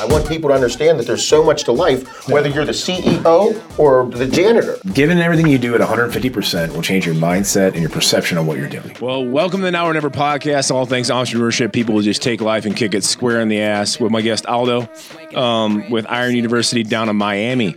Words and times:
I 0.00 0.06
want 0.08 0.28
people 0.28 0.50
to 0.50 0.54
understand 0.54 0.98
that 0.98 1.06
there's 1.06 1.26
so 1.26 1.42
much 1.42 1.64
to 1.64 1.72
life, 1.72 2.28
whether 2.28 2.50
you're 2.50 2.66
the 2.66 2.72
CEO 2.72 3.78
or 3.78 4.06
the 4.10 4.26
janitor. 4.26 4.76
Giving 4.92 5.18
everything 5.18 5.46
you 5.46 5.56
do 5.56 5.74
at 5.74 5.80
150% 5.80 6.74
will 6.74 6.82
change 6.82 7.06
your 7.06 7.14
mindset 7.14 7.72
and 7.72 7.80
your 7.80 7.88
perception 7.88 8.36
of 8.36 8.46
what 8.46 8.58
you're 8.58 8.68
doing. 8.68 8.94
Well, 9.00 9.24
welcome 9.24 9.60
to 9.60 9.64
the 9.64 9.70
Now 9.70 9.86
or 9.86 9.94
Never 9.94 10.10
podcast. 10.10 10.70
All 10.70 10.84
things 10.84 11.08
entrepreneurship. 11.08 11.72
People 11.72 11.94
will 11.94 12.02
just 12.02 12.20
take 12.20 12.42
life 12.42 12.66
and 12.66 12.76
kick 12.76 12.94
it 12.94 13.04
square 13.04 13.40
in 13.40 13.48
the 13.48 13.62
ass 13.62 13.98
with 13.98 14.12
my 14.12 14.20
guest 14.20 14.44
Aldo 14.44 14.86
um, 15.34 15.88
with 15.88 16.04
Iron 16.10 16.36
University 16.36 16.82
down 16.82 17.08
in 17.08 17.16
Miami. 17.16 17.74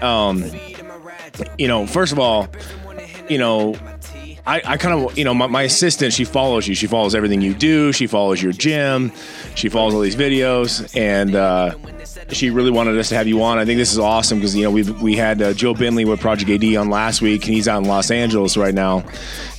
Um, 0.00 0.44
you 1.56 1.68
know, 1.68 1.86
first 1.86 2.12
of 2.12 2.18
all, 2.18 2.48
you 3.28 3.38
know, 3.38 3.76
I, 4.46 4.60
I 4.64 4.76
kind 4.76 4.94
of, 4.94 5.16
you 5.16 5.24
know, 5.24 5.32
my, 5.32 5.46
my 5.46 5.62
assistant, 5.62 6.12
she 6.12 6.24
follows 6.24 6.68
you. 6.68 6.74
She 6.74 6.86
follows 6.86 7.14
everything 7.14 7.40
you 7.40 7.54
do. 7.54 7.92
She 7.92 8.06
follows 8.06 8.42
your 8.42 8.52
gym. 8.52 9.10
She 9.54 9.68
follows 9.70 9.94
all 9.94 10.00
these 10.00 10.16
videos. 10.16 10.94
And 10.96 11.34
uh, 11.34 11.74
she 12.30 12.50
really 12.50 12.70
wanted 12.70 12.98
us 12.98 13.08
to 13.10 13.14
have 13.14 13.26
you 13.26 13.42
on. 13.42 13.58
I 13.58 13.64
think 13.64 13.78
this 13.78 13.92
is 13.92 13.98
awesome 13.98 14.38
because, 14.38 14.54
you 14.56 14.64
know, 14.64 14.70
we 14.70 14.82
we 14.82 15.14
had 15.16 15.40
uh, 15.42 15.52
Joe 15.52 15.74
Bentley 15.74 16.04
with 16.04 16.20
Project 16.20 16.50
AD 16.50 16.76
on 16.76 16.90
last 16.90 17.22
week, 17.22 17.44
and 17.46 17.54
he's 17.54 17.68
out 17.68 17.82
in 17.82 17.88
Los 17.88 18.10
Angeles 18.10 18.56
right 18.56 18.74
now. 18.74 19.04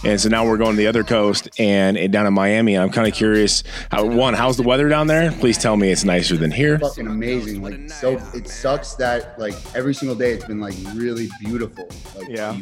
And 0.04 0.20
so 0.22 0.30
now 0.30 0.46
we're 0.46 0.58
going 0.58 0.72
to 0.72 0.78
the 0.78 0.88
other 0.88 1.04
coast 1.04 1.50
and, 1.60 1.98
and 1.98 2.14
down 2.14 2.28
in 2.28 2.34
Miami. 2.34 2.76
And 2.76 2.84
I'm 2.84 2.92
kind 2.92 3.08
of 3.08 3.14
curious, 3.16 3.64
how, 3.90 4.06
one, 4.06 4.34
how's 4.36 4.56
the 4.56 4.64
weather 4.64 4.88
down 4.88 5.08
there? 5.08 5.32
Please 5.32 5.58
tell 5.58 5.78
me 5.78 5.90
it's 5.90 6.04
nicer 6.04 6.38
than 6.38 6.52
here. 6.52 6.78
fucking 6.78 7.08
amazing. 7.08 7.62
Like 7.64 7.90
so, 7.90 8.22
it 8.34 8.48
sucks 8.48 8.94
that 8.96 9.40
like 9.40 9.56
every 9.76 9.96
single 9.96 10.16
day 10.16 10.32
it's 10.32 10.46
been 10.46 10.60
like 10.60 10.76
really 10.94 11.30
beautiful. 11.40 11.90
Like 12.16 12.28
Yeah. 12.30 12.58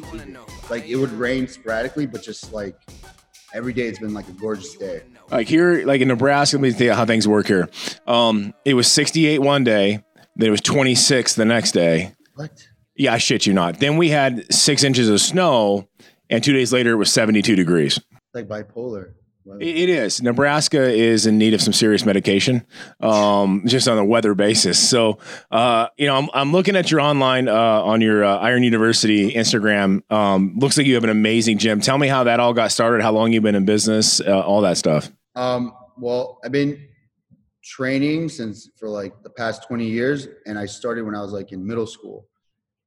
like 0.70 0.86
it 0.88 0.96
would 0.96 1.12
rain 1.12 1.48
sporadically, 1.48 2.06
but 2.06 2.22
just 2.24 2.54
like 2.54 2.76
every 3.54 3.74
day 3.74 3.88
it's 3.88 4.00
been 4.00 4.14
like 4.14 4.28
a 4.30 4.34
gorgeous 4.34 4.76
day. 4.78 5.02
Like 5.34 5.48
here, 5.48 5.86
like 5.86 6.02
in 6.02 6.08
Nebraska, 6.08 6.58
let 6.58 6.62
me 6.62 6.72
tell 6.72 6.88
you 6.88 6.94
how 6.94 7.06
things 7.06 7.28
work 7.28 7.48
here. 7.48 7.70
Um, 8.08 8.54
it 8.66 8.74
was 8.76 8.92
68 8.92 9.40
one 9.40 9.64
day, 9.64 10.04
then 10.36 10.48
it 10.48 10.52
was 10.52 10.62
26 10.62 11.36
the 11.36 11.46
next 11.46 11.72
day. 11.72 12.14
What? 12.36 12.52
Yeah, 12.96 13.14
I 13.14 13.18
shit 13.18 13.46
you 13.48 13.54
not. 13.54 13.80
Then 13.80 13.98
we 13.98 14.10
had 14.10 14.54
six 14.54 14.84
inches 14.84 15.10
of 15.10 15.20
snow, 15.20 15.88
and 16.30 16.44
two 16.44 16.54
days 16.54 16.72
later 16.72 16.92
it 16.92 16.98
was 16.98 17.12
72 17.12 17.56
degrees. 17.56 18.00
Like 18.34 18.48
bipolar. 18.48 19.14
Wow. 19.46 19.58
It- 19.60 19.76
it 19.76 19.90
is. 19.90 20.22
Nebraska 20.22 20.82
is 20.90 21.26
in 21.26 21.38
need 21.38 21.54
of 21.54 21.62
some 21.62 21.74
serious 21.74 22.06
medication, 22.06 22.66
um, 23.02 23.64
just 23.66 23.88
on 23.90 23.98
a 23.98 24.06
weather 24.06 24.34
basis. 24.36 24.78
So, 24.80 25.18
uh, 25.52 25.88
you 25.98 26.08
know, 26.08 26.16
I'm, 26.18 26.30
I'm 26.34 26.52
looking 26.54 26.76
at 26.78 26.92
your 26.92 27.02
online 27.02 27.50
uh, 27.50 27.54
on 27.84 28.00
your 28.00 28.24
uh, 28.24 28.38
Iron 28.38 28.64
University 28.64 29.34
Instagram. 29.34 30.10
Um, 30.12 30.54
looks 30.60 30.78
like 30.78 30.88
you 30.88 30.94
have 30.96 31.04
an 31.04 31.10
amazing 31.10 31.58
gym. 31.58 31.82
Tell 31.82 31.98
me 31.98 32.08
how 32.08 32.24
that 32.26 32.40
all 32.40 32.54
got 32.54 32.72
started, 32.72 33.02
how 33.02 33.12
long 33.12 33.34
you've 33.34 33.44
been 33.44 33.56
in 33.56 33.66
business, 33.66 34.22
uh, 34.22 34.40
all 34.40 34.62
that 34.62 34.78
stuff. 34.78 35.12
Um, 35.36 35.74
well, 35.98 36.40
I've 36.44 36.52
been 36.52 36.88
training 37.64 38.30
since 38.30 38.70
for 38.78 38.90
like 38.90 39.14
the 39.24 39.30
past 39.30 39.68
20 39.68 39.86
years, 39.86 40.28
and 40.46 40.58
I 40.58 40.66
started 40.66 41.04
when 41.04 41.16
I 41.16 41.22
was 41.22 41.32
like 41.32 41.52
in 41.52 41.66
middle 41.66 41.88
school, 41.88 42.28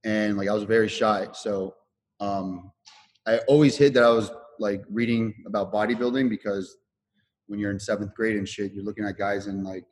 and 0.05 0.37
like 0.37 0.49
I 0.49 0.53
was 0.53 0.65
very 0.65 0.89
shy. 0.89 1.29
So 1.33 1.75
um, 2.21 2.71
I 3.27 3.39
always 3.49 3.77
hid 3.77 3.95
that 3.95 4.03
I 4.03 4.11
was 4.11 4.31
like 4.59 4.83
reading 4.91 5.35
about 5.47 5.73
bodybuilding 5.73 6.29
because 6.29 6.77
when 7.47 7.59
you're 7.61 7.71
in 7.71 7.81
seventh 7.81 8.15
grade 8.15 8.37
and 8.37 8.49
shit, 8.49 8.73
you're 8.73 8.85
looking 8.85 9.05
at 9.05 9.19
guys 9.19 9.47
in 9.47 9.63
like 9.63 9.85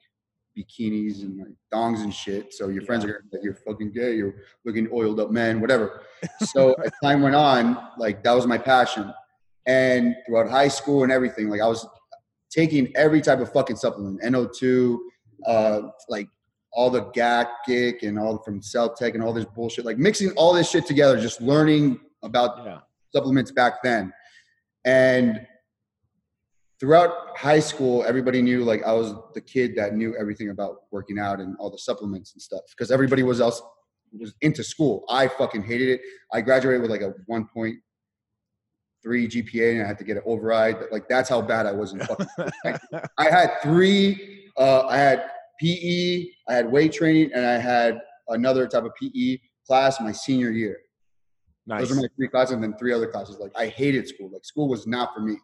bikinis 0.56 1.22
and 1.22 1.38
like 1.38 1.48
thongs 1.72 2.02
and 2.02 2.14
shit. 2.14 2.52
So 2.54 2.68
your 2.68 2.82
friends 2.82 3.04
are 3.04 3.08
gonna 3.30 3.42
you're 3.42 3.54
fucking 3.54 3.92
gay, 3.92 4.14
you're 4.14 4.36
looking 4.64 4.88
oiled 4.92 5.20
up 5.20 5.30
man, 5.30 5.60
whatever. 5.60 6.02
So 6.40 6.74
as 6.74 6.92
time 7.02 7.22
went 7.22 7.34
on, 7.34 7.78
like 7.98 8.22
that 8.24 8.32
was 8.32 8.46
my 8.46 8.58
passion. 8.58 9.12
And 9.66 10.14
throughout 10.26 10.50
high 10.50 10.68
school 10.68 11.04
and 11.04 11.12
everything, 11.12 11.48
like 11.48 11.60
I 11.60 11.66
was 11.66 11.86
taking 12.54 12.94
every 12.96 13.20
type 13.20 13.40
of 13.40 13.52
fucking 13.52 13.76
supplement, 13.76 14.22
NO2, 14.22 14.98
uh, 15.46 15.80
like 16.08 16.28
all 16.72 16.88
the 16.90 17.02
GAC, 17.06 18.02
and 18.02 18.18
all 18.18 18.38
from 18.38 18.62
Cell-Tech 18.62 19.14
and 19.14 19.22
all 19.22 19.32
this 19.32 19.44
bullshit, 19.44 19.84
like 19.84 19.98
mixing 19.98 20.30
all 20.32 20.52
this 20.52 20.70
shit 20.70 20.86
together, 20.86 21.20
just 21.20 21.40
learning 21.40 22.00
about 22.22 22.64
Yeah. 22.64 22.80
supplements 23.12 23.50
back 23.50 23.82
then. 23.82 24.12
And 24.84 25.46
throughout 26.80 27.36
high 27.36 27.60
school, 27.60 28.04
everybody 28.04 28.42
knew 28.42 28.64
like 28.64 28.82
I 28.84 28.92
was 28.92 29.14
the 29.34 29.40
kid 29.40 29.74
that 29.76 29.94
knew 29.94 30.14
everything 30.16 30.50
about 30.50 30.82
working 30.90 31.18
out 31.18 31.40
and 31.40 31.56
all 31.58 31.70
the 31.70 31.78
supplements 31.78 32.32
and 32.34 32.42
stuff 32.42 32.60
because 32.70 32.90
everybody 32.90 33.22
was 33.22 33.40
else 33.40 33.62
was 34.18 34.34
into 34.42 34.62
school. 34.62 35.04
I 35.08 35.26
fucking 35.28 35.62
hated 35.62 35.88
it. 35.88 36.00
I 36.32 36.40
graduated 36.40 36.82
with 36.82 36.90
like 36.90 37.00
a 37.00 37.14
1.3 39.06 39.28
GPA 39.28 39.72
and 39.74 39.82
I 39.82 39.86
had 39.86 39.98
to 39.98 40.04
get 40.04 40.16
an 40.16 40.22
override. 40.26 40.76
Like 40.90 41.08
that's 41.08 41.28
how 41.28 41.40
bad 41.42 41.66
I 41.66 41.72
was 41.72 41.92
in 41.92 42.00
fucking. 42.00 42.26
Like, 42.64 42.80
I 43.18 43.24
had 43.30 43.50
three. 43.62 44.50
Uh, 44.56 44.86
I 44.86 44.96
had 44.96 45.30
PE, 45.60 46.26
I 46.48 46.54
had 46.54 46.70
weight 46.70 46.92
training, 46.92 47.30
and 47.34 47.44
I 47.44 47.58
had 47.58 48.00
another 48.28 48.66
type 48.68 48.84
of 48.84 48.92
PE 49.00 49.38
class 49.66 50.00
my 50.00 50.12
senior 50.12 50.50
year. 50.50 50.78
Nice. 51.66 51.80
Those 51.88 51.98
are 51.98 52.00
my 52.02 52.08
three 52.16 52.28
classes, 52.28 52.54
and 52.54 52.62
then 52.62 52.74
three 52.78 52.92
other 52.92 53.06
classes. 53.06 53.38
Like 53.38 53.52
I 53.56 53.66
hated 53.66 54.06
school. 54.08 54.30
Like 54.32 54.44
school 54.44 54.68
was 54.68 54.86
not 54.86 55.14
for 55.14 55.20
me, 55.20 55.36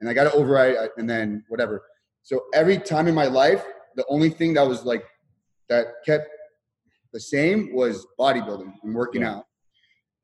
and 0.00 0.08
I 0.08 0.14
got 0.14 0.26
an 0.26 0.32
override, 0.34 0.76
and 0.96 1.08
then 1.08 1.44
whatever. 1.48 1.82
So 2.22 2.42
every 2.54 2.78
time 2.78 3.08
in 3.08 3.14
my 3.14 3.26
life, 3.26 3.64
the 3.96 4.04
only 4.08 4.30
thing 4.30 4.54
that 4.54 4.66
was 4.66 4.84
like 4.84 5.04
that 5.68 5.86
kept 6.06 6.28
the 7.12 7.20
same 7.20 7.74
was 7.74 8.06
bodybuilding 8.18 8.72
and 8.82 8.94
working 8.94 9.22
Yeah. 9.22 9.36
out. 9.36 9.46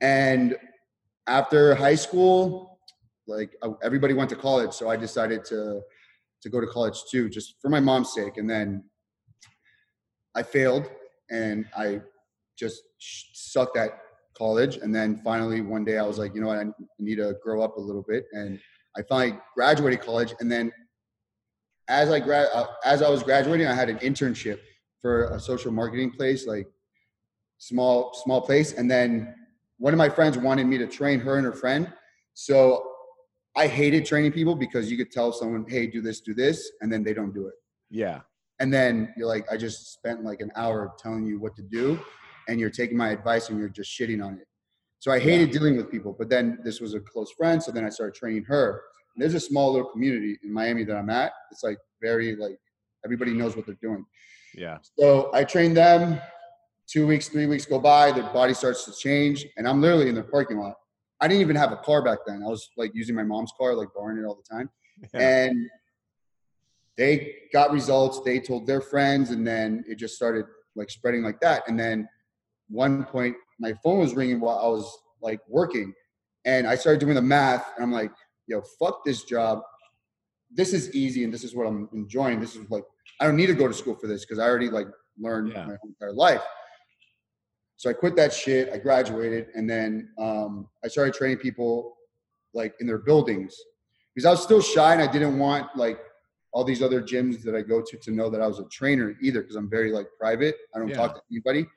And 0.01 0.57
after 1.27 1.75
high 1.75 1.97
school, 1.97 2.68
like 3.29 3.55
uh, 3.63 3.73
everybody 3.83 4.15
went 4.15 4.31
to 4.31 4.37
college, 4.37 4.73
so 4.73 4.89
I 4.89 4.97
decided 4.97 5.45
to 5.47 5.83
to 6.43 6.49
go 6.49 6.61
to 6.61 6.67
college 6.67 7.03
too, 7.11 7.29
just 7.29 7.55
for 7.61 7.69
my 7.69 7.81
mom's 7.81 8.13
sake. 8.15 8.37
And 8.37 8.49
then 8.49 8.85
I 10.35 10.43
failed, 10.43 10.91
and 11.31 11.67
I 11.77 12.01
just 12.57 12.83
sucked 12.99 13.77
at 13.77 14.01
college. 14.37 14.77
And 14.77 14.95
then 14.95 15.21
finally, 15.23 15.61
one 15.61 15.85
day, 15.85 15.99
I 15.99 16.07
was 16.07 16.19
like, 16.19 16.35
you 16.35 16.41
know 16.41 16.49
what, 16.49 16.59
I 16.59 16.67
need 16.99 17.17
to 17.17 17.35
grow 17.43 17.63
up 17.63 17.77
a 17.77 17.81
little 17.81 18.05
bit. 18.07 18.27
And 18.33 18.61
I 18.97 19.03
finally 19.03 19.39
graduated 19.55 20.01
college. 20.01 20.35
And 20.41 20.51
then, 20.51 20.73
as 21.89 22.11
I 22.11 22.21
grad, 22.21 22.49
uh, 22.55 22.67
as 22.85 23.03
I 23.03 23.09
was 23.09 23.23
graduating, 23.23 23.67
I 23.67 23.75
had 23.75 23.89
an 23.89 23.99
internship 23.99 24.61
for 25.01 25.31
a 25.31 25.41
social 25.41 25.73
marketing 25.73 26.11
place, 26.13 26.47
like 26.47 26.67
small 27.59 28.15
small 28.15 28.41
place. 28.41 28.73
And 28.73 28.91
then 28.91 29.35
one 29.79 29.93
of 29.93 29.99
my 29.99 30.09
friends 30.09 30.39
wanted 30.39 30.67
me 30.67 30.79
to 30.79 30.87
train 30.87 31.21
her 31.21 31.37
and 31.37 31.45
her 31.45 31.53
friend. 31.53 31.93
So 32.35 32.88
I 33.59 33.67
hated 33.67 34.07
training 34.07 34.31
people 34.31 34.55
because 34.55 34.89
you 34.89 34.97
could 34.97 35.11
tell 35.11 35.33
someone, 35.33 35.65
hey, 35.69 35.89
do 35.89 36.01
this, 36.01 36.21
do 36.21 36.33
this, 36.33 36.71
and 36.81 36.93
then 36.93 37.03
they 37.03 37.13
don't 37.13 37.35
do 37.35 37.49
it. 37.49 37.55
Yeah. 37.91 38.21
And 38.61 38.73
then 38.73 39.13
you're 39.17 39.27
like, 39.27 39.51
I 39.51 39.57
just 39.57 39.93
spent 39.93 40.23
like 40.23 40.41
an 40.41 40.53
hour 40.55 40.93
telling 40.97 41.27
you 41.27 41.41
what 41.41 41.57
to 41.57 41.63
do, 41.63 41.99
and 42.47 42.61
you're 42.61 42.71
taking 42.71 42.97
my 42.97 43.09
advice 43.09 43.49
and 43.49 43.59
you're 43.59 43.69
just 43.69 43.91
shitting 43.91 44.25
on 44.25 44.35
it. 44.35 44.47
So 45.01 45.11
I 45.11 45.19
hated 45.19 45.51
dealing 45.51 45.77
with 45.77 45.91
people. 45.91 46.15
But 46.17 46.29
then 46.29 46.59
this 46.63 46.81
was 46.81 46.95
a 46.95 47.01
close 47.01 47.33
friend, 47.33 47.61
so 47.61 47.73
then 47.73 47.85
I 47.85 47.89
started 47.89 48.15
training 48.15 48.45
her. 48.45 48.81
And 49.17 49.23
there's 49.23 49.35
a 49.35 49.41
small 49.41 49.73
little 49.73 49.91
community 49.91 50.39
in 50.45 50.53
Miami 50.53 50.85
that 50.85 50.97
I'm 50.97 51.11
at. 51.11 51.33
It's 51.51 51.65
like 51.65 51.79
very 52.01 52.37
like 52.37 52.59
everybody 53.05 53.33
knows 53.33 53.57
what 53.57 53.67
they're 53.67 53.83
doing. 53.83 54.07
Yeah. 54.55 54.79
So 54.97 55.31
I 55.35 55.43
trained 55.43 55.77
them. 55.77 56.21
Two 56.87 57.09
weeks, 57.09 57.29
three 57.29 57.47
weeks 57.47 57.67
go 57.67 57.81
by, 57.81 58.13
their 58.13 58.33
body 58.33 58.55
starts 58.55 58.85
to 58.87 58.93
change, 58.93 59.45
and 59.59 59.69
I'm 59.69 59.83
literally 59.83 60.09
in 60.09 60.15
the 60.15 60.23
parking 60.23 60.59
lot. 60.59 60.77
I 61.21 61.29
didn't 61.29 61.41
even 61.41 61.57
have 61.57 61.73
a 61.73 61.77
car 61.77 62.03
back 62.03 62.19
then. 62.27 62.43
I 62.45 62.49
was 62.49 62.71
like 62.77 62.95
using 62.95 63.15
my 63.15 63.23
mom's 63.25 63.53
car, 63.59 63.75
like 63.75 63.89
borrowing 63.95 64.19
it 64.19 64.27
all 64.27 64.37
the 64.37 64.55
time. 64.55 64.71
And 65.15 65.69
they 66.97 67.35
got 67.53 67.71
results. 67.71 68.21
They 68.25 68.41
told 68.41 68.67
their 68.67 68.81
friends, 68.81 69.31
and 69.31 69.47
then 69.47 69.85
it 69.89 69.97
just 69.97 70.17
started 70.17 70.47
like 70.75 70.91
spreading 70.91 71.23
like 71.23 71.41
that. 71.41 71.63
And 71.69 71.79
then 71.79 72.09
one 72.69 73.05
point, 73.05 73.37
my 73.61 73.73
phone 73.85 73.99
was 74.01 74.15
ringing 74.15 74.41
while 74.41 74.59
I 74.59 74.67
was 74.69 74.93
like 75.21 75.41
working, 75.49 75.95
and 76.45 76.67
I 76.67 76.75
started 76.75 76.99
doing 77.01 77.15
the 77.15 77.23
math, 77.23 77.65
and 77.77 77.85
I'm 77.85 77.93
like, 77.93 78.11
"Yo, 78.49 78.63
fuck 78.81 79.05
this 79.05 79.23
job. 79.23 79.63
This 80.51 80.73
is 80.73 80.93
easy, 80.95 81.23
and 81.25 81.33
this 81.33 81.45
is 81.45 81.55
what 81.55 81.67
I'm 81.67 81.89
enjoying. 81.93 82.41
This 82.41 82.57
is 82.57 82.69
like 82.71 82.85
I 83.21 83.27
don't 83.27 83.37
need 83.37 83.47
to 83.47 83.55
go 83.55 83.69
to 83.69 83.75
school 83.75 83.95
for 83.95 84.09
this 84.09 84.25
because 84.25 84.39
I 84.41 84.49
already 84.49 84.69
like 84.71 84.89
learned 85.19 85.53
Yeah. 85.53 85.67
my 85.67 85.77
whole 85.81 85.91
entire 85.91 86.13
life." 86.13 86.43
So 87.79 87.89
I 87.89 87.93
quit 87.93 88.17
that 88.17 88.33
shit. 88.33 88.71
I 88.73 88.79
graduated, 88.79 89.49
and 89.55 89.71
then 89.71 90.11
um, 90.19 90.69
I 90.85 90.89
started 90.89 91.15
training 91.15 91.39
people 91.39 91.97
like 92.53 92.75
in 92.81 92.87
their 92.89 92.99
buildings 92.99 93.57
because 94.15 94.27
I 94.27 94.31
was 94.31 94.43
still 94.43 94.61
shy 94.61 94.93
and 94.95 95.01
I 95.01 95.11
didn't 95.11 95.39
want 95.39 95.75
like 95.77 96.01
all 96.53 96.65
these 96.65 96.83
other 96.83 97.01
gyms 97.01 97.41
that 97.45 97.55
I 97.55 97.63
go 97.63 97.81
to 97.81 97.97
to 97.97 98.11
know 98.11 98.29
that 98.31 98.41
I 98.41 98.49
was 98.49 98.59
a 98.59 98.65
trainer 98.65 99.17
either 99.23 99.43
because 99.43 99.55
I'm 99.55 99.71
very 99.71 99.93
like 99.93 100.09
private. 100.19 100.57
I 100.75 100.81
don't 100.81 100.89
Yeah. 100.89 100.97
talk 100.97 101.15
to 101.15 101.21
anybody. 101.31 101.69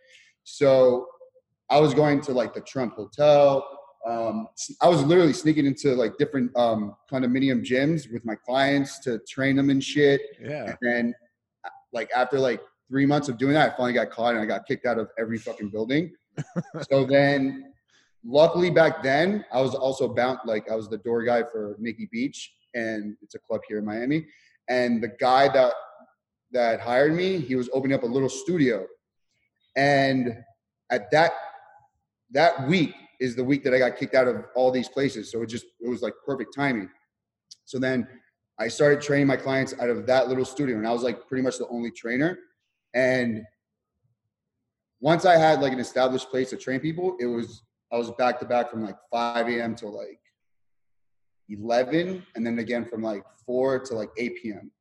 So 0.43 1.07
I 1.69 1.79
was 1.79 1.93
going 1.93 2.19
to 2.21 2.31
like 2.31 2.55
the 2.55 2.61
Trump 2.61 2.95
Hotel. 2.95 3.63
Um, 4.07 4.47
I 4.81 4.89
was 4.89 5.03
literally 5.03 5.33
sneaking 5.33 5.67
into 5.67 5.93
like 5.93 6.17
different 6.17 6.49
um, 6.57 6.95
condominium 7.11 7.63
gyms 7.63 8.11
with 8.11 8.25
my 8.25 8.33
clients 8.33 8.97
to 9.01 9.19
train 9.29 9.55
them 9.55 9.69
and 9.69 9.83
shit. 9.83 10.19
Yeah. 10.41 10.63
And 10.65 10.77
then, 10.81 11.13
like 11.93 12.09
after 12.15 12.39
like 12.39 12.61
three 12.91 13.05
months 13.05 13.29
of 13.29 13.37
doing 13.37 13.53
that, 13.53 13.73
I 13.73 13.77
finally 13.77 13.93
got 13.93 14.11
caught 14.11 14.35
and 14.35 14.43
I 14.43 14.45
got 14.45 14.67
kicked 14.67 14.85
out 14.85 14.99
of 14.99 15.09
every 15.17 15.37
fucking 15.37 15.69
building. 15.69 16.11
so 16.91 17.05
then, 17.05 17.71
luckily 18.23 18.69
back 18.69 19.01
then, 19.01 19.45
I 19.51 19.61
was 19.61 19.73
also 19.73 20.13
bound 20.13 20.39
like 20.45 20.69
I 20.69 20.75
was 20.75 20.89
the 20.89 20.97
door 20.97 21.23
guy 21.23 21.43
for 21.43 21.77
Nikki 21.79 22.09
Beach, 22.11 22.53
and 22.75 23.15
it's 23.21 23.35
a 23.35 23.39
club 23.39 23.61
here 23.67 23.79
in 23.79 23.85
Miami. 23.85 24.27
And 24.67 25.01
the 25.01 25.07
guy 25.07 25.47
that 25.53 25.73
that 26.51 26.81
hired 26.81 27.15
me, 27.15 27.39
he 27.39 27.55
was 27.55 27.69
opening 27.73 27.95
up 27.95 28.03
a 28.03 28.07
little 28.07 28.29
studio, 28.29 28.85
and 29.77 30.35
at 30.91 31.09
that 31.11 31.31
that 32.31 32.67
week 32.67 32.93
is 33.21 33.35
the 33.35 33.43
week 33.43 33.63
that 33.63 33.73
I 33.73 33.79
got 33.79 33.97
kicked 33.97 34.15
out 34.15 34.27
of 34.27 34.45
all 34.55 34.71
these 34.71 34.89
places. 34.89 35.31
So 35.31 35.41
it 35.43 35.47
just 35.47 35.65
it 35.79 35.89
was 35.89 36.01
like 36.01 36.13
perfect 36.25 36.53
timing. 36.53 36.89
So 37.63 37.79
then 37.79 38.07
I 38.59 38.67
started 38.67 39.01
training 39.01 39.27
my 39.27 39.37
clients 39.37 39.73
out 39.79 39.89
of 39.89 40.05
that 40.07 40.27
little 40.27 40.45
studio, 40.45 40.77
and 40.77 40.87
I 40.87 40.91
was 40.91 41.03
like 41.03 41.27
pretty 41.27 41.43
much 41.43 41.57
the 41.57 41.67
only 41.69 41.91
trainer. 41.91 42.37
And 42.93 43.43
once 44.99 45.25
I 45.25 45.37
had 45.37 45.61
like 45.61 45.73
an 45.73 45.79
established 45.79 46.29
place 46.29 46.49
to 46.51 46.57
train 46.57 46.79
people, 46.79 47.15
it 47.19 47.25
was 47.25 47.63
I 47.91 47.97
was 47.97 48.11
back 48.11 48.39
to 48.39 48.45
back 48.45 48.69
from 48.71 48.83
like 48.83 48.95
5 49.11 49.47
a.m. 49.49 49.75
to 49.75 49.87
like 49.87 50.19
11, 51.49 52.25
and 52.35 52.45
then 52.45 52.59
again 52.59 52.85
from 52.85 53.01
like 53.01 53.23
4 53.45 53.79
to 53.79 53.95
like 53.95 54.09
8 54.17 54.37
p.m. 54.41 54.71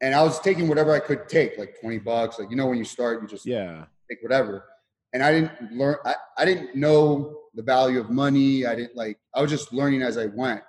And 0.00 0.14
I 0.14 0.22
was 0.22 0.40
taking 0.40 0.68
whatever 0.68 0.92
I 0.92 0.98
could 0.98 1.28
take, 1.28 1.56
like 1.58 1.80
20 1.80 1.98
bucks. 1.98 2.38
Like 2.38 2.50
you 2.50 2.56
know, 2.56 2.66
when 2.66 2.78
you 2.78 2.84
start, 2.84 3.22
you 3.22 3.28
just 3.28 3.46
Yeah. 3.46 3.84
take 4.10 4.22
whatever. 4.22 4.64
And 5.12 5.22
I 5.22 5.30
didn't 5.32 5.72
learn. 5.72 5.96
I, 6.04 6.14
I 6.38 6.44
didn't 6.44 6.74
know 6.74 7.38
the 7.54 7.62
value 7.62 8.00
of 8.00 8.10
money. 8.10 8.66
I 8.66 8.74
didn't 8.74 8.96
like. 8.96 9.18
I 9.34 9.40
was 9.40 9.50
just 9.50 9.72
learning 9.72 10.02
as 10.02 10.18
I 10.18 10.26
went. 10.26 10.60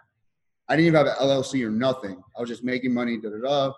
I 0.70 0.76
didn't 0.76 0.88
even 0.88 0.98
have 0.98 1.08
an 1.08 1.28
LLC 1.28 1.66
or 1.66 1.72
nothing. 1.72 2.22
I 2.38 2.42
was 2.42 2.50
just 2.50 2.64
making 2.64 2.94
money. 2.94 3.18
Da 3.20 3.30
da 3.30 3.38
da. 3.42 3.74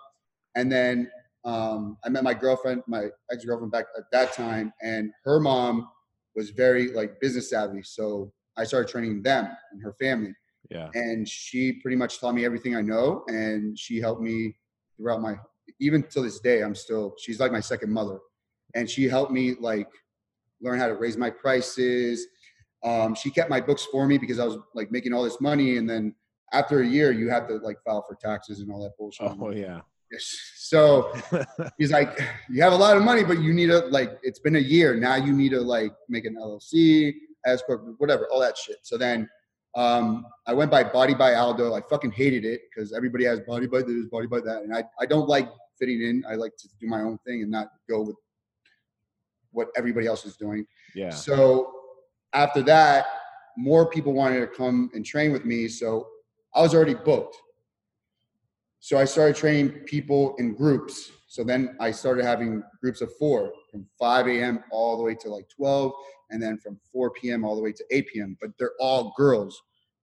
And 0.54 0.70
then 0.70 1.10
um, 1.44 1.96
I 2.04 2.08
met 2.08 2.24
my 2.24 2.34
girlfriend, 2.34 2.82
my 2.86 3.06
ex 3.32 3.44
girlfriend 3.44 3.72
back 3.72 3.86
at 3.96 4.04
that 4.12 4.32
time, 4.32 4.72
and 4.82 5.10
her 5.24 5.40
mom 5.40 5.88
was 6.34 6.50
very 6.50 6.92
like 6.92 7.20
business 7.20 7.50
savvy. 7.50 7.82
So 7.82 8.32
I 8.56 8.64
started 8.64 8.88
training 8.90 9.22
them 9.22 9.48
and 9.72 9.82
her 9.82 9.92
family 9.94 10.34
Yeah. 10.70 10.90
and 10.94 11.28
she 11.28 11.72
pretty 11.80 11.96
much 11.96 12.20
taught 12.20 12.34
me 12.34 12.44
everything 12.44 12.74
I 12.76 12.82
know, 12.82 13.24
and 13.28 13.78
she 13.78 13.98
helped 14.00 14.20
me 14.22 14.56
throughout 14.96 15.20
my 15.22 15.36
even 15.80 16.02
till 16.02 16.24
this 16.24 16.40
day. 16.40 16.62
I'm 16.62 16.74
still 16.74 17.14
she's 17.18 17.40
like 17.40 17.52
my 17.52 17.60
second 17.60 17.92
mother, 17.92 18.18
and 18.74 18.88
she 18.90 19.04
helped 19.08 19.32
me 19.32 19.54
like 19.60 19.88
learn 20.60 20.78
how 20.78 20.88
to 20.88 20.94
raise 20.94 21.16
my 21.16 21.30
prices. 21.30 22.26
Um, 22.84 23.14
she 23.14 23.30
kept 23.30 23.48
my 23.50 23.60
books 23.60 23.84
for 23.90 24.06
me 24.06 24.18
because 24.18 24.38
I 24.38 24.44
was 24.44 24.58
like 24.74 24.90
making 24.90 25.12
all 25.14 25.22
this 25.24 25.40
money, 25.40 25.76
and 25.78 25.88
then 25.88 26.14
after 26.52 26.80
a 26.80 26.86
year, 26.86 27.12
you 27.12 27.28
have 27.30 27.46
to 27.48 27.56
like 27.56 27.76
file 27.84 28.04
for 28.08 28.16
taxes 28.16 28.60
and 28.60 28.70
all 28.72 28.82
that 28.82 28.96
bullshit. 28.98 29.30
Oh 29.40 29.50
yeah. 29.50 29.80
So 30.20 31.12
he's 31.78 31.90
like, 31.90 32.18
you 32.50 32.62
have 32.62 32.72
a 32.72 32.76
lot 32.76 32.96
of 32.96 33.02
money, 33.02 33.24
but 33.24 33.40
you 33.40 33.52
need 33.52 33.66
to 33.66 33.80
like, 33.86 34.18
it's 34.22 34.38
been 34.38 34.56
a 34.56 34.60
year 34.60 34.94
now. 34.94 35.16
You 35.16 35.32
need 35.32 35.50
to 35.50 35.60
like 35.60 35.92
make 36.08 36.24
an 36.24 36.36
LLC, 36.36 37.14
S 37.46 37.62
corp, 37.62 37.84
whatever, 37.98 38.26
all 38.30 38.40
that 38.40 38.56
shit. 38.56 38.78
So 38.82 38.96
then 38.98 39.28
um, 39.74 40.26
I 40.46 40.54
went 40.54 40.70
by 40.70 40.84
Body 40.84 41.14
by 41.14 41.34
Aldo. 41.34 41.74
I 41.74 41.80
fucking 41.88 42.12
hated 42.12 42.44
it 42.44 42.62
because 42.68 42.92
everybody 42.92 43.24
has 43.24 43.40
Body 43.40 43.66
by 43.66 43.82
this, 43.82 44.06
Body 44.10 44.26
by 44.26 44.40
that, 44.40 44.62
and 44.62 44.74
I 44.74 44.82
I 44.98 45.06
don't 45.06 45.28
like 45.28 45.48
fitting 45.78 46.02
in. 46.02 46.24
I 46.28 46.34
like 46.34 46.56
to 46.56 46.68
do 46.80 46.86
my 46.86 47.00
own 47.00 47.18
thing 47.26 47.42
and 47.42 47.50
not 47.50 47.68
go 47.88 48.02
with 48.02 48.16
what 49.52 49.68
everybody 49.76 50.06
else 50.06 50.24
is 50.24 50.36
doing. 50.36 50.66
Yeah. 50.94 51.10
So 51.10 51.72
after 52.32 52.62
that, 52.62 53.06
more 53.56 53.88
people 53.88 54.12
wanted 54.12 54.40
to 54.40 54.46
come 54.46 54.90
and 54.94 55.04
train 55.04 55.32
with 55.32 55.44
me. 55.44 55.68
So 55.68 56.08
I 56.54 56.62
was 56.62 56.74
already 56.74 56.94
booked. 56.94 57.36
So 58.80 58.98
I 58.98 59.04
started 59.04 59.36
training 59.36 59.70
people 59.86 60.34
in 60.38 60.54
groups. 60.54 61.10
So 61.26 61.44
then 61.44 61.76
I 61.80 61.90
started 61.90 62.24
having 62.24 62.62
groups 62.80 63.00
of 63.00 63.14
four 63.16 63.52
from 63.70 63.86
5 63.98 64.28
a.m. 64.28 64.64
all 64.70 64.96
the 64.96 65.02
way 65.02 65.14
to 65.16 65.28
like 65.28 65.48
12, 65.48 65.92
and 66.30 66.42
then 66.42 66.58
from 66.58 66.78
4 66.92 67.10
p.m. 67.10 67.44
all 67.44 67.56
the 67.56 67.62
way 67.62 67.72
to 67.72 67.84
8 67.90 68.06
p.m. 68.12 68.36
But 68.40 68.50
they're 68.58 68.72
all 68.80 69.12
girls. 69.16 69.60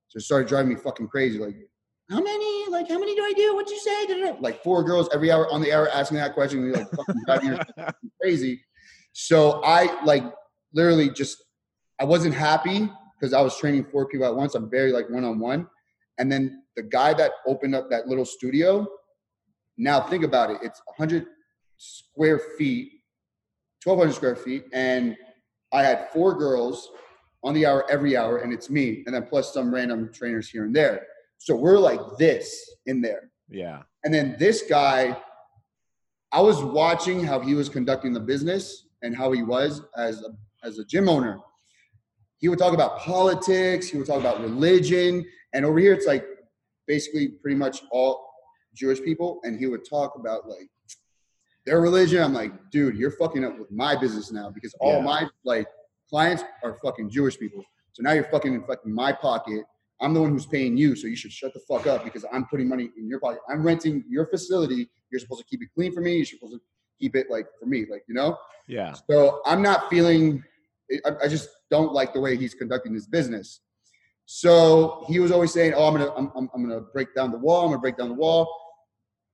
So 0.07 0.17
it 0.17 0.21
started 0.21 0.47
driving 0.47 0.69
me 0.69 0.75
fucking 0.75 1.07
crazy. 1.07 1.39
Like, 1.39 1.55
how 2.09 2.21
many? 2.21 2.69
Like, 2.69 2.87
how 2.87 2.99
many 2.99 3.15
do 3.15 3.23
I 3.23 3.33
do? 3.35 3.55
What'd 3.55 3.71
you 3.71 3.79
say? 3.79 4.33
Like 4.39 4.63
four 4.63 4.83
girls 4.83 5.09
every 5.11 5.31
hour 5.31 5.49
on 5.51 5.61
the 5.61 5.73
hour 5.73 5.89
asking 5.89 6.17
that 6.17 6.33
question. 6.33 6.63
You're 6.63 6.75
like 6.75 6.91
fucking 6.91 7.23
driving 7.25 7.59
crazy. 8.21 8.61
So 9.13 9.63
I 9.63 10.03
like 10.03 10.23
literally 10.73 11.09
just 11.09 11.43
I 11.99 12.03
wasn't 12.03 12.35
happy 12.35 12.89
because 13.19 13.33
I 13.33 13.41
was 13.41 13.57
training 13.57 13.85
four 13.85 14.07
people 14.07 14.27
at 14.27 14.35
once. 14.35 14.53
I'm 14.53 14.69
very 14.69 14.91
like 14.91 15.09
one 15.09 15.23
on 15.23 15.39
one. 15.39 15.67
And 16.17 16.31
then 16.31 16.63
the 16.75 16.83
guy 16.83 17.13
that 17.13 17.31
opened 17.45 17.75
up 17.75 17.89
that 17.89 18.07
little 18.07 18.25
studio, 18.25 18.87
now 19.77 20.01
think 20.01 20.23
about 20.23 20.49
it. 20.49 20.57
It's 20.61 20.81
100 20.97 21.25
square 21.77 22.39
feet, 22.57 22.91
1,200 23.83 24.13
square 24.13 24.35
feet, 24.35 24.65
and 24.73 25.17
I 25.73 25.83
had 25.83 26.09
four 26.11 26.37
girls 26.37 26.89
on 27.43 27.53
the 27.53 27.65
hour 27.65 27.85
every 27.89 28.15
hour, 28.17 28.37
and 28.37 28.53
it's 28.53 28.69
me, 28.69 29.03
and 29.05 29.13
then 29.13 29.25
plus 29.27 29.53
some 29.53 29.73
random 29.73 30.11
trainers 30.13 30.49
here 30.49 30.63
and 30.63 30.75
there. 30.75 31.05
So 31.37 31.55
we're 31.55 31.77
like 31.77 31.99
this 32.17 32.69
in 32.85 33.01
there. 33.01 33.29
yeah. 33.49 33.83
And 34.03 34.13
then 34.13 34.35
this 34.39 34.63
guy, 34.69 35.17
I 36.31 36.41
was 36.41 36.63
watching 36.63 37.23
how 37.23 37.39
he 37.39 37.53
was 37.55 37.69
conducting 37.69 38.13
the 38.13 38.19
business 38.19 38.87
and 39.01 39.15
how 39.15 39.31
he 39.31 39.43
was 39.43 39.81
as 39.97 40.21
a, 40.21 40.29
as 40.65 40.79
a 40.79 40.85
gym 40.85 41.09
owner. 41.09 41.39
He 42.37 42.49
would 42.49 42.59
talk 42.59 42.73
about 42.73 42.99
politics, 42.99 43.87
he 43.87 43.97
would 43.97 44.07
talk 44.07 44.19
about 44.19 44.41
religion, 44.41 45.25
and 45.53 45.65
over 45.65 45.79
here 45.79 45.93
it's 45.93 46.05
like 46.05 46.25
basically 46.87 47.29
pretty 47.29 47.55
much 47.55 47.83
all 47.91 48.27
Jewish 48.75 49.01
people, 49.01 49.39
and 49.43 49.57
he 49.57 49.67
would 49.67 49.87
talk 49.89 50.15
about 50.19 50.47
like 50.47 50.69
their 51.65 51.81
religion. 51.81 52.21
I'm 52.21 52.33
like, 52.33 52.51
dude, 52.71 52.95
you're 52.97 53.11
fucking 53.11 53.43
up 53.45 53.57
with 53.57 53.71
my 53.71 53.95
business 53.95 54.31
now 54.31 54.49
because 54.49 54.73
all 54.79 54.97
Yeah. 54.97 55.01
my 55.01 55.29
like 55.43 55.67
clients 56.09 56.43
are 56.63 56.77
fucking 56.83 57.09
Jewish 57.09 57.39
people. 57.39 57.63
So 57.93 58.03
now 58.03 58.11
you're 58.11 58.25
fucking 58.25 58.53
in 58.53 58.63
fucking 58.65 58.93
my 58.93 59.11
pocket. 59.13 59.63
I'm 60.01 60.13
the 60.13 60.21
one 60.21 60.31
who's 60.31 60.45
paying 60.45 60.75
you, 60.75 60.95
so 60.95 61.07
you 61.07 61.15
should 61.15 61.31
shut 61.31 61.53
the 61.53 61.61
fuck 61.61 61.87
up 61.87 62.03
because 62.03 62.25
I'm 62.31 62.45
putting 62.47 62.67
money 62.67 62.89
in 62.97 63.07
your 63.07 63.21
pocket. 63.21 63.39
I'm 63.49 63.63
renting 63.63 64.03
your 64.09 64.27
facility. 64.27 64.89
You're 65.09 65.19
supposed 65.21 65.39
to 65.41 65.45
keep 65.47 65.61
it 65.63 65.69
clean 65.73 65.93
for 65.93 66.01
me. 66.01 66.17
You're 66.17 66.25
supposed 66.25 66.53
to 66.55 66.61
keep 66.99 67.15
it 67.15 67.27
like 67.31 67.47
for 67.57 67.65
me, 67.65 67.85
like 67.89 68.03
you 68.09 68.13
know. 68.13 68.37
Yeah. 68.67 68.93
So 69.09 69.41
I'm 69.45 69.61
not 69.61 69.89
feeling. 69.89 70.43
I, 71.05 71.11
I 71.23 71.27
just 71.27 71.49
don't 71.71 71.93
like 71.93 72.13
the 72.13 72.19
way 72.19 72.37
he's 72.37 72.53
conducting 72.53 72.93
his 72.93 73.07
business. 73.07 73.61
So 74.25 75.05
he 75.07 75.19
was 75.19 75.31
always 75.31 75.53
saying, 75.53 75.73
"Oh, 75.75 75.87
I'm 75.87 75.93
gonna, 75.93 76.11
I'm, 76.15 76.31
I'm, 76.35 76.49
I'm 76.53 76.67
gonna 76.67 76.81
break 76.81 77.13
down 77.15 77.31
the 77.31 77.37
wall. 77.37 77.61
I'm 77.61 77.69
gonna 77.69 77.79
break 77.79 77.97
down 77.97 78.09
the 78.09 78.15
wall." 78.15 78.47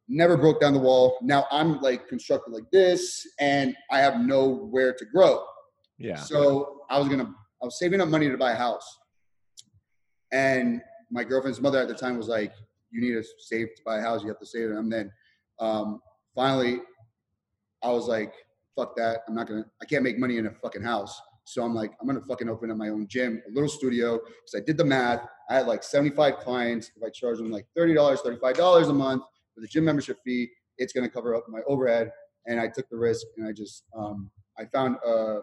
Never 0.07 0.36
broke 0.36 0.59
down 0.59 0.74
the 0.74 0.80
wall. 0.80 1.18
Now 1.21 1.45
I'm 1.51 1.80
like 1.80 2.09
constructed 2.09 2.51
like 2.51 2.69
this, 2.71 3.25
and 3.39 3.75
I 3.89 4.00
have 4.00 4.19
nowhere 4.19 4.94
to 4.94 5.06
grow. 5.06 5.44
Yeah. 5.98 6.18
So 6.18 6.81
I 6.89 7.00
was 7.00 7.07
gonna, 7.07 7.33
I 7.62 7.65
was 7.65 7.80
saving 7.80 8.01
up 8.01 8.09
money 8.09 8.27
to 8.30 8.38
buy 8.38 8.51
a 8.51 8.56
house, 8.56 8.86
and 10.33 10.81
my 11.09 11.24
girlfriend's 11.24 11.62
mother 11.62 11.80
at 11.80 11.88
the 11.88 11.94
time 11.94 12.18
was 12.18 12.27
like, 12.27 12.51
"You 12.92 13.00
need 13.00 13.13
to 13.13 13.24
save 13.39 13.68
to 13.77 13.81
buy 13.86 14.00
a 14.00 14.01
house. 14.01 14.24
You 14.24 14.27
have 14.27 14.39
to 14.39 14.45
save 14.45 14.71
it." 14.71 14.75
And 14.75 14.92
then 14.92 15.12
um, 15.59 16.02
finally, 16.35 16.80
I 17.81 17.92
was 17.92 18.09
like, 18.09 18.33
"Fuck 18.76 18.97
that! 18.97 19.21
I'm 19.30 19.35
not 19.35 19.47
gonna. 19.47 19.66
I 19.81 19.85
can't 19.85 20.04
make 20.04 20.19
money 20.19 20.37
in 20.37 20.47
a 20.47 20.52
fucking 20.52 20.83
house." 20.83 21.21
So 21.45 21.64
I'm 21.64 21.74
like, 21.74 21.92
I'm 22.00 22.07
gonna 22.07 22.21
fucking 22.21 22.50
open 22.50 22.71
up 22.71 22.78
my 22.78 22.90
own 22.90 23.07
gym, 23.07 23.42
a 23.48 23.52
little 23.52 23.69
studio, 23.69 24.18
because 24.18 24.56
I 24.56 24.60
did 24.66 24.78
the 24.78 24.86
math. 24.86 25.28
I 25.50 25.56
had 25.56 25.68
like 25.68 25.83
75 25.83 26.38
clients. 26.38 26.92
If 26.95 27.04
I 27.04 27.10
charge 27.10 27.38
them 27.38 27.52
like 27.52 27.66
$30, 27.78 27.95
$35 27.95 28.90
a 28.90 28.94
month 28.94 29.24
for 29.54 29.62
the 29.62 29.68
gym 29.68 29.83
membership 29.86 30.18
fee, 30.24 30.50
it's 30.78 30.94
gonna 30.94 31.10
cover 31.10 31.36
up 31.36 31.45
my 31.50 31.62
overhead. 31.68 32.12
And 32.48 32.60
I 32.60 32.68
took 32.68 32.90
the 32.90 32.98
risk, 32.98 33.26
and 33.38 33.48
I 33.48 33.52
just, 33.52 33.83
um, 33.95 34.30
I 34.57 34.66
found 34.66 34.95
a, 35.06 35.42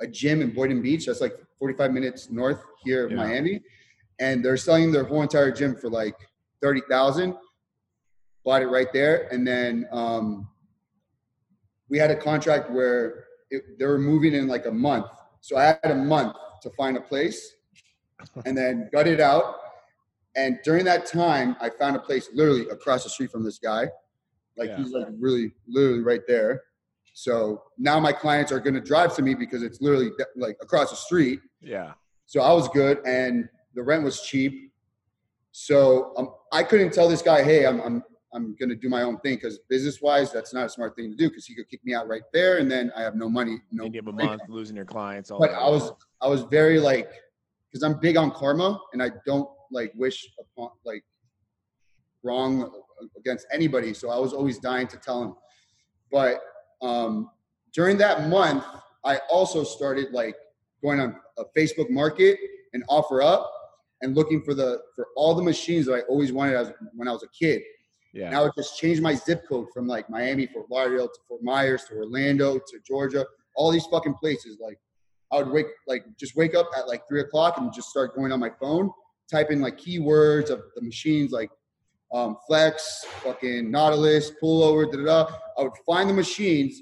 a 0.00 0.06
gym 0.06 0.40
in 0.42 0.50
Boynton 0.54 0.80
Beach. 0.82 1.06
That's 1.06 1.20
like 1.20 1.34
45 1.58 1.92
minutes 1.92 2.30
north 2.30 2.62
here 2.84 3.04
of 3.06 3.10
Yeah. 3.10 3.16
Miami, 3.18 3.62
and 4.18 4.44
they're 4.44 4.56
selling 4.56 4.92
their 4.92 5.04
whole 5.04 5.22
entire 5.22 5.50
gym 5.50 5.74
for 5.76 5.90
like 5.90 6.14
30,000. 6.62 7.34
Bought 8.44 8.62
it 8.62 8.66
right 8.68 8.92
there, 8.92 9.28
and 9.32 9.46
then 9.46 9.88
um, 9.90 10.48
we 11.88 11.98
had 11.98 12.10
a 12.10 12.16
contract 12.16 12.70
where 12.70 13.25
it, 13.50 13.78
they 13.78 13.86
were 13.86 13.98
moving 13.98 14.34
in 14.34 14.46
like 14.48 14.66
a 14.66 14.70
month. 14.70 15.06
So 15.40 15.56
I 15.56 15.78
had 15.82 15.90
a 15.90 15.94
month 15.94 16.34
to 16.62 16.70
find 16.70 16.96
a 16.96 17.00
place 17.00 17.54
and 18.44 18.56
then 18.56 18.88
got 18.92 19.06
it 19.06 19.20
out. 19.20 19.56
And 20.34 20.58
during 20.64 20.84
that 20.84 21.06
time, 21.06 21.56
I 21.60 21.70
found 21.70 21.96
a 21.96 21.98
place 22.00 22.28
literally 22.34 22.68
across 22.68 23.04
the 23.04 23.10
street 23.10 23.30
from 23.30 23.44
this 23.44 23.58
guy. 23.58 23.88
Like 24.56 24.70
Yeah. 24.70 24.76
he's 24.78 24.92
like 24.92 25.06
really, 25.18 25.52
literally 25.66 26.00
right 26.02 26.22
there. 26.26 26.62
So 27.14 27.62
now 27.78 27.98
my 28.00 28.12
clients 28.12 28.52
are 28.52 28.60
going 28.60 28.74
to 28.74 28.80
drive 28.80 29.14
to 29.16 29.22
me 29.22 29.34
because 29.34 29.62
it's 29.62 29.80
literally 29.80 30.10
like 30.36 30.56
across 30.60 30.90
the 30.90 30.96
street. 30.96 31.40
Yeah. 31.60 31.92
So 32.26 32.40
I 32.42 32.52
was 32.52 32.68
good, 32.68 32.98
and 33.06 33.48
the 33.74 33.82
rent 33.82 34.02
was 34.02 34.20
cheap. 34.20 34.72
So 35.52 36.12
um, 36.18 36.34
I 36.52 36.62
couldn't 36.62 36.92
tell 36.92 37.08
this 37.08 37.22
guy, 37.22 37.42
"Hey, 37.42 37.64
I'm 37.64 37.80
I'm 37.80 38.02
I'm 38.36 38.54
gonna 38.60 38.76
do 38.76 38.88
my 38.90 39.02
own 39.02 39.18
thing," 39.20 39.36
because 39.36 39.58
business 39.70 40.02
wise, 40.02 40.30
that's 40.30 40.52
not 40.52 40.66
a 40.66 40.68
smart 40.68 40.94
thing 40.94 41.10
to 41.10 41.16
do. 41.16 41.28
Because 41.30 41.46
he 41.46 41.54
could 41.54 41.68
kick 41.70 41.80
me 41.84 41.94
out 41.94 42.06
right 42.06 42.22
there, 42.32 42.58
and 42.58 42.70
then 42.70 42.92
I 42.94 43.00
have 43.00 43.16
no 43.16 43.28
money, 43.30 43.62
no. 43.72 43.86
End 43.86 43.96
of 43.96 44.06
a 44.06 44.10
income. 44.10 44.26
month, 44.26 44.42
losing 44.48 44.76
your 44.76 44.84
clients. 44.84 45.30
All 45.30 45.40
But. 45.40 45.50
I 45.50 45.68
was 45.68 45.90
I 46.20 46.28
was 46.28 46.42
very 46.42 46.78
like, 46.78 47.10
because 47.72 47.82
I'm 47.82 47.98
big 47.98 48.16
on 48.16 48.30
karma, 48.30 48.78
and 48.92 49.02
I 49.02 49.10
don't 49.24 49.48
like 49.72 49.92
wish 49.96 50.28
upon 50.38 50.70
like 50.84 51.02
wrong 52.22 52.70
against 53.16 53.46
anybody. 53.52 53.94
So 53.94 54.10
I 54.10 54.18
was 54.18 54.32
always 54.32 54.58
dying 54.58 54.86
to 54.88 54.96
tell 54.98 55.22
him. 55.22 55.34
But 56.12 56.40
um, 56.82 57.30
during 57.72 57.96
that 57.98 58.28
month, 58.28 58.64
I 59.04 59.18
also 59.30 59.64
started 59.64 60.12
like 60.12 60.36
going 60.82 61.00
on 61.00 61.16
a 61.38 61.44
Facebook 61.56 61.90
Market 61.90 62.38
and 62.74 62.86
OfferUp, 62.88 63.46
and 64.02 64.14
looking 64.14 64.42
for 64.42 64.52
the 64.52 64.82
for 64.94 65.08
all 65.16 65.34
the 65.34 65.42
machines 65.42 65.86
that 65.86 65.94
I 65.94 66.00
always 66.02 66.32
wanted 66.32 66.54
as 66.54 66.72
when 66.94 67.08
I 67.08 67.12
was 67.12 67.22
a 67.22 67.28
kid. 67.28 67.62
Yeah. 68.16 68.28
And 68.28 68.36
I 68.36 68.40
would 68.40 68.52
just 68.56 68.78
change 68.78 68.98
my 69.02 69.14
zip 69.14 69.46
code 69.46 69.66
from 69.74 69.86
like 69.86 70.08
Miami, 70.08 70.46
Fort 70.46 70.70
Lauderdale 70.70 71.08
to 71.08 71.20
Fort 71.28 71.42
Myers 71.42 71.84
to 71.84 71.96
Orlando 71.96 72.54
to 72.54 72.78
Georgia, 72.86 73.26
all 73.56 73.70
these 73.70 73.84
fucking 73.86 74.14
places. 74.14 74.56
Like 74.58 74.78
I 75.30 75.42
would 75.42 75.50
wake 75.52 75.66
like 75.86 76.04
just 76.18 76.34
wake 76.34 76.54
up 76.54 76.70
at 76.78 76.88
like 76.88 77.06
three 77.06 77.20
o'clock 77.20 77.58
and 77.58 77.70
just 77.74 77.90
start 77.90 78.16
going 78.16 78.32
on 78.32 78.40
my 78.40 78.50
phone, 78.58 78.90
typing 79.30 79.60
like 79.60 79.76
keywords 79.76 80.48
of 80.48 80.62
the 80.74 80.80
machines 80.80 81.30
like 81.30 81.50
um, 82.14 82.38
Flex, 82.46 83.04
fucking 83.22 83.70
Nautilus, 83.70 84.32
pullover, 84.42 84.90
da 84.90 84.96
da 84.96 85.04
da. 85.04 85.32
I 85.58 85.64
would 85.64 85.72
find 85.84 86.08
the 86.08 86.14
machines 86.14 86.80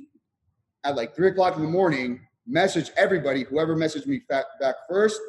at 0.84 0.94
like 0.94 1.16
three 1.16 1.30
o'clock 1.30 1.56
in 1.56 1.62
the 1.62 1.68
morning, 1.68 2.20
message 2.46 2.92
everybody, 2.96 3.42
whoever 3.42 3.74
messaged 3.74 4.06
me 4.06 4.20
back, 4.28 4.44
back 4.60 4.76
first. 4.88 5.20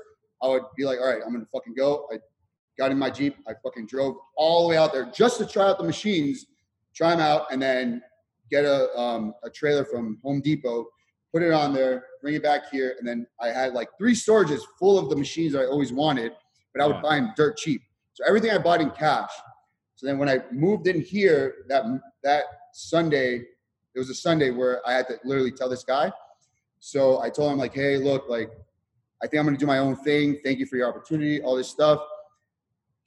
I 0.43 0.49
would 0.49 0.63
be 0.77 0.85
like, 0.85 0.99
all 0.99 1.07
right, 1.07 1.21
I'm 1.25 1.33
gonna 1.33 1.47
fucking 1.51 1.73
go. 1.73 2.07
I 2.13 2.17
got 2.77 2.91
in 2.91 2.99
my 2.99 3.09
Jeep, 3.09 3.35
I 3.47 3.53
fucking 3.63 3.87
drove 3.87 4.17
all 4.37 4.63
the 4.63 4.69
way 4.69 4.77
out 4.77 4.93
there 4.93 5.09
just 5.13 5.37
to 5.39 5.45
try 5.45 5.67
out 5.69 5.77
the 5.77 5.83
machines, 5.83 6.45
try 6.93 7.11
them 7.11 7.19
out, 7.19 7.51
and 7.51 7.61
then 7.61 8.01
get 8.51 8.65
a, 8.65 8.95
um, 8.97 9.33
a 9.43 9.49
trailer 9.49 9.85
from 9.85 10.19
Home 10.23 10.41
Depot, 10.41 10.85
put 11.33 11.41
it 11.41 11.51
on 11.51 11.73
there, 11.73 12.05
bring 12.21 12.35
it 12.35 12.43
back 12.43 12.69
here, 12.71 12.95
and 12.99 13.07
then 13.07 13.25
I 13.41 13.47
had 13.47 13.73
like 13.73 13.89
three 13.97 14.13
storages 14.13 14.61
full 14.79 14.97
of 14.97 15.09
the 15.09 15.15
machines 15.15 15.53
that 15.53 15.61
I 15.61 15.65
always 15.65 15.91
wanted, 15.91 16.33
but 16.73 16.83
I 16.83 16.87
would 16.87 16.97
Yeah. 16.97 17.01
buy 17.01 17.15
them 17.15 17.33
dirt 17.35 17.57
cheap. 17.57 17.81
So 18.13 18.23
everything 18.25 18.51
I 18.51 18.57
bought 18.57 18.81
in 18.81 18.91
cash. 18.91 19.31
So 19.95 20.05
then 20.05 20.17
when 20.17 20.29
I 20.29 20.43
moved 20.51 20.87
in 20.87 21.01
here, 21.01 21.65
that 21.67 21.85
that 22.23 22.43
Sunday, 22.73 23.45
it 23.93 23.99
was 23.99 24.09
a 24.09 24.15
Sunday 24.15 24.51
where 24.51 24.85
I 24.87 24.93
had 24.93 25.07
to 25.07 25.19
literally 25.23 25.51
tell 25.51 25.69
this 25.69 25.83
guy. 25.83 26.11
So 26.79 27.21
I 27.21 27.29
told 27.29 27.51
him 27.53 27.57
like, 27.57 27.73
hey, 27.73 27.97
look, 27.97 28.27
like, 28.29 28.51
I 29.23 29.27
think 29.27 29.39
I'm 29.39 29.45
gonna 29.45 29.57
do 29.57 29.65
my 29.65 29.77
own 29.79 29.95
thing. 29.95 30.39
Thank 30.43 30.59
you 30.59 30.65
for 30.65 30.75
your 30.75 30.87
opportunity, 30.87 31.41
all 31.41 31.55
this 31.55 31.69
stuff. 31.69 32.01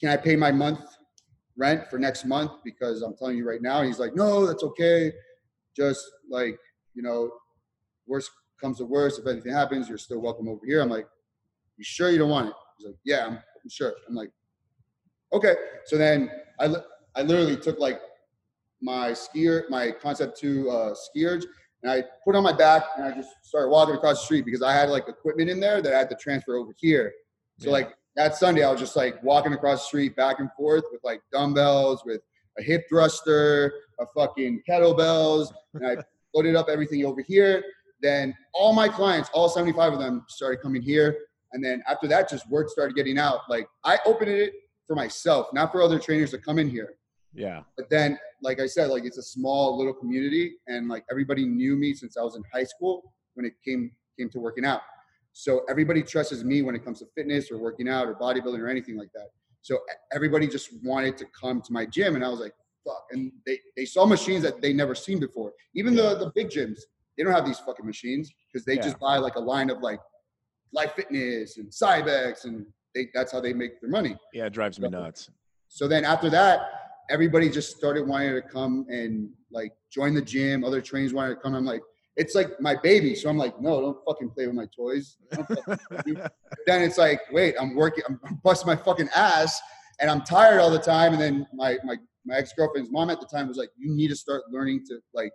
Can 0.01 0.11
I 0.11 0.17
pay 0.17 0.37
my 0.37 0.53
month 0.53 0.81
rent 1.57 1.89
for 1.89 1.99
next 1.99 2.25
month? 2.25 2.53
Because 2.65 3.03
I'm 3.03 3.17
telling 3.17 3.37
you 3.37 3.49
right 3.49 3.63
now, 3.63 3.83
he's 3.83 3.99
like, 3.99 4.15
no, 4.15 4.47
that's 4.47 4.63
okay. 4.63 5.13
Just 5.77 6.05
like, 6.31 6.59
you 6.95 7.03
know, 7.03 7.31
worst 8.07 8.31
comes 8.61 8.79
to 8.79 8.85
worst. 8.85 9.19
If 9.21 9.27
anything 9.27 9.53
happens, 9.53 9.89
you're 9.89 9.99
still 9.99 10.21
welcome 10.21 10.49
over 10.49 10.65
here. 10.67 10.81
I'm 10.81 10.89
like, 10.89 11.07
you 11.77 11.85
sure 11.85 12.11
you 12.11 12.19
don't 12.19 12.31
want 12.31 12.49
it? 12.49 12.55
He's 12.79 12.87
like, 12.87 12.97
yeah, 13.05 13.27
I'm, 13.27 13.33
I'm 13.35 13.71
sure. 13.71 13.93
I'm 14.09 14.15
like, 14.15 14.31
okay. 15.33 15.55
So 15.87 15.97
then 15.99 16.31
I, 16.59 16.67
li- 16.67 16.83
I 17.17 17.23
literally 17.23 17.57
took 17.57 17.79
like 17.79 18.01
my 18.81 19.11
skier, 19.11 19.69
my 19.69 19.91
concept 19.91 20.39
two 20.39 20.71
uh, 20.71 20.95
skiers, 20.95 21.45
and 21.83 21.91
I 21.93 22.03
put 22.25 22.35
on 22.37 22.43
my 22.43 22.53
back 22.53 22.85
and 22.97 23.05
I 23.07 23.13
just 23.13 23.31
started 23.43 23.69
walking 23.69 23.95
across 23.95 24.21
the 24.21 24.25
street 24.25 24.45
because 24.45 24.63
I 24.63 24.73
had 24.73 24.89
like 24.89 25.09
equipment 25.09 25.51
in 25.51 25.61
there 25.61 25.81
that 25.83 25.93
I 25.95 25.99
had 25.99 26.11
to 26.11 26.17
transfer 26.17 26.57
over 26.57 26.73
here. 26.77 27.13
So 27.59 27.67
Yeah. 27.67 27.73
like 27.73 27.91
that 28.19 28.37
Sunday, 28.37 28.65
I 28.65 28.71
was 28.73 28.81
just 28.81 28.97
like 28.97 29.23
walking 29.23 29.53
across 29.53 29.83
the 29.83 29.87
street 29.87 30.17
back 30.17 30.41
and 30.41 30.51
forth 30.55 30.83
with 30.91 31.01
like 31.05 31.23
dumbbells, 31.33 32.03
with 32.05 32.21
a 32.59 32.63
hip 32.63 32.83
thruster, 32.89 33.73
a 34.01 34.07
fucking 34.07 34.61
kettlebells, 34.69 35.53
and 35.75 35.87
I 35.87 35.97
loaded 36.35 36.57
up 36.57 36.69
everything 36.69 37.07
over 37.07 37.23
here. 37.23 37.63
Then 38.03 38.35
all 38.53 38.73
my 38.73 38.89
clients, 38.89 39.31
all 39.33 39.49
75 39.49 39.93
of 39.93 39.99
them, 40.01 40.25
started 40.29 40.61
coming 40.61 40.83
here. 40.83 41.17
And 41.53 41.65
then 41.65 41.81
after 41.89 42.09
that, 42.09 42.29
just 42.29 42.51
word 42.51 42.69
started 42.69 42.97
getting 42.97 43.19
out. 43.19 43.43
Like 43.49 43.69
I 43.85 43.99
opened 44.05 44.31
it 44.31 44.53
for 44.89 44.97
myself, 44.97 45.47
not 45.53 45.71
for 45.71 45.81
other 45.81 46.01
trainers 46.01 46.33
to 46.33 46.39
come 46.39 46.59
in 46.59 46.69
here. 46.69 46.95
Yeah. 47.33 47.63
But 47.77 47.89
then, 47.89 48.19
like 48.43 48.59
I 48.59 48.67
said, 48.67 48.91
like 48.91 49.05
it's 49.05 49.19
a 49.19 49.23
small 49.23 49.79
little 49.79 49.95
community, 49.95 50.55
and 50.67 50.89
like 50.89 51.05
everybody 51.09 51.45
knew 51.45 51.77
me 51.77 51.95
since 51.95 52.17
I 52.17 52.23
was 52.23 52.35
in 52.35 52.43
high 52.53 52.65
school 52.65 53.15
when 53.35 53.47
it 53.47 53.53
came 53.65 53.93
came 54.19 54.29
to 54.31 54.41
working 54.41 54.65
out. 54.65 54.81
So 55.39 55.63
everybody 55.71 56.03
trusts 56.03 56.43
me 56.43 56.63
when 56.63 56.75
it 56.75 56.85
comes 56.85 56.99
to 56.99 57.07
fitness 57.15 57.53
or 57.53 57.59
working 57.59 57.89
out 57.89 58.09
or 58.09 58.15
bodybuilding 58.17 58.59
or 58.59 58.67
anything 58.67 58.97
like 58.97 59.13
that. 59.15 59.29
So 59.63 59.79
everybody 60.13 60.49
just 60.49 60.71
wanted 60.83 61.17
to 61.19 61.27
come 61.27 61.63
to 61.63 61.73
my 61.73 61.87
gym, 61.87 62.17
and 62.17 62.25
I 62.25 62.29
was 62.29 62.41
like, 62.41 62.55
"Fuck!" 62.85 63.05
And 63.13 63.31
they 63.47 63.61
they 63.77 63.85
saw 63.85 64.05
machines 64.05 64.43
that 64.43 64.61
they 64.61 64.73
never 64.73 64.97
seen 64.97 65.21
before. 65.21 65.53
Even 65.77 65.95
the 65.95 66.17
the 66.19 66.33
big 66.35 66.49
gyms, 66.49 66.81
they 67.17 67.23
don't 67.23 67.33
have 67.33 67.47
these 67.47 67.61
fucking 67.61 67.87
machines 67.87 68.33
because 68.53 68.65
they 68.65 68.75
Yeah. 68.75 68.83
just 68.83 68.99
buy 68.99 69.19
like 69.19 69.37
a 69.37 69.41
line 69.53 69.71
of 69.71 69.79
like 69.81 70.01
Life 70.73 70.95
Fitness 70.95 71.57
and 71.59 71.71
Cybex, 71.71 72.45
and 72.45 72.67
they 72.97 73.07
that's 73.15 73.31
how 73.31 73.41
they 73.41 73.53
make 73.53 73.81
their 73.81 73.91
money. 73.91 74.17
Yeah. 74.33 74.47
It 74.47 74.53
drives 74.55 74.81
me 74.81 74.89
nuts. 74.89 75.31
So 75.69 75.87
then 75.87 76.05
after 76.05 76.29
that, 76.31 76.57
everybody 77.11 77.49
just 77.49 77.77
started 77.77 78.09
wanting 78.09 78.33
to 78.35 78.43
come 78.43 78.87
and 78.91 79.31
like 79.53 79.73
join 79.89 80.15
the 80.15 80.23
gym. 80.35 80.65
Other 80.65 80.81
trainers 80.81 81.15
wanted 81.15 81.37
to 81.37 81.41
come. 81.43 81.55
I'm 81.55 81.65
like, 81.65 81.83
it's 82.19 82.35
like 82.35 82.61
my 82.61 82.75
baby. 82.83 83.15
So 83.15 83.31
I'm 83.31 83.39
like, 83.39 83.59
no, 83.61 83.81
don't 83.81 83.99
fucking 84.05 84.31
play 84.31 84.47
with 84.47 84.57
my 84.57 84.67
toys. 84.77 85.17
Don't 85.31 85.47
fucking 85.47 85.77
play. 85.89 86.15
But 86.15 86.33
then 86.67 86.83
it's 86.83 86.99
like, 86.99 87.21
wait, 87.31 87.55
I'm 87.59 87.77
working, 87.77 88.03
I'm 88.09 88.19
busting 88.43 88.67
my 88.67 88.77
fucking 88.77 89.09
ass 89.15 89.59
and 90.01 90.11
I'm 90.11 90.23
tired 90.23 90.61
all 90.61 90.71
the 90.71 90.81
time. 90.81 91.13
And 91.13 91.23
then 91.23 91.47
my 91.55 91.79
my 91.85 91.97
my 92.27 92.37
ex-girlfriend's 92.37 92.91
mom 92.91 93.09
at 93.09 93.21
the 93.21 93.27
time 93.27 93.49
was 93.49 93.57
like, 93.57 93.71
you 93.79 93.95
need 93.95 94.09
to 94.09 94.17
start 94.17 94.43
learning 94.51 94.85
to 94.89 94.99
like 95.15 95.33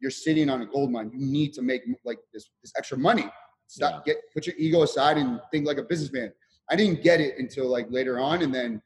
you're 0.00 0.12
sitting 0.12 0.48
on 0.48 0.62
a 0.62 0.66
gold 0.66 0.92
mine. 0.92 1.10
You 1.12 1.26
need 1.26 1.52
to 1.54 1.62
make 1.62 1.82
like 2.04 2.18
this 2.32 2.50
this 2.62 2.72
extra 2.78 2.96
money. 2.96 3.28
Stop 3.66 4.04
get 4.04 4.18
put 4.32 4.46
your 4.46 4.54
ego 4.58 4.82
aside 4.82 5.18
and 5.18 5.40
think 5.50 5.66
like 5.66 5.78
a 5.78 5.82
businessman. 5.82 6.32
I 6.70 6.76
didn't 6.76 7.02
get 7.02 7.20
it 7.20 7.34
until 7.38 7.68
like 7.68 7.86
later 7.90 8.20
on, 8.20 8.42
and 8.42 8.54
then 8.54 8.80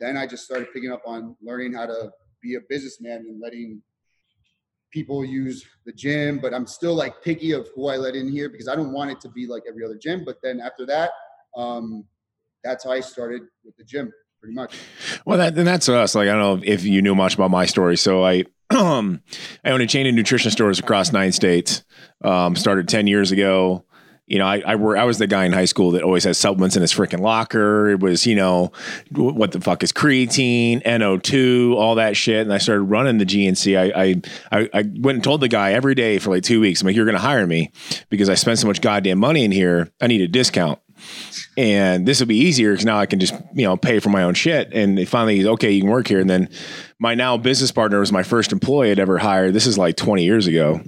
then 0.00 0.18
I 0.18 0.26
just 0.26 0.44
started 0.44 0.68
picking 0.74 0.92
up 0.92 1.02
on 1.06 1.34
learning 1.40 1.72
how 1.72 1.86
to 1.86 2.10
be 2.42 2.56
a 2.56 2.60
businessman 2.68 3.24
and 3.28 3.40
letting 3.40 3.80
people 4.92 5.24
use 5.24 5.66
the 5.84 5.92
gym. 5.92 6.38
But 6.38 6.54
I'm 6.54 6.66
still 6.66 6.94
like 6.94 7.22
picky 7.22 7.52
of 7.52 7.68
who 7.74 7.88
I 7.88 7.96
let 7.96 8.14
in 8.14 8.30
here 8.30 8.48
because 8.48 8.68
I 8.68 8.76
don't 8.76 8.92
want 8.92 9.10
it 9.10 9.20
to 9.22 9.28
be 9.28 9.46
like 9.46 9.64
every 9.68 9.84
other 9.84 9.98
gym. 10.00 10.24
But 10.24 10.36
then 10.42 10.60
after 10.60 10.86
that, 10.86 11.10
um, 11.56 12.04
that's 12.62 12.84
how 12.84 12.92
I 12.92 13.00
started 13.00 13.42
with 13.64 13.76
the 13.76 13.84
gym, 13.84 14.12
pretty 14.40 14.54
much. 14.54 14.76
Well, 15.26 15.38
that 15.38 15.54
then 15.54 15.64
that's 15.64 15.88
us. 15.88 16.14
Like 16.14 16.28
I 16.28 16.32
don't 16.32 16.40
know 16.40 16.62
if 16.64 16.84
you 16.84 17.02
knew 17.02 17.14
much 17.14 17.34
about 17.34 17.50
my 17.50 17.66
story. 17.66 17.96
So 17.96 18.24
I 18.24 18.44
um 18.70 19.20
I 19.64 19.70
own 19.70 19.80
a 19.80 19.86
chain 19.86 20.06
of 20.06 20.14
nutrition 20.14 20.50
stores 20.50 20.78
across 20.78 21.12
nine 21.12 21.32
states. 21.32 21.84
Um, 22.22 22.54
started 22.54 22.88
ten 22.88 23.06
years 23.06 23.32
ago. 23.32 23.84
You 24.32 24.38
know, 24.38 24.46
I 24.46 24.62
I, 24.66 24.74
were, 24.76 24.96
I 24.96 25.04
was 25.04 25.18
the 25.18 25.26
guy 25.26 25.44
in 25.44 25.52
high 25.52 25.66
school 25.66 25.90
that 25.90 26.02
always 26.02 26.24
had 26.24 26.36
supplements 26.36 26.74
in 26.74 26.80
his 26.80 26.92
freaking 26.92 27.20
locker. 27.20 27.90
It 27.90 28.00
was 28.00 28.26
you 28.26 28.34
know 28.34 28.72
wh- 29.10 29.36
what 29.36 29.52
the 29.52 29.60
fuck 29.60 29.82
is 29.82 29.92
creatine, 29.92 30.82
NO 30.86 31.18
two, 31.18 31.74
all 31.76 31.96
that 31.96 32.16
shit. 32.16 32.40
And 32.40 32.52
I 32.52 32.56
started 32.58 32.84
running 32.84 33.18
the 33.18 33.26
GNC. 33.26 33.78
I 33.78 34.02
I 34.02 34.60
I, 34.60 34.70
I 34.72 34.82
went 35.00 35.16
and 35.16 35.24
told 35.24 35.42
the 35.42 35.48
guy 35.48 35.72
every 35.72 35.94
day 35.94 36.18
for 36.18 36.30
like 36.30 36.44
two 36.44 36.60
weeks. 36.60 36.80
I'm 36.80 36.86
like, 36.86 36.96
you're 36.96 37.04
going 37.04 37.14
to 37.14 37.20
hire 37.20 37.46
me 37.46 37.70
because 38.08 38.30
I 38.30 38.34
spent 38.34 38.58
so 38.58 38.66
much 38.66 38.80
goddamn 38.80 39.18
money 39.18 39.44
in 39.44 39.52
here. 39.52 39.90
I 40.00 40.06
need 40.06 40.22
a 40.22 40.28
discount 40.28 40.78
and 41.56 42.06
this 42.06 42.20
will 42.20 42.26
be 42.26 42.38
easier 42.38 42.72
because 42.72 42.84
now 42.84 42.98
I 42.98 43.06
can 43.06 43.20
just 43.20 43.34
you 43.54 43.64
know 43.64 43.76
pay 43.76 43.98
for 43.98 44.08
my 44.08 44.22
own 44.22 44.34
shit. 44.34 44.70
And 44.72 44.96
they 44.96 45.04
finally, 45.04 45.46
okay, 45.46 45.70
you 45.70 45.82
can 45.82 45.90
work 45.90 46.08
here. 46.08 46.20
And 46.20 46.30
then 46.30 46.48
my 46.98 47.14
now 47.14 47.36
business 47.36 47.70
partner 47.70 48.00
was 48.00 48.12
my 48.12 48.22
first 48.22 48.52
employee 48.52 48.90
I'd 48.90 48.98
ever 48.98 49.18
hired. 49.18 49.52
This 49.52 49.66
is 49.66 49.76
like 49.76 49.96
20 49.96 50.24
years 50.24 50.46
ago. 50.46 50.80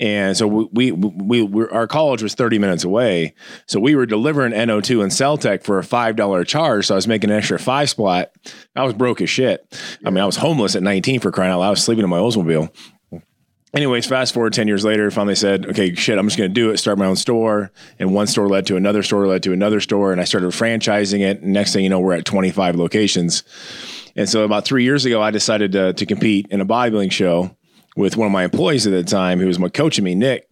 And 0.00 0.34
so 0.34 0.46
we, 0.46 0.92
we, 0.92 1.42
we, 1.42 1.68
our 1.68 1.86
college 1.86 2.22
was 2.22 2.34
30 2.34 2.58
minutes 2.58 2.84
away. 2.84 3.34
So 3.66 3.78
we 3.78 3.94
were 3.94 4.06
delivering 4.06 4.52
NO2 4.52 5.02
and 5.02 5.12
Cell-Tech 5.12 5.62
for 5.62 5.78
a 5.78 5.82
$5 5.82 6.46
charge. 6.46 6.86
So 6.86 6.94
I 6.94 6.96
was 6.96 7.06
making 7.06 7.30
an 7.30 7.36
extra 7.36 7.58
five 7.58 7.90
splat. 7.90 8.34
I 8.74 8.82
was 8.84 8.94
broke 8.94 9.20
as 9.20 9.28
shit. 9.28 9.62
I 10.04 10.08
mean, 10.08 10.22
I 10.22 10.26
was 10.26 10.36
homeless 10.36 10.74
at 10.74 10.82
19 10.82 11.20
for 11.20 11.30
crying 11.30 11.52
out 11.52 11.60
loud. 11.60 11.66
I 11.66 11.70
was 11.70 11.84
sleeping 11.84 12.02
in 12.02 12.10
my 12.10 12.18
Oldsmobile. 12.18 12.74
Anyways, 13.72 14.06
fast 14.06 14.32
forward 14.34 14.54
10 14.54 14.66
years 14.66 14.84
later, 14.84 15.10
finally 15.10 15.36
said, 15.36 15.66
okay, 15.66 15.94
shit, 15.94 16.18
I'm 16.18 16.26
just 16.26 16.38
going 16.38 16.50
to 16.50 16.54
do 16.54 16.70
it, 16.70 16.78
start 16.78 16.98
my 16.98 17.06
own 17.06 17.14
store. 17.14 17.70
And 17.98 18.14
one 18.14 18.26
store 18.26 18.48
led 18.48 18.66
to 18.66 18.76
another 18.76 19.02
store, 19.02 19.28
led 19.28 19.44
to 19.44 19.52
another 19.52 19.80
store. 19.80 20.12
And 20.12 20.20
I 20.20 20.24
started 20.24 20.50
franchising 20.50 21.20
it. 21.20 21.42
And 21.42 21.52
next 21.52 21.74
thing 21.74 21.84
you 21.84 21.90
know, 21.90 22.00
we're 22.00 22.14
at 22.14 22.24
25 22.24 22.74
locations. 22.74 23.44
And 24.16 24.28
so 24.28 24.44
about 24.44 24.64
three 24.64 24.82
years 24.82 25.04
ago, 25.04 25.22
I 25.22 25.30
decided 25.30 25.72
to, 25.72 25.92
to 25.92 26.06
compete 26.06 26.46
in 26.50 26.60
a 26.60 26.66
bodybuilding 26.66 27.12
show 27.12 27.54
with 27.96 28.16
one 28.16 28.26
of 28.26 28.32
my 28.32 28.44
employees 28.44 28.86
at 28.86 28.92
the 28.92 29.02
time, 29.02 29.38
who 29.40 29.46
was 29.46 29.58
my 29.58 29.68
coaching 29.68 30.04
me, 30.04 30.14
Nick. 30.14 30.46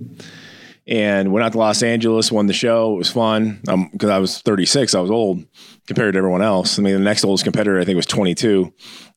And 0.86 1.32
went 1.32 1.44
out 1.44 1.52
to 1.52 1.58
Los 1.58 1.82
Angeles, 1.82 2.32
won 2.32 2.46
the 2.46 2.54
show. 2.54 2.94
It 2.94 2.98
was 2.98 3.10
fun 3.10 3.60
um, 3.68 3.90
because 3.92 4.08
I 4.08 4.18
was 4.18 4.40
36. 4.40 4.94
I 4.94 5.00
was 5.00 5.10
old 5.10 5.44
compared 5.86 6.14
to 6.14 6.18
everyone 6.18 6.40
else. 6.40 6.78
I 6.78 6.82
mean, 6.82 6.94
the 6.94 7.00
next 7.00 7.24
oldest 7.24 7.44
competitor, 7.44 7.78
I 7.78 7.84
think, 7.84 7.96
was 7.96 8.06
22. 8.06 8.72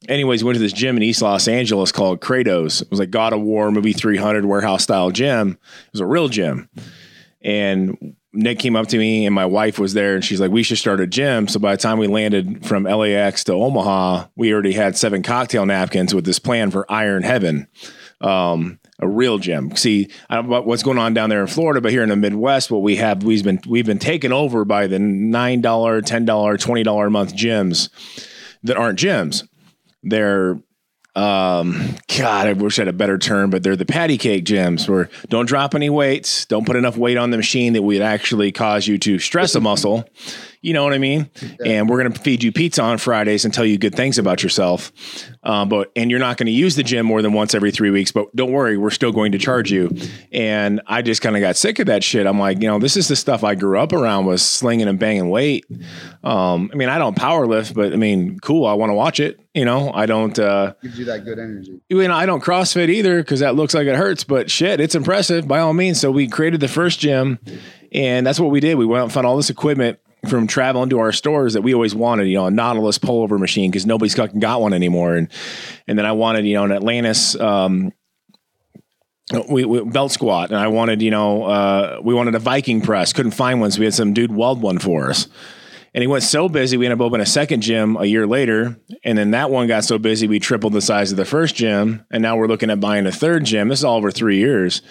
Anyways, 0.10 0.44
went 0.44 0.56
to 0.56 0.60
this 0.60 0.74
gym 0.74 0.98
in 0.98 1.04
East 1.04 1.22
Los 1.22 1.48
Angeles 1.48 1.94
called 1.94 2.20
Kratos. 2.20 2.82
It 2.82 2.90
was 2.90 3.00
like 3.00 3.10
God 3.10 3.32
of 3.32 3.40
War, 3.40 3.72
movie 3.72 3.94
300 3.94 4.44
warehouse 4.44 4.84
style 4.84 5.12
gym. 5.12 5.52
It 5.52 5.92
was 5.94 6.02
a 6.02 6.06
real 6.06 6.28
gym. 6.28 6.70
And 7.42 8.16
Nick 8.34 8.60
came 8.60 8.76
up 8.76 8.88
to 8.88 8.98
me 8.98 9.26
and 9.26 9.36
my 9.36 9.46
wife 9.46 9.80
was 9.80 9.94
there 9.94 10.16
and 10.16 10.24
she's 10.24 10.40
like, 10.40 10.52
we 10.52 10.64
should 10.64 10.78
start 10.78 11.00
a 11.00 11.08
gym. 11.08 11.48
So 11.48 11.60
by 11.60 11.76
the 11.76 11.82
time 11.82 11.98
we 11.98 12.08
landed 12.08 12.66
from 12.66 12.84
LAX 12.84 13.44
to 13.46 13.54
Omaha, 13.54 14.28
we 14.36 14.54
already 14.54 14.74
had 14.74 14.98
seven 14.98 15.22
cocktail 15.22 15.66
napkins 15.66 16.14
with 16.14 16.26
this 16.26 16.40
plan 16.40 16.72
for 16.72 16.90
Iron 16.90 17.24
Heaven. 17.24 17.68
Um, 18.22 18.80
a 19.00 19.08
real 19.08 19.40
gym. 19.40 19.76
See, 19.76 20.10
I 20.30 20.36
don't 20.36 20.48
know 20.48 20.62
what's 20.62 20.84
going 20.84 21.00
on 21.00 21.14
down 21.16 21.30
there 21.32 21.42
in 21.42 21.48
Florida, 21.48 21.82
but 21.82 21.92
here 21.92 22.04
in 22.04 22.10
the 22.10 22.16
Midwest, 22.16 22.70
what 22.70 22.84
we 22.84 22.98
have, 22.98 23.24
we've 23.24 23.44
been 23.44 23.60
we've 23.68 23.86
been 23.86 24.00
taken 24.00 24.32
over 24.32 24.64
by 24.64 24.88
the 24.88 25.00
nine 25.00 25.62
dollar, 25.62 26.02
ten 26.02 26.24
dollar, 26.24 26.58
twenty 26.58 26.84
dollar 26.84 27.08
a 27.08 27.12
month 27.12 27.36
gyms 27.36 27.90
that 28.64 28.78
aren't 28.78 29.00
gyms. 29.00 29.48
They're 30.04 30.60
um 31.14 31.98
god 32.18 32.48
i 32.48 32.54
wish 32.54 32.80
i 32.80 32.84
had 32.84 32.88
a 32.88 32.94
better 32.94 33.18
term 33.18 33.50
but 33.50 33.64
they're 33.64 33.76
the 33.76 33.86
patty 33.86 34.18
cake 34.18 34.46
gyms 34.46 34.88
where 34.88 35.10
don't 35.28 35.46
drop 35.46 35.76
any 35.76 35.90
weights 35.90 36.46
don't 36.46 36.66
put 36.66 36.78
enough 36.78 36.96
weight 36.96 37.18
on 37.18 37.32
the 37.32 37.38
machine 37.38 37.74
that 37.74 37.82
would 37.82 38.02
actually 38.02 38.50
cause 38.50 38.88
you 38.88 38.98
to 38.98 39.20
stress 39.20 39.54
a 39.54 39.60
muscle 39.60 40.08
You 40.64 40.74
know 40.74 40.84
what 40.84 40.94
I 40.94 41.00
mean? 41.00 41.28
And 41.66 41.90
we're 41.90 42.00
going 42.00 42.14
to 42.14 42.20
feed 42.20 42.44
you 42.44 42.52
pizza 42.52 42.84
on 42.84 43.00
Fridays 43.00 43.46
and 43.46 43.54
tell 43.54 43.66
you 43.66 43.80
good 43.80 43.96
things 43.96 44.20
about 44.20 44.44
yourself. 44.44 44.92
Um, 45.44 45.70
but 45.70 45.92
and 45.96 46.12
you're 46.12 46.20
not 46.20 46.38
going 46.38 46.46
to 46.46 46.52
use 46.52 46.76
the 46.76 46.84
gym 46.84 47.06
more 47.08 47.24
than 47.24 47.34
once 47.34 47.56
every 47.56 47.72
three 47.72 47.90
weeks. 47.90 48.12
But 48.12 48.36
don't 48.36 48.52
worry, 48.52 48.78
we're 48.78 48.92
still 48.92 49.12
going 49.12 49.32
to 49.32 49.40
charge 49.40 49.72
you. 49.72 49.90
And 50.32 50.80
I 50.86 51.02
just 51.02 51.22
kind 51.24 51.36
of 51.36 51.42
got 51.42 51.56
sick 51.58 51.80
of 51.80 51.88
that 51.88 52.04
shit. 52.04 52.28
I'm 52.28 52.40
like, 52.40 52.62
you 52.62 52.68
know, 52.68 52.78
this 52.78 52.96
is 52.96 53.08
the 53.08 53.16
stuff 53.16 53.44
I 53.44 53.56
grew 53.56 53.80
up 53.80 53.92
around 53.92 54.26
was 54.26 54.44
slinging 54.44 54.88
and 54.88 55.00
banging 55.00 55.30
weight. 55.32 55.66
Um, 56.24 56.70
I 56.72 56.76
mean, 56.76 56.90
I 56.90 57.00
don't 57.00 57.16
power 57.16 57.48
lift, 57.48 57.74
but 57.74 57.92
I 57.92 57.96
mean, 57.96 58.40
cool. 58.40 58.68
I 58.68 58.74
want 58.74 58.92
to 58.92 58.96
watch 58.96 59.20
it. 59.20 59.40
You 59.56 59.66
know, 59.66 59.92
I 59.92 60.06
don't. 60.06 60.38
Uh, 60.38 60.74
Gives 60.84 61.00
you 61.00 61.06
that 61.06 61.26
good 61.26 61.40
energy. 61.40 61.82
you 61.90 62.08
know, 62.08 62.14
I 62.14 62.28
don't 62.28 62.44
CrossFit 62.44 62.90
either 62.90 63.18
because 63.18 63.40
that 63.40 63.56
looks 63.56 63.74
like 63.74 63.88
it 63.88 63.96
hurts, 63.96 64.24
but 64.24 64.52
shit, 64.52 64.80
it's 64.80 64.94
impressive 64.94 65.48
by 65.48 65.60
all 65.60 65.74
means. 65.74 66.00
So 66.00 66.12
we 66.12 66.28
created 66.28 66.60
the 66.62 66.68
first 66.68 67.00
gym, 67.00 67.40
and 67.92 68.26
that's 68.28 68.40
what 68.40 68.52
we 68.52 68.60
did. 68.60 68.76
We 68.76 68.86
went 68.86 69.02
out 69.02 69.04
and 69.06 69.12
found 69.14 69.26
all 69.26 69.36
this 69.38 69.50
equipment 69.50 70.00
from 70.28 70.48
traveling 70.48 70.90
to 70.90 71.00
our 71.00 71.12
stores 71.12 71.54
that 71.54 71.62
we 71.62 71.74
always 71.74 71.96
wanted. 71.96 72.28
You 72.28 72.36
know, 72.36 72.46
a 72.48 72.52
Nautilus 72.52 73.00
pullover 73.00 73.40
machine 73.40 73.72
because 73.72 73.86
nobody's 73.86 74.16
fucking 74.16 74.40
got 74.40 74.62
one 74.62 74.74
anymore, 74.74 75.16
and 75.16 75.30
and 75.88 75.98
then 75.98 76.06
I 76.06 76.12
wanted 76.12 76.46
you 76.46 76.56
know 76.56 76.66
an 76.66 76.72
Atlantis. 76.72 77.36
Um, 77.40 77.94
we, 79.50 79.66
we 79.66 79.84
belt 79.84 80.12
squat, 80.12 80.50
and 80.50 80.60
I 80.60 80.68
wanted, 80.68 81.02
you 81.02 81.12
know, 81.12 81.44
uh, 81.44 82.02
we 82.04 82.14
wanted 82.14 82.36
a 82.36 82.40
Viking 82.40 82.82
press. 82.82 83.14
Couldn't 83.14 83.32
find 83.32 83.62
one, 83.62 83.72
so 83.72 83.80
we 83.80 83.86
had 83.86 83.94
some 83.94 84.14
dude 84.14 84.36
weld 84.36 84.62
one 84.62 84.78
for 84.78 85.10
us. 85.10 85.28
And 85.94 86.02
he 86.02 86.08
went 86.08 86.24
so 86.24 86.48
busy, 86.48 86.78
we 86.78 86.86
ended 86.86 87.00
up 87.00 87.06
opening 87.06 87.24
a 87.24 87.28
second 87.28 87.62
gym 87.62 87.98
a 87.98 88.06
year 88.06 88.26
later. 88.26 88.78
And 89.04 89.18
then 89.18 89.32
that 89.32 89.52
one 89.52 89.68
got 89.68 89.84
so 89.84 89.98
busy, 89.98 90.26
we 90.26 90.40
tripled 90.40 90.72
the 90.72 90.82
size 90.82 91.12
of 91.12 91.18
the 91.18 91.26
first 91.26 91.56
gym. 91.56 92.06
And 92.10 92.22
now 92.22 92.38
we're 92.38 92.48
looking 92.48 92.70
at 92.70 92.80
buying 92.80 93.06
a 93.06 93.12
third 93.12 93.44
gym. 93.44 93.68
This 93.68 93.80
is 93.80 93.86
all 93.86 93.98
over 93.98 94.10
three 94.10 94.38
years. 94.38 94.82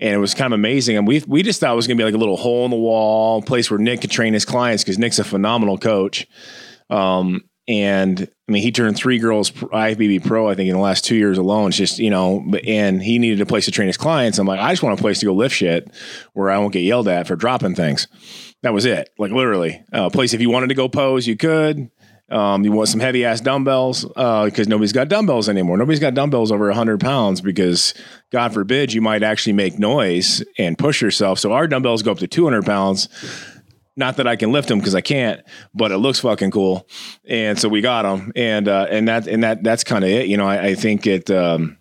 And 0.00 0.14
it 0.14 0.18
was 0.18 0.34
kind 0.34 0.52
of 0.52 0.58
amazing. 0.58 0.96
And 0.96 1.06
we, 1.06 1.22
we 1.26 1.42
just 1.42 1.60
thought 1.60 1.72
it 1.72 1.76
was 1.76 1.86
going 1.86 1.96
to 1.96 2.00
be 2.00 2.04
like 2.04 2.14
a 2.14 2.18
little 2.18 2.36
hole 2.36 2.64
in 2.64 2.70
the 2.70 2.76
wall 2.76 3.42
place 3.42 3.70
where 3.70 3.78
Nick 3.78 4.02
could 4.02 4.10
train 4.10 4.32
his 4.32 4.44
clients 4.44 4.84
because 4.84 4.98
Nick's 4.98 5.18
a 5.18 5.24
phenomenal 5.24 5.76
coach. 5.76 6.26
Um, 6.88 7.42
and 7.68 8.22
I 8.48 8.52
mean, 8.52 8.62
he 8.62 8.72
turned 8.72 8.96
three 8.96 9.18
girls 9.18 9.50
IFBB 9.50 10.24
pro, 10.24 10.48
I 10.48 10.54
think, 10.54 10.68
in 10.68 10.74
the 10.74 10.80
last 10.80 11.04
two 11.04 11.16
years 11.16 11.36
alone. 11.36 11.68
It's 11.68 11.76
just, 11.76 11.98
you 11.98 12.08
know, 12.08 12.50
and 12.66 13.02
he 13.02 13.18
needed 13.18 13.42
a 13.42 13.46
place 13.46 13.66
to 13.66 13.70
train 13.70 13.88
his 13.88 13.98
clients. 13.98 14.38
I'm 14.38 14.46
like, 14.46 14.58
I 14.58 14.72
just 14.72 14.82
want 14.82 14.98
a 14.98 15.02
place 15.02 15.20
to 15.20 15.26
go 15.26 15.34
lift 15.34 15.54
shit 15.54 15.90
where 16.32 16.50
I 16.50 16.56
won't 16.58 16.72
get 16.72 16.80
yelled 16.80 17.08
at 17.08 17.26
for 17.26 17.36
dropping 17.36 17.74
things. 17.74 18.08
That 18.62 18.72
was 18.72 18.86
it. 18.86 19.10
Like 19.18 19.32
literally, 19.32 19.84
uh, 19.92 20.06
a 20.06 20.10
place 20.10 20.32
if 20.32 20.40
you 20.40 20.48
wanted 20.48 20.68
to 20.68 20.74
go 20.74 20.88
pose, 20.88 21.26
you 21.26 21.36
could. 21.36 21.90
Um, 22.30 22.62
you 22.64 22.72
want 22.72 22.88
some 22.88 23.00
heavy 23.00 23.24
ass 23.24 23.40
dumbbells 23.40 24.04
because 24.04 24.68
nobody's 24.68 24.92
got 24.92 25.08
dumbbells 25.08 25.48
anymore. 25.48 25.78
Nobody's 25.78 26.00
got 26.00 26.14
dumbbells 26.14 26.52
over 26.52 26.66
100 26.66 27.00
pounds 27.00 27.40
because, 27.40 27.94
God 28.30 28.52
forbid, 28.52 28.92
you 28.92 29.00
might 29.00 29.22
actually 29.22 29.54
make 29.54 29.78
noise 29.78 30.44
and 30.58 30.76
push 30.76 31.00
yourself. 31.00 31.38
So 31.38 31.52
our 31.52 31.66
dumbbells 31.66 32.02
go 32.02 32.12
up 32.12 32.18
to 32.18 32.26
200 32.26 32.66
pounds. 32.66 33.08
Not 33.96 34.18
that 34.18 34.28
I 34.28 34.36
can 34.36 34.52
lift 34.52 34.68
them 34.68 34.78
because 34.78 34.94
I 34.94 35.00
can't, 35.00 35.40
but 35.74 35.90
it 35.90 35.98
looks 35.98 36.20
fucking 36.20 36.52
cool. 36.52 36.86
And 37.26 37.58
so 37.58 37.68
we 37.68 37.80
got 37.80 38.02
them, 38.02 38.30
and 38.36 38.68
uh, 38.68 38.86
and 38.88 39.08
that 39.08 39.26
and 39.26 39.42
that 39.42 39.64
that's 39.64 39.82
kind 39.82 40.04
of 40.04 40.10
it. 40.10 40.28
You 40.28 40.36
know, 40.36 40.46
I, 40.46 40.66
I 40.66 40.74
think 40.76 41.06
it. 41.06 41.30
Um, 41.30 41.78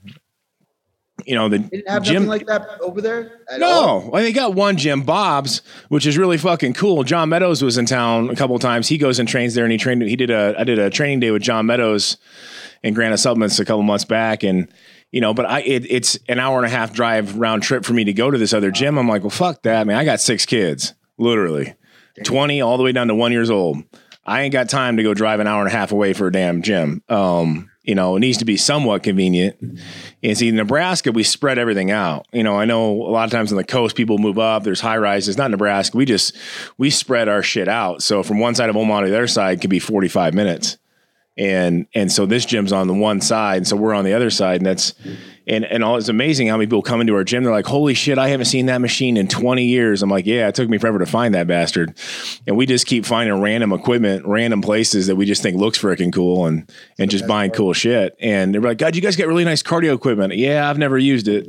you 1.27 1.35
know 1.35 1.49
the 1.49 1.59
Didn't 1.59 1.89
have 1.89 2.03
gym 2.03 2.25
like 2.25 2.47
that 2.47 2.65
over 2.79 3.01
there 3.01 3.41
at 3.51 3.61
all. 3.61 4.01
no, 4.01 4.09
well, 4.09 4.23
they 4.23 4.31
got 4.31 4.55
one 4.55 4.77
gym, 4.77 5.01
Bob's, 5.01 5.61
which 5.89 6.05
is 6.07 6.17
really 6.17 6.37
fucking 6.37 6.73
cool. 6.73 7.03
John 7.03 7.29
Meadows 7.29 7.61
was 7.61 7.77
in 7.77 7.85
town 7.85 8.29
a 8.29 8.35
couple 8.35 8.55
of 8.55 8.61
times. 8.61 8.87
He 8.87 8.97
goes 8.97 9.19
and 9.19 9.27
trains 9.27 9.53
there, 9.53 9.65
and 9.65 9.71
he 9.71 9.77
trained. 9.77 10.01
He 10.03 10.15
did 10.15 10.31
a 10.31 10.55
I 10.57 10.63
did 10.63 10.79
a 10.79 10.89
training 10.89 11.19
day 11.19 11.31
with 11.31 11.41
John 11.41 11.65
Meadows 11.65 12.17
and 12.83 12.95
Granite 12.95 13.17
Supplements 13.17 13.59
a 13.59 13.65
couple 13.65 13.83
months 13.83 14.05
back, 14.05 14.43
and 14.43 14.67
you 15.11 15.19
know, 15.19 15.33
but 15.33 15.45
I 15.45 15.61
it, 15.61 15.85
it's 15.91 16.17
an 16.29 16.39
hour 16.39 16.57
and 16.57 16.65
a 16.65 16.69
half 16.69 16.93
drive 16.93 17.35
round 17.35 17.61
trip 17.61 17.83
for 17.83 17.93
me 17.93 18.05
to 18.05 18.13
go 18.13 18.31
to 18.31 18.37
this 18.37 18.53
other 18.53 18.71
gym. 18.71 18.97
I'm 18.97 19.09
like, 19.09 19.23
well, 19.23 19.29
fuck 19.29 19.63
that, 19.63 19.81
I 19.81 19.83
man. 19.83 19.97
I 19.97 20.05
got 20.05 20.21
six 20.21 20.45
kids, 20.45 20.93
literally, 21.17 21.75
twenty 22.23 22.61
all 22.61 22.77
the 22.77 22.83
way 22.83 22.93
down 22.93 23.07
to 23.09 23.15
one 23.15 23.33
years 23.33 23.49
old. 23.49 23.83
I 24.25 24.41
ain't 24.41 24.53
got 24.53 24.67
time 24.69 24.97
to 24.97 25.03
go 25.03 25.13
drive 25.13 25.39
an 25.39 25.47
hour 25.47 25.61
and 25.61 25.69
a 25.69 25.75
half 25.75 25.91
away 25.91 26.13
for 26.13 26.27
a 26.27 26.31
damn 26.31 26.61
gym. 26.61 27.01
Um, 27.07 27.69
you 27.87 27.95
know, 27.95 28.17
it 28.17 28.19
needs 28.19 28.37
to 28.39 28.45
be 28.45 28.57
somewhat 28.57 29.01
convenient. 29.01 29.55
And 30.21 30.37
see, 30.37 30.51
Nebraska, 30.51 31.13
we 31.13 31.23
spread 31.23 31.57
everything 31.57 31.89
out. 31.89 32.27
You 32.33 32.43
know, 32.43 32.59
I 32.59 32.65
know 32.65 32.91
a 32.91 33.09
lot 33.09 33.23
of 33.23 33.31
times 33.31 33.51
on 33.53 33.57
the 33.57 33.63
coast, 33.63 33.95
people 33.95 34.17
move 34.17 34.37
up. 34.37 34.63
There's 34.63 34.81
high 34.81 34.97
rises. 34.97 35.37
Not 35.37 35.51
Nebraska. 35.51 35.95
We 35.95 36.03
just 36.03 36.35
we 36.77 36.89
spread 36.89 37.29
our 37.29 37.41
shit 37.41 37.69
out. 37.69 38.03
So 38.03 38.23
from 38.23 38.39
one 38.39 38.55
side 38.55 38.69
of 38.69 38.75
Omaha 38.75 39.01
to 39.01 39.09
the 39.09 39.15
other 39.15 39.27
side 39.27 39.61
could 39.61 39.69
be 39.69 39.79
45 39.79 40.33
minutes. 40.33 40.77
And 41.37 41.87
and 41.95 42.11
so 42.11 42.25
this 42.25 42.45
gym's 42.45 42.73
on 42.73 42.87
the 42.87 42.93
one 42.93 43.21
side, 43.21 43.57
and 43.57 43.67
so 43.67 43.77
we're 43.77 43.93
on 43.93 44.03
the 44.03 44.13
other 44.13 44.31
side, 44.31 44.57
and 44.57 44.65
that's 44.65 44.93
and 45.47 45.65
and 45.65 45.83
all 45.83 45.97
it's 45.97 46.09
amazing 46.09 46.47
how 46.47 46.57
many 46.57 46.67
people 46.67 46.81
come 46.81 47.01
into 47.01 47.15
our 47.15 47.23
gym. 47.23 47.43
They're 47.43 47.53
like, 47.53 47.65
"Holy 47.65 47.93
shit, 47.93 48.17
I 48.17 48.29
haven't 48.29 48.45
seen 48.45 48.67
that 48.67 48.79
machine 48.79 49.17
in 49.17 49.27
20 49.27 49.65
years." 49.65 50.03
I'm 50.03 50.09
like, 50.09 50.25
"Yeah, 50.25 50.47
it 50.47 50.55
took 50.55 50.69
me 50.69 50.77
forever 50.77 50.99
to 50.99 51.05
find 51.05 51.33
that 51.35 51.47
bastard." 51.47 51.97
And 52.45 52.57
we 52.57 52.65
just 52.65 52.85
keep 52.85 53.05
finding 53.05 53.39
random 53.41 53.71
equipment, 53.73 54.25
random 54.25 54.61
places 54.61 55.07
that 55.07 55.15
we 55.15 55.25
just 55.25 55.41
think 55.41 55.57
looks 55.57 55.77
freaking 55.77 56.11
cool, 56.13 56.45
and 56.45 56.71
and 56.97 57.09
just 57.09 57.27
buying 57.27 57.51
cool 57.51 57.73
shit. 57.73 58.15
And 58.19 58.53
they're 58.53 58.61
like, 58.61 58.77
"God, 58.77 58.95
you 58.95 59.01
guys 59.01 59.15
get 59.15 59.27
really 59.27 59.45
nice 59.45 59.63
cardio 59.63 59.93
equipment." 59.93 60.35
Yeah, 60.35 60.69
I've 60.69 60.77
never 60.77 60.97
used 60.97 61.27
it. 61.27 61.47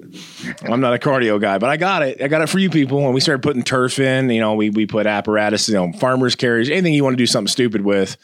I'm 0.62 0.80
not 0.80 0.94
a 0.94 0.98
cardio 0.98 1.40
guy, 1.40 1.58
but 1.58 1.70
I 1.70 1.76
got 1.76 2.02
it. 2.02 2.22
I 2.22 2.28
got 2.28 2.42
it 2.42 2.48
for 2.48 2.58
you 2.58 2.70
people. 2.70 3.04
And 3.04 3.14
we 3.14 3.20
started 3.20 3.42
putting 3.42 3.62
turf 3.62 3.98
in. 3.98 4.30
You 4.30 4.40
know, 4.40 4.54
we 4.54 4.70
we 4.70 4.86
put 4.86 5.06
apparatus, 5.06 5.68
you 5.68 5.74
know, 5.74 5.92
farmers 5.92 6.34
carriers, 6.34 6.68
anything 6.68 6.94
you 6.94 7.04
want 7.04 7.14
to 7.14 7.18
do 7.18 7.26
something 7.26 7.48
stupid 7.48 7.82
with 7.82 8.16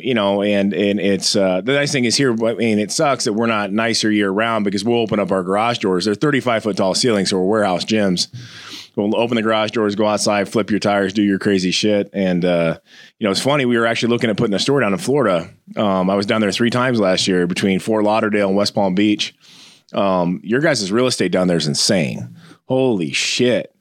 you 0.00 0.14
know, 0.14 0.42
and 0.42 0.72
and 0.72 1.00
it's 1.00 1.36
uh, 1.36 1.60
the 1.60 1.72
nice 1.72 1.92
thing 1.92 2.04
is 2.04 2.16
here. 2.16 2.32
I 2.32 2.54
mean, 2.54 2.78
it 2.78 2.90
sucks 2.90 3.24
that 3.24 3.32
we're 3.32 3.46
not 3.46 3.72
nicer 3.72 4.10
year 4.10 4.30
round 4.30 4.64
because 4.64 4.84
we'll 4.84 4.95
open 5.00 5.18
up 5.18 5.30
our 5.30 5.42
garage 5.42 5.78
doors. 5.78 6.04
They're 6.04 6.14
35 6.14 6.62
foot 6.62 6.76
tall 6.76 6.94
ceilings, 6.94 7.30
so 7.30 7.38
we're 7.38 7.46
warehouse 7.46 7.84
gyms. 7.84 8.28
We'll 8.96 9.14
open 9.14 9.36
the 9.36 9.42
garage 9.42 9.72
doors, 9.72 9.94
go 9.94 10.06
outside, 10.06 10.48
flip 10.48 10.70
your 10.70 10.80
tires, 10.80 11.12
do 11.12 11.22
your 11.22 11.38
crazy 11.38 11.70
shit. 11.70 12.08
And 12.14 12.44
uh, 12.44 12.78
you 13.18 13.26
know, 13.26 13.30
it's 13.30 13.42
funny. 13.42 13.66
We 13.66 13.76
were 13.76 13.86
actually 13.86 14.08
looking 14.08 14.30
at 14.30 14.38
putting 14.38 14.54
a 14.54 14.58
store 14.58 14.80
down 14.80 14.92
in 14.94 14.98
Florida. 14.98 15.50
Um, 15.76 16.08
I 16.08 16.14
was 16.14 16.24
down 16.24 16.40
there 16.40 16.50
three 16.50 16.70
times 16.70 16.98
last 16.98 17.28
year 17.28 17.46
between 17.46 17.78
Fort 17.78 18.04
Lauderdale 18.04 18.48
and 18.48 18.56
West 18.56 18.74
Palm 18.74 18.94
Beach. 18.94 19.34
Um, 19.92 20.40
your 20.42 20.60
guys' 20.60 20.90
real 20.90 21.06
estate 21.06 21.30
down 21.30 21.46
there 21.46 21.58
is 21.58 21.66
insane. 21.66 22.36
Holy 22.64 23.12
shit. 23.12 23.74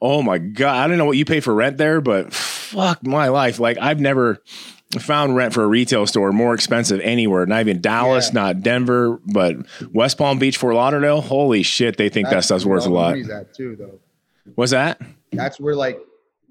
Oh 0.00 0.22
my 0.22 0.38
god! 0.38 0.76
I 0.76 0.86
don't 0.86 0.98
know 0.98 1.06
what 1.06 1.16
you 1.16 1.24
pay 1.24 1.40
for 1.40 1.54
rent 1.54 1.76
there, 1.76 2.00
but 2.00 2.32
fuck 2.32 3.04
my 3.04 3.28
life. 3.28 3.58
Like 3.58 3.78
I've 3.78 3.98
never 3.98 4.42
found 4.98 5.36
rent 5.36 5.54
for 5.54 5.62
a 5.62 5.66
retail 5.66 6.06
store 6.06 6.32
more 6.32 6.54
expensive 6.54 7.00
anywhere. 7.00 7.46
Not 7.46 7.60
even 7.60 7.80
Dallas, 7.80 8.28
Yeah. 8.28 8.40
not 8.42 8.62
Denver, 8.62 9.20
but 9.24 9.56
West 9.92 10.18
Palm 10.18 10.38
Beach, 10.38 10.56
Fort 10.56 10.74
Lauderdale. 10.74 11.20
Holy 11.20 11.62
shit! 11.62 11.96
They 11.96 12.08
think 12.08 12.28
that 12.30 12.44
stuff's 12.44 12.64
worth 12.66 12.86
a 12.86 12.90
lot. 12.90 13.10
money's 13.10 13.30
at 13.30 13.54
too, 13.54 13.76
though. 13.76 13.98
What's 14.56 14.72
that? 14.72 15.00
That's 15.32 15.60
where 15.60 15.76
like 15.76 16.00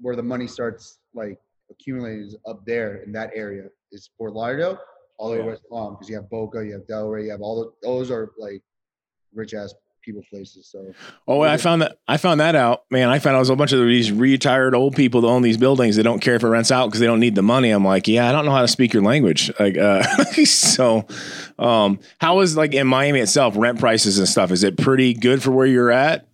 where 0.00 0.16
the 0.16 0.22
money 0.22 0.46
starts 0.46 0.98
like 1.12 1.38
accumulating 1.70 2.24
is 2.26 2.36
up 2.46 2.64
there 2.64 2.96
in 3.02 3.12
that 3.12 3.30
area 3.34 3.64
is 3.92 4.08
Fort 4.16 4.32
Lauderdale, 4.32 4.78
all 5.18 5.28
the 5.30 5.36
way 5.36 5.42
Yeah. 5.42 5.50
West 5.50 5.62
Palm 5.68 5.94
because 5.94 6.08
you 6.08 6.16
have 6.16 6.30
Boca, 6.30 6.64
you 6.64 6.72
have 6.72 6.86
Delray, 6.86 7.24
you 7.24 7.30
have 7.32 7.42
all 7.42 7.60
the, 7.60 7.72
those 7.86 8.10
are 8.10 8.30
like 8.38 8.62
rich 9.34 9.52
ass 9.52 9.74
people 10.02 10.22
places. 10.30 10.66
So 10.66 10.92
Oh, 11.26 11.42
I 11.42 11.56
found 11.56 11.82
that 11.82 11.98
I 12.08 12.16
found 12.16 12.40
that 12.40 12.54
out, 12.54 12.84
man. 12.90 13.08
I 13.08 13.18
found 13.18 13.36
out 13.36 13.38
there's 13.38 13.50
a 13.50 13.56
bunch 13.56 13.72
of 13.72 13.80
these 13.80 14.10
retired 14.10 14.74
old 14.74 14.96
people 14.96 15.20
that 15.22 15.28
own 15.28 15.42
these 15.42 15.56
buildings. 15.56 15.96
They 15.96 16.02
don't 16.02 16.20
care 16.20 16.34
if 16.34 16.42
it 16.42 16.48
rents 16.48 16.70
out 16.70 16.86
because 16.86 17.00
they 17.00 17.06
don't 17.06 17.20
need 17.20 17.34
the 17.34 17.42
money. 17.42 17.70
I'm 17.70 17.84
like, 17.84 18.08
yeah, 18.08 18.28
I 18.28 18.32
don't 18.32 18.44
know 18.44 18.52
how 18.52 18.62
to 18.62 18.68
speak 18.68 18.92
your 18.92 19.02
language. 19.02 19.50
Like, 19.58 19.76
uh, 19.76 20.02
so, 20.44 21.06
um, 21.58 22.00
how 22.18 22.40
is 22.40 22.56
like 22.56 22.74
in 22.74 22.86
Miami 22.86 23.20
itself 23.20 23.54
rent 23.56 23.78
prices 23.78 24.18
and 24.18 24.28
stuff? 24.28 24.50
Is 24.50 24.64
it 24.64 24.76
pretty 24.76 25.14
good 25.14 25.42
for 25.42 25.50
where 25.50 25.66
you're 25.66 25.90
at? 25.90 26.26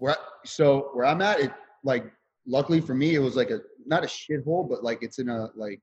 where 0.00 0.16
so 0.44 0.90
where 0.94 1.06
I'm 1.06 1.22
at, 1.22 1.40
it 1.40 1.52
like 1.84 2.04
luckily 2.46 2.80
for 2.80 2.94
me, 2.94 3.14
it 3.14 3.20
was 3.20 3.36
like 3.36 3.50
a 3.50 3.60
not 3.86 4.02
a 4.02 4.06
shithole, 4.06 4.68
but 4.68 4.82
like 4.82 5.02
it's 5.02 5.18
in 5.18 5.28
a 5.28 5.48
like 5.54 5.80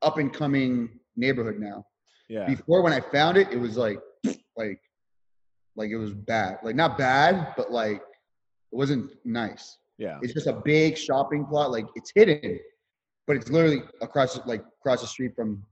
up 0.00 0.18
and 0.18 0.32
coming 0.32 0.88
neighborhood 1.16 1.58
now. 1.58 1.86
Yeah, 2.28 2.46
Before 2.46 2.82
when 2.82 2.92
I 2.92 3.00
found 3.00 3.36
it, 3.36 3.48
it 3.52 3.58
was 3.58 3.76
like 3.76 3.98
like 4.56 4.80
like 5.76 5.90
it 5.90 5.96
was 5.96 6.12
bad. 6.14 6.58
Like 6.62 6.76
not 6.76 6.98
bad, 6.98 7.54
but 7.56 7.70
like 7.72 7.96
it 7.96 8.76
wasn't 8.76 9.10
nice. 9.24 9.78
yeah, 9.98 10.18
It's 10.22 10.32
just 10.34 10.46
a 10.46 10.60
big 10.64 10.96
shopping 10.96 11.44
plot. 11.46 11.70
Like 11.70 11.86
it's 11.94 12.12
hidden, 12.14 12.58
but 13.26 13.36
it's 13.36 13.50
literally 13.50 13.82
across 14.00 14.38
like 14.46 14.62
across 14.80 15.00
the 15.00 15.06
street 15.06 15.34
from 15.34 15.62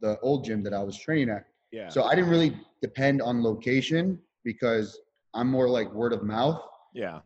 the 0.00 0.18
old 0.20 0.44
gym 0.44 0.62
that 0.64 0.72
I 0.72 0.82
was 0.82 0.96
training 0.98 1.28
at. 1.30 1.44
yeah. 1.72 1.88
So 1.88 2.04
I 2.04 2.14
didn't 2.14 2.30
really 2.30 2.56
depend 2.82 3.20
on 3.22 3.42
location 3.42 4.18
because 4.44 4.98
I'm 5.34 5.48
more 5.48 5.68
like 5.68 5.92
word 5.92 6.12
of 6.12 6.22
mouth, 6.22 6.60
yeah, 6.94 7.20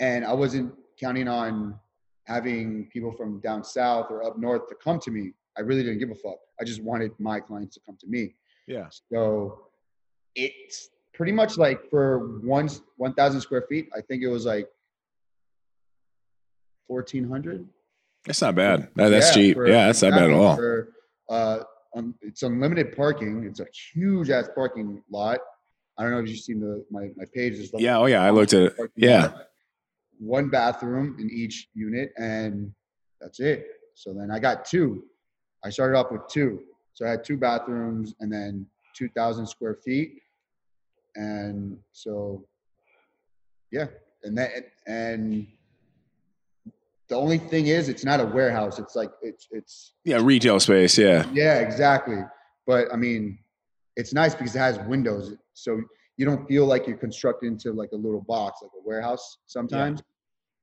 and 0.00 0.24
I 0.24 0.32
wasn't 0.32 0.74
counting 1.00 1.28
on 1.28 1.78
having 2.24 2.88
people 2.92 3.12
from 3.12 3.40
down 3.40 3.62
south 3.62 4.06
or 4.10 4.24
up 4.24 4.36
north 4.38 4.68
to 4.68 4.74
come 4.74 4.98
to 5.00 5.10
me. 5.10 5.32
I 5.56 5.60
really 5.62 5.82
didn't 5.82 5.98
give 6.00 6.10
a 6.10 6.14
fuck. 6.14 6.38
I 6.60 6.64
just 6.64 6.82
wanted 6.82 7.12
my 7.18 7.38
clients 7.40 7.74
to 7.76 7.80
come 7.86 7.96
to 8.00 8.06
me. 8.08 8.34
yeah. 8.66 8.88
So 9.10 9.68
it's 10.34 10.90
pretty 11.16 11.32
much 11.32 11.56
like 11.58 11.88
for 11.90 12.38
one 12.40 12.68
one 12.96 13.14
thousand 13.14 13.40
square 13.40 13.64
feet. 13.68 13.88
I 13.96 14.00
think 14.02 14.22
it 14.22 14.28
was 14.28 14.44
like 14.46 14.68
fourteen 16.86 17.28
hundred. 17.28 17.66
That's 18.24 18.42
not 18.42 18.54
bad. 18.54 18.88
That- 18.96 19.08
that's 19.08 19.32
cheap. 19.34 19.56
yeah, 19.66 19.86
that's 19.86 20.02
not 20.02 20.12
bad 20.12 20.30
at 20.30 20.32
all. 20.32 20.56
For, 20.56 20.88
uh, 21.28 21.58
um, 21.96 22.14
it's 22.20 22.42
unlimited 22.42 22.94
parking. 22.96 23.44
It's 23.44 23.60
a 23.60 23.66
huge 23.94 24.30
ass 24.30 24.48
parking 24.54 25.02
lot. 25.10 25.38
I 25.98 26.02
don't 26.02 26.12
know 26.12 26.18
if 26.18 26.28
you've 26.28 26.40
seen 26.40 26.60
the 26.60 26.84
my 26.90 27.08
my 27.16 27.24
page. 27.34 27.54
There's 27.56 27.72
like 27.72 27.82
Yeah. 27.82 27.98
Oh, 27.98 28.06
yeah. 28.06 28.22
I 28.22 28.30
looked 28.30 28.52
at 28.52 28.62
it. 28.78 28.90
Yeah. 28.96 29.22
lot, 29.22 29.46
One 30.18 30.48
bathroom 30.50 31.16
in 31.18 31.30
each 31.30 31.68
unit, 31.74 32.12
and 32.18 32.72
that's 33.20 33.40
it. 33.40 33.66
So 33.94 34.12
then 34.12 34.30
I 34.30 34.38
got 34.38 34.66
two. 34.66 35.04
I 35.64 35.70
started 35.70 35.96
off 35.96 36.10
with 36.12 36.20
two. 36.28 36.60
So 36.92 37.06
I 37.06 37.10
had 37.10 37.24
two 37.24 37.36
bathrooms 37.38 38.14
and 38.20 38.30
then 38.30 38.66
2,000 38.94 39.46
square 39.46 39.74
feet. 39.84 40.20
And 41.16 41.78
so, 41.92 42.46
yeah. 43.72 43.86
And 44.22 44.36
that, 44.38 44.50
and 44.86 45.46
the 47.08 47.14
only 47.14 47.38
thing 47.38 47.66
is, 47.68 47.88
it's 47.88 48.04
not 48.04 48.20
a 48.20 48.24
warehouse. 48.26 48.78
It's 48.78 48.94
like, 48.96 49.10
it's, 49.22 49.48
it's, 49.50 49.92
Yeah, 50.04 50.18
retail 50.22 50.60
space. 50.60 50.96
Yeah. 50.98 51.26
yeah, 51.32 51.58
exactly. 51.60 52.18
But 52.66 52.86
I 52.92 52.96
mean, 52.96 53.38
it's 53.96 54.12
nice 54.12 54.34
because 54.34 54.54
it 54.54 54.58
has 54.58 54.78
windows. 54.80 55.34
So 55.54 55.80
you 56.16 56.26
don't 56.26 56.46
feel 56.48 56.66
like 56.66 56.86
you're 56.86 56.96
constructed 56.96 57.46
into 57.46 57.72
like 57.72 57.90
a 57.92 57.96
little 57.96 58.22
box, 58.22 58.60
like 58.62 58.72
a 58.76 58.86
warehouse 58.86 59.38
sometimes. 59.46 60.02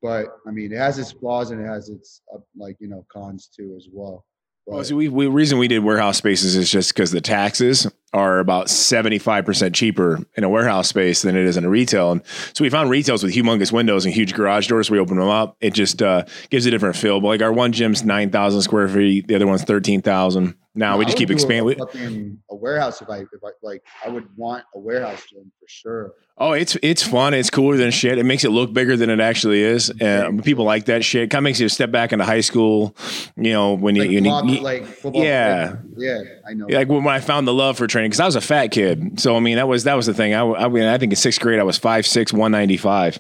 But 0.02 0.28
I 0.46 0.52
mean, 0.52 0.74
it 0.74 0.78
has 0.78 1.00
its 1.00 1.12
flaws 1.12 1.52
and 1.52 1.62
it 1.62 1.66
has 1.68 1.90
its 1.90 2.22
uh, 2.34 2.40
like, 2.58 2.76
you 2.80 2.90
know, 2.90 3.06
cons 3.12 3.48
too 3.56 3.74
as 3.78 3.88
well. 3.92 4.26
Well, 4.66 4.80
But- 4.80 4.88
see, 4.88 4.94
we, 4.94 5.08
we 5.10 5.28
reason 5.28 5.58
we 5.58 5.68
did 5.70 5.80
warehouse 5.80 6.18
spaces 6.18 6.56
is 6.58 6.70
just 6.70 6.94
because 6.94 7.12
the 7.12 7.22
taxes 7.22 7.88
are 8.14 8.40
about 8.40 8.70
seventy 8.70 9.18
five 9.18 9.46
percent 9.46 9.74
cheaper 9.76 10.20
in 10.36 10.44
a 10.44 10.50
warehouse 10.50 10.88
space 10.88 11.24
than 11.24 11.36
it 11.36 11.46
is 11.46 11.58
in 11.58 11.66
a 11.66 11.70
retail. 11.70 12.12
And 12.12 12.22
so 12.54 12.64
we 12.64 12.70
found 12.70 12.90
retails 12.90 13.24
with 13.24 13.34
humongous 13.34 13.72
windows 13.72 14.06
and 14.06 14.14
huge 14.14 14.34
garage 14.34 14.68
doors. 14.68 14.92
We 14.92 15.00
open 15.00 15.18
them 15.18 15.30
up. 15.30 15.58
It 15.62 15.74
just 15.74 16.02
uh, 16.02 16.26
gives 16.50 16.66
a 16.66 16.72
different 16.72 16.96
feel. 16.96 17.20
But 17.20 17.28
like 17.28 17.42
our 17.42 17.52
one 17.52 17.72
gym's 17.72 18.04
nine 18.04 18.30
thousand 18.30 18.62
square 18.62 18.88
feet, 18.88 19.28
the 19.28 19.36
other 19.36 19.48
one's 19.48 19.64
thirteen 19.64 20.02
thousand. 20.02 20.56
Now 20.76 20.98
we 20.98 21.06
just 21.06 21.18
keep 21.18 21.28
do 21.28 21.34
a 21.34 21.36
expanding. 21.36 22.40
A 22.50 22.56
warehouse 22.56 23.02
if 23.02 23.10
I 23.10 23.20
if 23.20 23.44
I 23.44 23.50
like 23.62 23.84
I 24.06 24.10
would 24.10 24.28
want 24.36 24.66
a 24.74 24.80
warehouse 24.80 25.24
gym 25.30 25.52
for 25.60 25.68
sure. 25.68 26.14
Oh, 26.36 26.54
it's 26.54 26.76
it's 26.82 27.04
fun. 27.04 27.36
It's 27.36 27.52
cooler 27.52 27.78
than 27.78 27.92
shit. 27.92 28.18
It 28.18 28.24
makes 28.24 28.44
it 28.44 28.50
look 28.50 28.74
bigger 28.74 28.98
than 28.98 29.12
it 29.12 29.20
actually 29.20 29.62
is. 29.62 29.92
And 30.02 30.44
people 30.44 30.66
like 30.66 30.86
that 30.86 31.06
shit. 31.06 31.30
Kind 31.30 31.40
of 31.40 31.44
makes 31.44 31.60
you 31.60 31.70
step 31.70 31.92
back 31.92 32.12
into 32.12 32.26
high 32.26 32.42
school. 32.42 32.96
You 33.36 33.54
know 33.54 33.74
when 33.76 33.94
Like, 33.96 34.10
you, 34.10 34.20
lots 34.22 34.48
you 34.52 34.60
like 34.62 34.84
football. 34.86 35.24
yeah. 35.24 35.76
yeah, 35.96 36.22
I 36.48 36.54
know. 36.56 36.66
Like 36.68 36.90
when 36.90 37.08
I 37.08 37.20
found 37.20 37.48
the 37.48 37.54
love 37.54 37.78
for 37.78 37.86
training, 37.86 38.10
because 38.10 38.20
I 38.20 38.26
was 38.26 38.36
a 38.36 38.42
fat 38.42 38.68
kid. 38.72 39.20
So 39.20 39.36
I 39.36 39.40
mean, 39.42 39.58
that 39.58 39.68
was 39.68 39.84
that 39.84 39.94
was 39.94 40.08
the 40.08 40.14
thing. 40.16 40.34
I, 40.34 40.42
I 40.44 40.68
mean, 40.70 40.84
I 40.86 40.98
think 40.98 41.12
in 41.12 41.18
sixth 41.18 41.40
grade 41.40 41.60
I 41.60 41.64
was 41.64 41.78
five 41.78 42.08
six, 42.08 42.34
one 42.34 42.52
ninety 42.52 42.78
five. 42.78 43.20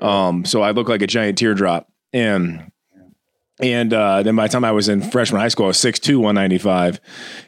Um, 0.00 0.44
so 0.46 0.62
I 0.62 0.70
looked 0.70 0.88
like 0.88 1.02
a 1.02 1.06
giant 1.06 1.36
teardrop, 1.36 1.88
and 2.14 2.70
and 3.58 3.92
uh, 3.94 4.22
then 4.22 4.36
by 4.36 4.46
the 4.46 4.52
time 4.52 4.64
I 4.64 4.72
was 4.72 4.88
in 4.88 5.00
freshman 5.00 5.40
high 5.40 5.48
school, 5.48 5.64
I 5.64 5.68
was 5.68 5.78
6'2", 5.78 6.16
195. 6.20 7.00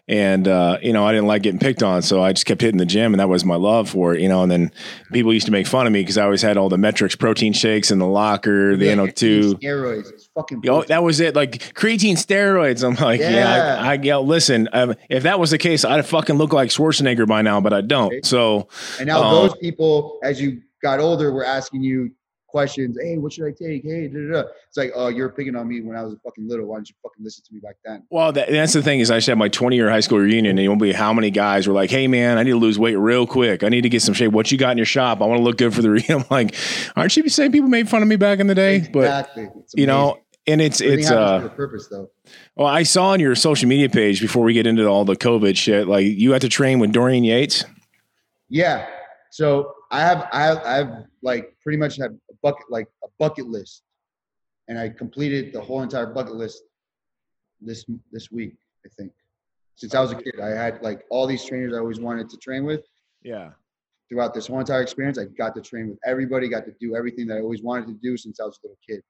and 0.08 0.48
uh, 0.48 0.78
you 0.82 0.92
know 0.92 1.06
I 1.06 1.12
didn't 1.12 1.26
like 1.26 1.42
getting 1.42 1.58
picked 1.60 1.82
on, 1.82 2.00
so 2.02 2.22
I 2.22 2.32
just 2.32 2.46
kept 2.46 2.62
hitting 2.62 2.78
the 2.78 2.86
gym, 2.86 3.12
and 3.12 3.20
that 3.20 3.28
was 3.28 3.44
my 3.44 3.56
love 3.56 3.90
for 3.90 4.14
it. 4.14 4.20
You 4.22 4.28
know, 4.28 4.42
and 4.42 4.50
then 4.50 4.72
people 5.12 5.32
used 5.34 5.46
to 5.46 5.52
make 5.52 5.66
fun 5.66 5.86
of 5.86 5.92
me 5.92 6.00
because 6.00 6.16
I 6.16 6.24
always 6.24 6.40
had 6.40 6.56
all 6.56 6.68
the 6.70 6.78
Met-Rx, 6.78 7.14
protein 7.16 7.52
shakes 7.52 7.90
in 7.90 7.98
the 7.98 8.06
locker, 8.06 8.74
the 8.76 8.86
Yeah, 8.86 8.94
NO 8.94 9.08
two. 9.08 9.54
steroids. 9.56 10.10
It's 10.12 10.28
fucking. 10.34 10.62
Oh, 10.68 10.82
that 10.84 11.02
was 11.02 11.20
it. 11.20 11.36
Like 11.36 11.74
creatine 11.74 12.14
steroids. 12.16 12.82
I'm 12.82 12.94
like, 12.94 13.20
yeah, 13.20 13.30
Yeah. 13.30 13.82
I, 13.82 13.92
I 13.92 13.98
yeah, 14.02 14.16
listen, 14.16 14.68
um, 14.72 14.94
if 15.10 15.24
that 15.24 15.38
was 15.38 15.50
the 15.50 15.58
case, 15.58 15.84
I'd 15.84 16.06
fucking 16.06 16.36
look 16.36 16.52
like 16.54 16.70
Schwarzenegger 16.70 17.26
by 17.26 17.42
now, 17.42 17.60
but 17.60 17.72
I 17.74 17.82
don't. 17.82 18.24
So 18.24 18.68
And 18.98 19.08
now 19.08 19.22
Um, 19.22 19.48
those 19.48 19.56
people, 19.58 20.18
as 20.22 20.40
you 20.40 20.62
got 20.82 21.00
older, 21.00 21.32
were 21.32 21.44
asking 21.44 21.82
you 21.82 22.12
questions. 22.58 22.98
Hey, 23.00 23.18
what 23.18 23.32
should 23.32 23.46
I 23.46 23.52
take? 23.52 23.84
Hey, 23.84 24.08
da, 24.08 24.18
da, 24.18 24.42
da. 24.42 24.48
it's 24.66 24.76
like, 24.76 24.90
oh, 24.92 25.06
you're 25.06 25.28
picking 25.28 25.54
on 25.54 25.68
me 25.68 25.80
when 25.80 25.96
I 25.96 26.02
was 26.02 26.16
fucking 26.24 26.48
little. 26.48 26.66
Why 26.66 26.78
didn't 26.78 26.90
you 26.90 26.96
fucking 27.04 27.24
listen 27.24 27.44
to 27.44 27.54
me 27.54 27.60
back 27.60 27.76
then? 27.84 28.02
Well, 28.10 28.32
that, 28.32 28.50
that's 28.50 28.72
the 28.72 28.82
thing 28.82 28.98
is, 28.98 29.12
I 29.12 29.18
just 29.18 29.28
had 29.28 29.38
my 29.38 29.48
20 29.48 29.76
year 29.76 29.88
high 29.88 30.00
school 30.00 30.18
reunion, 30.18 30.58
and 30.58 30.60
you 30.60 30.68
won't 30.68 30.82
be 30.82 30.92
how 30.92 31.12
many 31.12 31.30
guys 31.30 31.68
were 31.68 31.74
like, 31.74 31.88
"Hey, 31.88 32.08
man, 32.08 32.36
I 32.36 32.42
need 32.42 32.50
to 32.50 32.58
lose 32.58 32.80
weight 32.80 32.96
real 32.96 33.28
quick. 33.28 33.62
I 33.62 33.68
need 33.68 33.82
to 33.82 33.88
get 33.88 34.02
some 34.02 34.14
shape. 34.14 34.32
What 34.32 34.50
you 34.50 34.58
got 34.58 34.72
in 34.72 34.76
your 34.76 34.86
shop? 34.86 35.22
I 35.22 35.26
want 35.26 35.38
to 35.38 35.44
look 35.44 35.56
good 35.56 35.72
for 35.72 35.82
the 35.82 35.90
reunion." 35.90 36.18
I'm 36.22 36.24
like, 36.30 36.56
"Aren't 36.96 37.16
you 37.16 37.28
saying 37.28 37.52
people 37.52 37.68
made 37.68 37.88
fun 37.88 38.02
of 38.02 38.08
me 38.08 38.16
back 38.16 38.40
in 38.40 38.48
the 38.48 38.56
day?" 38.56 38.88
But 38.92 39.04
exactly. 39.04 39.48
It's 39.60 39.74
you 39.76 39.86
know, 39.86 40.18
and 40.48 40.60
it's 40.60 40.80
Everything 40.80 41.00
it's 41.00 41.10
uh, 41.10 41.40
for 41.42 41.48
purpose 41.50 41.86
though. 41.88 42.10
well, 42.56 42.66
I 42.66 42.82
saw 42.82 43.10
on 43.10 43.20
your 43.20 43.36
social 43.36 43.68
media 43.68 43.88
page 43.88 44.20
before 44.20 44.42
we 44.42 44.52
get 44.52 44.66
into 44.66 44.86
all 44.86 45.04
the 45.04 45.16
COVID 45.16 45.56
shit, 45.56 45.86
like 45.86 46.06
you 46.06 46.32
had 46.32 46.42
to 46.42 46.48
train 46.48 46.80
with 46.80 46.90
Dorian 46.90 47.22
Yates. 47.22 47.64
Yeah. 48.48 48.86
So 49.30 49.74
I 49.90 50.00
have 50.00 50.28
I 50.32 50.42
have 50.42 50.58
I 50.64 50.74
have 50.74 51.04
like 51.22 51.56
pretty 51.62 51.78
much 51.78 51.96
have 51.98 52.12
bucket 52.42 52.64
like 52.70 52.88
a 53.04 53.08
bucket 53.18 53.46
list, 53.46 53.82
and 54.68 54.78
I 54.78 54.88
completed 54.88 55.52
the 55.52 55.60
whole 55.60 55.82
entire 55.82 56.06
bucket 56.06 56.34
list 56.34 56.62
this 57.60 57.84
this 58.12 58.30
week. 58.30 58.54
I 58.84 58.88
think 58.96 59.12
since 59.76 59.94
I 59.94 60.00
was 60.00 60.12
a 60.12 60.16
kid, 60.16 60.40
I 60.42 60.48
had 60.48 60.82
like 60.82 61.04
all 61.10 61.26
these 61.26 61.44
trainers 61.44 61.72
I 61.74 61.78
always 61.78 62.00
wanted 62.00 62.28
to 62.30 62.36
train 62.38 62.64
with. 62.64 62.82
Yeah. 63.22 63.50
Throughout 64.08 64.32
this 64.32 64.46
whole 64.46 64.58
entire 64.58 64.82
experience, 64.82 65.18
I 65.18 65.24
got 65.24 65.54
to 65.54 65.60
train 65.60 65.88
with 65.90 65.98
everybody, 66.04 66.48
got 66.48 66.64
to 66.64 66.74
do 66.80 66.96
everything 66.96 67.26
that 67.28 67.36
I 67.36 67.40
always 67.40 67.62
wanted 67.62 67.86
to 67.88 67.94
do 68.02 68.16
since 68.16 68.40
I 68.40 68.44
was 68.44 68.58
a 68.64 68.66
little 68.66 68.78
kid. 68.86 69.02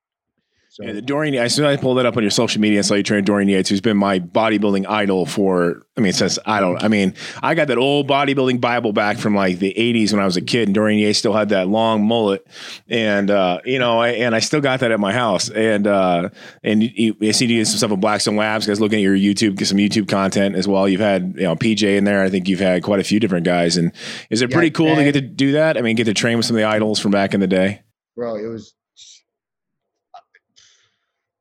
So 0.71 0.85
Yeah, 0.85 0.93
the 0.93 1.03
Dorian. 1.03 1.35
As 1.35 1.55
soon 1.55 1.65
as 1.65 1.79
I 1.79 1.81
pulled 1.81 1.99
that 1.99 2.07
up 2.07 2.17
on 2.17 2.23
your 2.23 2.31
social 2.31 2.61
media 2.61 2.81
I 2.81 2.83
saw 2.83 2.95
you 2.95 3.03
train 3.03 3.25
Dorian 3.25 3.49
Yates, 3.49 3.69
who's 3.71 3.81
been 3.81 3.97
my 3.97 4.19
bodybuilding 4.21 4.87
idol 4.89 5.27
for. 5.27 5.83
I 5.97 6.01
mean, 6.01 6.13
since 6.13 6.39
I 6.47 6.61
don't. 6.61 6.81
I 6.83 6.89
mean, 6.89 7.15
I 7.43 7.55
got 7.55 7.69
that 7.69 7.79
old 7.79 8.07
bodybuilding 8.07 8.61
Bible 8.61 8.93
back 8.93 9.19
from 9.19 9.35
like 9.35 9.59
the 9.59 9.75
'80s 9.75 10.13
when 10.13 10.21
I 10.21 10.25
was 10.25 10.37
a 10.37 10.43
kid, 10.43 10.69
and 10.69 10.75
Dorian 10.75 11.01
Yates 11.01 11.19
still 11.19 11.33
had 11.33 11.49
that 11.49 11.69
long 11.69 12.07
mullet, 12.07 12.47
and 12.89 13.31
uh, 13.31 13.61
you 13.65 13.79
know, 13.79 13.99
I, 13.99 14.11
and 14.11 14.35
I 14.35 14.39
still 14.39 14.61
got 14.61 14.81
that 14.81 14.93
at 14.93 15.01
my 15.01 15.13
house. 15.13 15.49
And 15.49 15.87
uh, 15.87 16.29
and 16.63 16.83
you, 16.83 17.17
you 17.19 17.33
see 17.33 17.47
you 17.47 17.59
did 17.59 17.67
some 17.67 17.79
stuff 17.79 17.91
with 17.91 18.01
Blackstone 18.01 18.37
Labs. 18.37 18.67
Guys, 18.67 18.81
looking 18.81 18.99
at 18.99 19.03
your 19.03 19.17
YouTube, 19.17 19.57
get 19.57 19.67
some 19.67 19.79
YouTube 19.79 20.09
content 20.09 20.55
as 20.55 20.69
well. 20.69 20.89
You've 20.89 21.01
had 21.01 21.35
you 21.37 21.43
know 21.45 21.57
PJ 21.57 21.97
in 21.97 22.05
there. 22.05 22.23
I 22.23 22.31
think 22.31 22.47
you've 22.47 22.61
had 22.61 22.83
quite 22.83 23.01
a 23.01 23.05
few 23.05 23.19
different 23.19 23.45
guys. 23.45 23.77
And 23.77 23.91
is 24.31 24.43
it 24.43 24.51
Yeah, 24.51 24.55
pretty 24.55 24.71
cool 24.71 24.95
to 24.95 25.03
get 25.03 25.13
to 25.13 25.21
do 25.21 25.53
that? 25.53 25.77
I 25.77 25.81
mean, 25.81 25.97
get 25.97 26.05
to 26.05 26.15
train 26.15 26.37
with 26.37 26.47
some 26.47 26.55
of 26.55 26.61
the 26.61 26.67
idols 26.69 27.01
from 27.01 27.11
back 27.11 27.35
in 27.35 27.41
the 27.41 27.47
day. 27.49 27.83
bro 28.15 28.37
it 28.37 28.47
was 28.47 28.75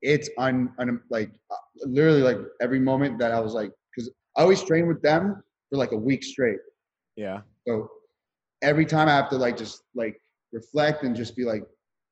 it's 0.02 0.30
un, 0.38 0.72
un 0.80 1.02
like 1.10 1.32
uh, 1.52 1.56
literally 1.86 2.22
like 2.22 2.38
every 2.62 2.80
moment 2.80 3.18
that 3.18 3.32
i 3.32 3.40
was 3.40 3.54
like 3.54 3.72
because 3.96 4.10
i 4.38 4.42
always 4.42 4.64
train 4.64 4.88
with 4.88 5.02
them 5.02 5.42
for 5.70 5.78
like 5.78 5.92
a 5.92 5.98
week 5.98 6.24
straight 6.24 6.60
Yeah. 7.16 7.42
so 7.68 7.90
every 8.62 8.86
time 8.86 9.08
i 9.08 9.16
have 9.16 9.30
to 9.30 9.38
like 9.38 9.58
just 9.58 9.84
like 9.96 10.22
reflect 10.52 11.04
and 11.04 11.16
just 11.16 11.36
be 11.36 11.44
like 11.44 11.64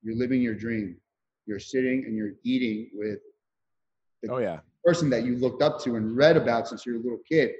you're 0.03 0.15
living 0.15 0.41
your 0.41 0.55
dream 0.55 0.97
you're 1.45 1.59
sitting 1.59 2.05
and 2.05 2.15
you're 2.15 2.33
eating 2.43 2.89
with 2.93 3.19
Oh 4.29 4.39
yeah. 4.39 4.59
person 4.83 5.09
that 5.11 5.23
you 5.23 5.35
looked 5.37 5.61
up 5.61 5.79
to 5.83 5.95
and 5.95 6.17
read 6.17 6.37
about 6.37 6.67
since 6.67 6.85
you 6.85 6.93
were 6.93 6.99
a 6.99 7.03
little 7.03 7.19
kid 7.29 7.51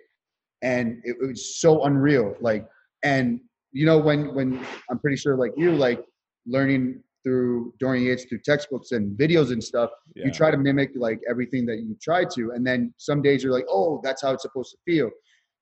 and 0.64 1.00
it, 1.04 1.16
it 1.22 1.26
was 1.28 1.60
so 1.60 1.84
unreal 1.84 2.36
like 2.42 2.68
and 3.04 3.40
you 3.72 3.86
know 3.86 3.98
when 4.00 4.34
when 4.34 4.60
i'm 4.90 4.98
pretty 4.98 5.18
sure 5.18 5.36
like 5.36 5.52
you 5.58 5.72
like 5.72 6.04
learning 6.48 7.04
through 7.26 7.74
dorian 7.80 8.04
yates 8.06 8.24
through 8.26 8.40
textbooks 8.46 8.92
and 8.92 9.18
videos 9.18 9.52
and 9.52 9.62
stuff 9.72 9.90
Yeah. 10.16 10.26
you 10.28 10.32
try 10.32 10.52
to 10.52 10.58
mimic 10.58 10.92
like 10.96 11.20
everything 11.28 11.66
that 11.66 11.80
you 11.80 11.98
try 12.02 12.24
to 12.36 12.52
and 12.52 12.66
then 12.66 12.94
some 12.98 13.22
days 13.28 13.44
you're 13.44 13.52
like 13.60 13.66
oh 13.70 14.00
that's 14.04 14.22
how 14.22 14.32
it's 14.34 14.44
supposed 14.44 14.72
to 14.72 14.78
feel. 14.86 15.10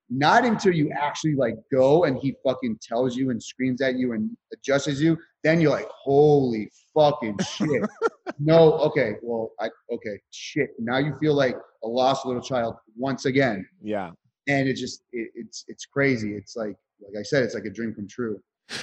Not 0.10 0.44
until 0.46 0.74
you 0.74 0.92
actually 0.92 1.34
like 1.46 1.56
go 1.72 2.04
and 2.04 2.18
he 2.24 2.36
fucking 2.46 2.78
tells 2.90 3.16
you 3.16 3.30
and 3.32 3.42
screams 3.42 3.82
at 3.82 3.96
you 3.96 4.12
and 4.14 4.30
adjusts 4.54 5.00
you 5.00 5.18
then 5.46 5.62
you're 5.62 5.72
like 5.72 5.88
holy 6.04 6.70
fucking 6.94 7.38
shit. 7.56 7.84
No 8.40 8.74
okay 8.88 9.12
well 9.22 9.52
i 9.60 9.70
okay 9.96 10.16
shit. 10.32 10.70
Now 10.80 10.98
you 10.98 11.16
feel 11.22 11.34
like 11.36 11.56
a 11.84 11.88
lost 11.88 12.26
little 12.26 12.42
child 12.42 12.76
once 12.98 13.24
again. 13.26 13.66
Yeah. 13.82 14.10
and 14.48 14.68
it 14.68 14.76
just 14.76 14.98
it, 15.14 15.30
it's 15.36 15.64
it's 15.68 15.86
crazy. 15.86 16.32
It's 16.40 16.56
like 16.56 16.76
like 17.04 17.16
i 17.20 17.24
said 17.24 17.44
it's 17.44 17.56
like 17.60 17.66
a 17.66 17.70
dream 17.78 17.94
come 17.96 18.08
true 18.08 18.36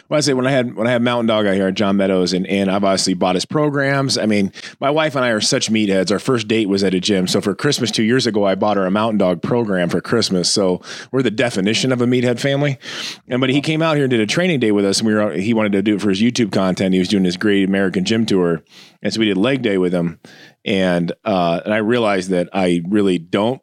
Well, 0.08 0.18
I 0.18 0.20
say 0.20 0.32
when 0.34 0.46
I 0.46 0.50
had 0.50 0.74
when 0.74 0.86
I 0.86 0.90
had 0.90 1.02
Mountain 1.02 1.26
Dog 1.26 1.46
out 1.46 1.54
here 1.54 1.68
at 1.68 1.74
John 1.74 1.96
Meadows, 1.96 2.32
and 2.32 2.46
and 2.46 2.70
I've 2.70 2.84
obviously 2.84 3.14
bought 3.14 3.34
his 3.34 3.44
programs. 3.44 4.18
I 4.18 4.26
mean, 4.26 4.52
my 4.80 4.90
wife 4.90 5.14
and 5.16 5.24
I 5.24 5.30
are 5.30 5.40
such 5.40 5.70
meatheads. 5.70 6.10
Our 6.10 6.18
first 6.18 6.48
date 6.48 6.68
was 6.68 6.84
at 6.84 6.94
a 6.94 7.00
gym. 7.00 7.26
So 7.26 7.40
for 7.40 7.54
Christmas 7.54 7.90
two 7.90 8.02
years 8.02 8.26
ago, 8.26 8.44
I 8.44 8.54
bought 8.54 8.76
her 8.76 8.86
a 8.86 8.90
Mountain 8.90 9.18
Dog 9.18 9.42
program 9.42 9.88
for 9.88 10.00
Christmas. 10.00 10.50
So 10.50 10.82
we're 11.12 11.22
the 11.22 11.30
definition 11.30 11.92
of 11.92 12.00
a 12.00 12.06
meathead 12.06 12.40
family. 12.40 12.78
And 13.28 13.40
but 13.40 13.50
he 13.50 13.60
came 13.60 13.82
out 13.82 13.96
here 13.96 14.04
and 14.04 14.10
did 14.10 14.20
a 14.20 14.26
training 14.26 14.60
day 14.60 14.72
with 14.72 14.84
us, 14.84 14.98
and 14.98 15.06
we 15.06 15.14
were 15.14 15.32
he 15.32 15.54
wanted 15.54 15.72
to 15.72 15.82
do 15.82 15.96
it 15.96 16.00
for 16.00 16.08
his 16.08 16.20
YouTube 16.20 16.52
content. 16.52 16.92
He 16.92 16.98
was 16.98 17.08
doing 17.08 17.24
his 17.24 17.36
Great 17.36 17.68
American 17.68 18.04
Gym 18.04 18.26
Tour, 18.26 18.62
and 19.02 19.12
so 19.12 19.20
we 19.20 19.26
did 19.26 19.36
leg 19.36 19.62
day 19.62 19.78
with 19.78 19.92
him. 19.92 20.20
And 20.64 21.12
uh, 21.24 21.60
and 21.64 21.72
I 21.72 21.78
realized 21.78 22.30
that 22.30 22.48
I 22.52 22.82
really 22.88 23.18
don't 23.18 23.62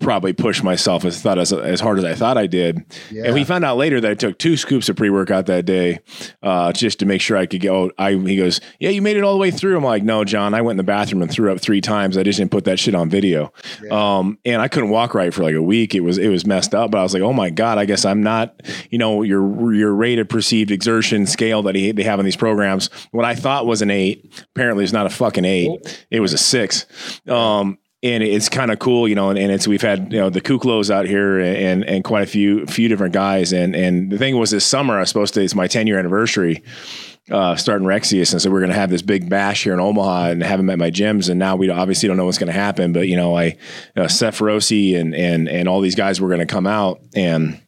probably 0.00 0.32
push 0.32 0.62
myself 0.62 1.04
as 1.04 1.20
thought 1.22 1.38
as, 1.38 1.52
as 1.52 1.80
hard 1.80 1.98
as 1.98 2.04
I 2.04 2.14
thought 2.14 2.36
I 2.36 2.46
did. 2.46 2.84
yeah 3.10 3.26
And 3.26 3.34
we 3.34 3.44
found 3.44 3.64
out 3.64 3.76
later 3.76 4.00
that 4.00 4.10
I 4.10 4.14
took 4.14 4.38
two 4.38 4.56
scoops 4.56 4.88
of 4.88 4.96
pre 4.96 5.08
workout 5.10 5.46
that 5.46 5.64
day, 5.64 6.00
uh, 6.42 6.72
just 6.72 6.98
to 6.98 7.06
make 7.06 7.20
sure 7.20 7.36
I 7.36 7.46
could 7.46 7.60
go. 7.60 7.92
I 7.98 8.14
he 8.14 8.36
goes, 8.36 8.60
yeah, 8.80 8.90
you 8.90 9.02
made 9.02 9.16
it 9.16 9.22
all 9.22 9.32
the 9.32 9.38
way 9.38 9.50
through. 9.50 9.76
I'm 9.76 9.84
like, 9.84 10.02
no, 10.02 10.24
John, 10.24 10.54
I 10.54 10.62
went 10.62 10.72
in 10.72 10.76
the 10.78 10.82
bathroom 10.84 11.22
and 11.22 11.30
threw 11.30 11.52
up 11.52 11.60
three 11.60 11.80
times. 11.80 12.18
I 12.18 12.22
just 12.22 12.38
didn't 12.38 12.50
put 12.50 12.64
that 12.64 12.78
shit 12.78 12.94
on 12.94 13.08
video. 13.08 13.52
Yeah. 13.82 14.18
Um, 14.18 14.38
and 14.44 14.60
I 14.60 14.68
couldn't 14.68 14.90
walk 14.90 15.14
right 15.14 15.32
for 15.32 15.42
like 15.42 15.54
a 15.54 15.62
week. 15.62 15.94
It 15.94 16.00
was 16.00 16.18
it 16.18 16.28
was 16.28 16.44
messed 16.44 16.74
up. 16.74 16.90
But 16.90 16.98
I 16.98 17.02
was 17.02 17.14
like, 17.14 17.22
oh 17.22 17.32
my 17.32 17.50
god, 17.50 17.78
I 17.78 17.84
guess 17.84 18.04
I'm 18.04 18.22
not. 18.22 18.60
You 18.90 18.98
know, 18.98 19.22
your 19.22 19.72
your 19.72 19.94
rate 19.94 20.18
of 20.18 20.28
perceived 20.28 20.70
exertion 20.70 21.26
scale 21.26 21.62
that 21.62 21.74
he, 21.74 21.92
they 21.92 22.02
have 22.02 22.18
in 22.18 22.24
these 22.24 22.36
programs. 22.36 22.90
What 23.12 23.24
I 23.24 23.34
thought 23.34 23.66
was 23.66 23.82
an 23.82 23.90
eight, 23.90 24.44
apparently 24.54 24.84
it's 24.84 24.92
not 24.92 25.06
a 25.06 25.10
fucking 25.10 25.44
eight. 25.44 26.06
It 26.10 26.20
was 26.20 26.32
a 26.32 26.38
six. 26.38 26.86
Um, 27.28 27.78
and 28.04 28.22
it's 28.22 28.50
kind 28.50 28.70
of 28.70 28.78
cool, 28.78 29.08
you 29.08 29.14
know, 29.14 29.30
and, 29.30 29.38
and 29.38 29.50
it's 29.50 29.66
we've 29.66 29.82
had 29.82 30.12
you 30.12 30.20
know 30.20 30.28
the 30.28 30.42
Kuklos 30.42 30.90
out 30.90 31.06
here 31.06 31.40
and 31.40 31.82
and 31.84 32.04
quite 32.04 32.22
a 32.22 32.26
few 32.26 32.66
few 32.66 32.86
different 32.86 33.14
guys, 33.14 33.52
and 33.52 33.74
and 33.74 34.10
the 34.10 34.18
thing 34.18 34.36
was 34.36 34.50
this 34.50 34.66
summer 34.66 34.96
I 34.96 35.00
was 35.00 35.08
supposed 35.08 35.32
to 35.34 35.42
it's 35.42 35.54
my 35.54 35.66
ten 35.66 35.86
year 35.86 35.98
anniversary, 35.98 36.62
uh, 37.30 37.56
starting 37.56 37.88
Rexius, 37.88 38.32
and 38.32 38.42
so 38.42 38.50
we're 38.50 38.60
going 38.60 38.72
to 38.72 38.78
have 38.78 38.90
this 38.90 39.00
big 39.00 39.30
bash 39.30 39.64
here 39.64 39.72
in 39.72 39.80
Omaha, 39.80 40.32
and 40.32 40.42
have 40.42 40.58
them 40.58 40.68
at 40.68 40.78
my 40.78 40.90
gyms, 40.90 41.30
and 41.30 41.38
now 41.38 41.56
we 41.56 41.70
obviously 41.70 42.06
don't 42.06 42.18
know 42.18 42.26
what's 42.26 42.38
going 42.38 42.52
to 42.52 42.52
happen. 42.52 42.92
But 42.92 43.08
you 43.08 43.16
know, 43.16 43.36
I 43.36 43.56
uh, 43.96 44.06
Seth 44.06 44.38
Feroce 44.38 45.00
and 45.00 45.14
and 45.14 45.48
and 45.48 45.66
all 45.66 45.80
these 45.80 45.96
guys 45.96 46.20
were 46.20 46.28
going 46.28 46.46
to 46.46 46.46
come 46.46 46.66
out. 46.66 47.00
And 47.16 47.58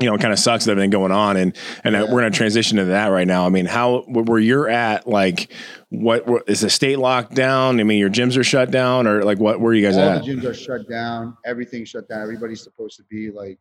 you 0.00 0.08
know, 0.08 0.14
it 0.14 0.20
kind 0.20 0.32
of 0.32 0.38
sucks 0.38 0.64
with 0.64 0.70
everything 0.70 0.90
going 0.90 1.12
on, 1.12 1.36
and 1.36 1.56
and 1.84 1.94
yeah. 1.94 2.02
we're 2.02 2.20
going 2.20 2.32
to 2.32 2.36
transition 2.36 2.78
to 2.78 2.86
that 2.86 3.08
right 3.08 3.26
now. 3.26 3.44
I 3.44 3.50
mean, 3.50 3.66
how 3.66 4.00
where 4.08 4.38
you're 4.38 4.68
at, 4.68 5.06
like, 5.06 5.52
what, 5.90 6.26
what 6.26 6.48
is 6.48 6.60
the 6.62 6.70
state 6.70 6.98
locked 6.98 7.34
down? 7.34 7.78
I 7.78 7.84
mean, 7.84 7.98
your 7.98 8.10
gyms 8.10 8.36
are 8.38 8.44
shut 8.44 8.70
down, 8.70 9.06
or 9.06 9.22
like, 9.22 9.38
what? 9.38 9.60
Where 9.60 9.72
are 9.72 9.74
you 9.74 9.86
guys 9.86 9.96
All 9.96 10.08
at? 10.08 10.24
The 10.24 10.30
gyms 10.30 10.44
are 10.44 10.54
shut 10.54 10.88
down. 10.88 11.36
Everything's 11.44 11.90
shut 11.90 12.08
down. 12.08 12.22
Everybody's 12.22 12.62
supposed 12.62 12.96
to 12.96 13.04
be 13.10 13.30
like 13.30 13.58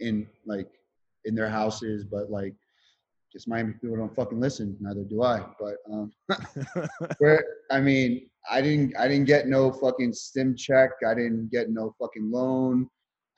in 0.00 0.26
like 0.44 0.68
in 1.24 1.34
their 1.34 1.48
houses, 1.48 2.04
but 2.04 2.30
like 2.30 2.54
just 3.32 3.48
Miami 3.48 3.72
people 3.72 3.96
don't 3.96 4.14
fucking 4.14 4.38
listen. 4.38 4.76
Neither 4.80 5.04
do 5.04 5.22
I. 5.22 5.44
But 5.58 5.76
um, 5.90 6.12
where 7.18 7.44
I 7.70 7.80
mean, 7.80 8.28
I 8.50 8.60
didn't 8.60 8.96
I 8.98 9.08
didn't 9.08 9.26
get 9.26 9.48
no 9.48 9.72
fucking 9.72 10.12
stim 10.12 10.54
check. 10.56 10.90
I 11.06 11.14
didn't 11.14 11.50
get 11.50 11.70
no 11.70 11.94
fucking 11.98 12.30
loan. 12.30 12.88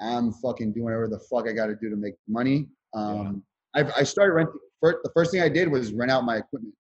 I'm 0.01 0.33
fucking 0.33 0.73
doing 0.73 0.85
whatever 0.85 1.09
the 1.09 1.21
fuck 1.31 1.49
I 1.49 1.53
got 1.53 1.67
to 1.67 1.77
do 1.77 1.91
to 1.91 1.97
make 1.97 2.15
money. 2.29 2.67
Um, 2.95 3.43
yeah. 3.75 3.85
I, 3.85 4.01
I 4.01 4.03
started 4.03 4.35
renting. 4.35 4.61
First, 4.81 4.99
the 5.03 5.11
first 5.15 5.33
thing 5.33 5.43
I 5.43 5.49
did 5.49 5.69
was 5.69 5.93
rent 5.93 6.11
out 6.11 6.25
my 6.25 6.37
equipment. 6.37 6.75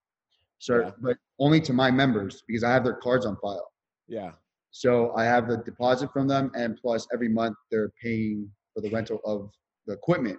So, 0.58 0.80
yeah. 0.80 0.90
but 1.00 1.16
only 1.38 1.60
to 1.62 1.72
my 1.72 1.90
members 1.90 2.42
because 2.46 2.64
I 2.64 2.72
have 2.72 2.84
their 2.84 2.94
cards 2.94 3.26
on 3.26 3.36
file. 3.42 3.70
Yeah. 4.06 4.32
So 4.70 5.12
I 5.16 5.24
have 5.24 5.48
the 5.48 5.58
deposit 5.58 6.12
from 6.12 6.28
them, 6.28 6.50
and 6.54 6.76
plus 6.76 7.06
every 7.12 7.28
month 7.28 7.56
they're 7.70 7.92
paying 8.02 8.50
for 8.74 8.80
the 8.80 8.90
rental 8.90 9.20
of 9.24 9.50
the 9.86 9.94
equipment. 9.94 10.38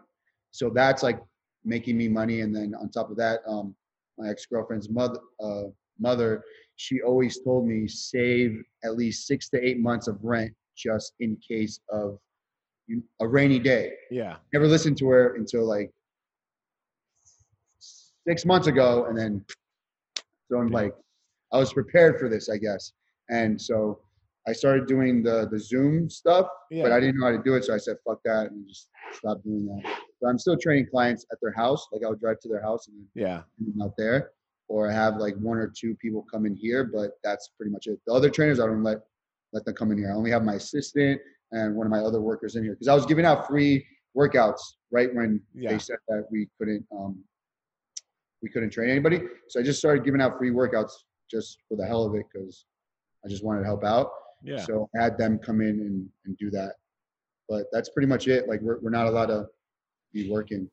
So 0.52 0.70
that's 0.70 1.04
like 1.04 1.20
making 1.66 1.98
me 1.98 2.08
money. 2.08 2.42
And 2.42 2.56
then 2.56 2.74
on 2.80 2.90
top 2.90 3.10
of 3.10 3.18
that, 3.18 3.40
um, 3.48 3.76
my 4.18 4.30
ex 4.30 4.46
girlfriend's 4.46 4.90
mother, 4.90 5.20
uh, 5.42 5.64
mother, 6.00 6.44
she 6.76 7.02
always 7.02 7.42
told 7.44 7.68
me 7.68 7.88
save 7.88 8.62
at 8.84 8.96
least 8.96 9.28
six 9.28 9.50
to 9.50 9.64
eight 9.64 9.80
months 9.80 10.08
of 10.08 10.18
rent 10.24 10.54
just 10.78 11.14
in 11.20 11.38
case 11.46 11.80
of 11.92 12.18
a 13.20 13.28
rainy 13.28 13.60
day. 13.60 13.94
Yeah. 14.12 14.38
Never 14.54 14.68
listened 14.68 14.98
to 15.00 15.08
her 15.10 15.36
until 15.36 15.66
like 15.66 15.92
six 18.28 18.46
months 18.46 18.68
ago, 18.68 19.06
and 19.06 19.18
then 19.18 19.46
so 20.52 20.58
I'm 20.60 20.70
yeah. 20.70 20.76
like, 20.76 20.94
I 21.54 21.58
was 21.58 21.74
prepared 21.74 22.20
for 22.20 22.30
this, 22.30 22.50
I 22.50 22.58
guess. 22.58 22.94
And 23.30 23.60
so 23.60 24.00
I 24.48 24.54
started 24.54 24.88
doing 24.88 25.22
the 25.22 25.48
the 25.52 25.60
Zoom 25.60 26.10
stuff, 26.10 26.48
yeah. 26.72 26.84
but 26.84 26.92
I 26.92 27.00
didn't 27.00 27.20
know 27.20 27.28
how 27.28 27.32
to 27.32 27.44
do 27.44 27.56
it, 27.56 27.66
so 27.66 27.74
I 27.74 27.78
said 27.78 27.98
fuck 28.06 28.20
that 28.26 28.52
and 28.52 28.68
just 28.68 28.90
stopped 29.14 29.44
doing 29.44 29.66
that. 29.68 30.00
But 30.22 30.30
I'm 30.30 30.40
still 30.40 30.58
training 30.58 30.88
clients 30.90 31.26
at 31.32 31.38
their 31.42 31.54
house. 31.54 31.88
Like 31.92 32.02
I'll 32.04 32.16
drive 32.16 32.40
to 32.42 32.50
their 32.50 32.62
house 32.62 32.88
and 32.88 32.98
yeah, 33.14 33.42
out 33.84 33.94
there, 33.98 34.32
or 34.68 34.90
I 34.90 34.94
have 34.94 35.18
like 35.18 35.36
one 35.36 35.58
or 35.58 35.72
two 35.76 35.96
people 36.02 36.26
come 36.32 36.46
in 36.46 36.56
here, 36.56 36.84
but 36.84 37.12
that's 37.24 37.50
pretty 37.58 37.72
much 37.72 37.88
it. 37.88 38.00
The 38.08 38.14
other 38.14 38.30
trainers 38.30 38.60
I 38.60 38.66
don't 38.66 38.84
let 38.84 39.00
let 39.54 39.66
them 39.66 39.76
come 39.76 39.92
in 39.92 39.98
here. 39.98 40.12
I 40.12 40.16
only 40.16 40.32
have 40.32 40.44
my 40.44 40.56
assistant 40.56 41.22
and 41.52 41.76
one 41.76 41.86
of 41.86 41.92
my 41.92 42.00
other 42.00 42.22
workers 42.22 42.56
in 42.56 42.64
here 42.64 42.74
because 42.74 42.88
I 42.88 42.94
was 42.94 43.06
giving 43.06 43.26
out 43.26 43.48
free 43.48 43.86
workouts 44.18 44.60
right 44.92 45.14
when 45.14 45.42
yeah. 45.54 45.72
they 45.72 45.80
said 45.80 45.98
that 46.08 46.26
we 46.32 46.48
couldn't 46.58 46.86
um, 46.92 47.24
we 48.42 48.50
couldn't 48.50 48.72
train 48.72 48.90
anybody. 48.90 49.22
So 49.50 49.60
I 49.60 49.64
just 49.64 49.80
started 49.80 50.04
giving 50.04 50.22
out 50.22 50.38
free 50.38 50.52
workouts 50.52 50.92
just 51.30 51.58
for 51.68 51.76
the 51.76 51.86
hell 51.86 52.06
of 52.06 52.16
it 52.16 52.26
because 52.32 52.66
I 53.26 53.30
just 53.30 53.44
wanted 53.44 53.62
to 53.62 53.66
help 53.66 53.84
out. 53.84 54.12
Yeah. 54.44 54.64
So 54.64 54.90
I 54.98 55.04
had 55.04 55.18
them 55.18 55.38
come 55.38 55.62
in 55.62 55.70
and, 55.70 56.10
and 56.26 56.38
do 56.38 56.50
that. 56.52 56.74
But 57.50 57.66
that's 57.72 57.90
pretty 57.90 58.08
much 58.08 58.28
it. 58.28 58.48
Like 58.48 58.62
we're 58.62 58.80
we're 58.80 58.92
not 58.92 59.08
allowed 59.08 59.28
to 59.28 59.48
be 60.14 60.30
working. 60.30 60.70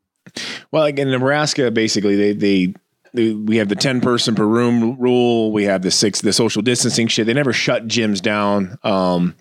Well, 0.70 0.82
like 0.82 0.98
in 0.98 1.10
Nebraska, 1.10 1.70
basically 1.70 2.16
they 2.16 2.32
they 2.32 2.74
we 3.14 3.56
have 3.56 3.68
the 3.68 3.76
10 3.76 4.00
person 4.00 4.34
per 4.34 4.44
room 4.44 4.98
rule. 4.98 5.50
We 5.52 5.64
have 5.64 5.82
the 5.82 5.90
six, 5.90 6.20
the 6.20 6.32
social 6.32 6.60
distancing 6.60 7.08
shit. 7.08 7.26
They 7.26 7.32
never 7.32 7.52
shut 7.52 7.86
gyms 7.86 8.20
down. 8.20 8.78
Um, 8.82 9.34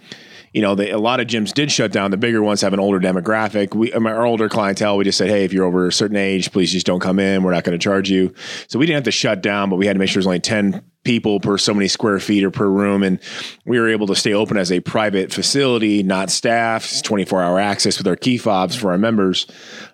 you 0.56 0.62
know, 0.62 0.74
they, 0.74 0.90
a 0.90 0.98
lot 0.98 1.20
of 1.20 1.28
gyms 1.28 1.54
did 1.54 1.70
shut 1.70 1.92
down. 1.92 2.12
The 2.12 2.18
bigger 2.18 2.42
ones 2.42 2.62
have 2.62 2.72
an 2.72 2.80
older 2.80 2.98
demographic. 2.98 3.76
We, 3.76 3.92
our 3.92 4.26
older 4.26 4.48
clientele, 4.48 4.96
we 4.96 5.04
just 5.04 5.18
said, 5.18 5.28
hey, 5.28 5.44
if 5.44 5.52
you're 5.52 5.66
over 5.66 5.88
a 5.88 5.92
certain 5.92 6.16
age, 6.16 6.50
please 6.54 6.72
just 6.72 6.86
don't 6.86 7.02
come 7.02 7.20
in. 7.20 7.44
We're 7.44 7.52
not 7.52 7.66
going 7.66 7.78
to 7.78 7.84
charge 7.84 8.10
you. 8.10 8.34
So 8.70 8.80
we 8.80 8.86
didn't 8.86 8.96
have 8.96 9.04
to 9.04 9.12
shut 9.12 9.42
down, 9.42 9.70
but 9.70 9.76
we 9.76 9.86
had 9.86 9.94
to 9.94 10.00
make 10.00 10.08
sure 10.08 10.22
there's 10.22 10.28
only 10.28 10.40
10 10.40 10.82
people 11.06 11.40
per 11.40 11.58
so 11.58 11.74
many 11.74 11.88
square 11.88 12.20
feet 12.20 12.44
or 12.44 12.52
per 12.52 12.68
room. 12.68 13.04
And 13.04 13.20
we 13.66 13.80
were 13.80 13.88
able 13.88 14.08
to 14.08 14.16
stay 14.16 14.34
open 14.34 14.58
as 14.58 14.72
a 14.72 14.82
private 14.82 15.32
facility, 15.32 16.04
not 16.04 16.30
staff, 16.30 17.02
24 17.04 17.42
hour 17.42 17.60
access 17.60 17.98
with 17.98 18.08
our 18.08 18.16
key 18.18 18.38
fobs 18.38 18.76
for 18.76 18.92
our 18.92 18.98
members. 18.98 19.48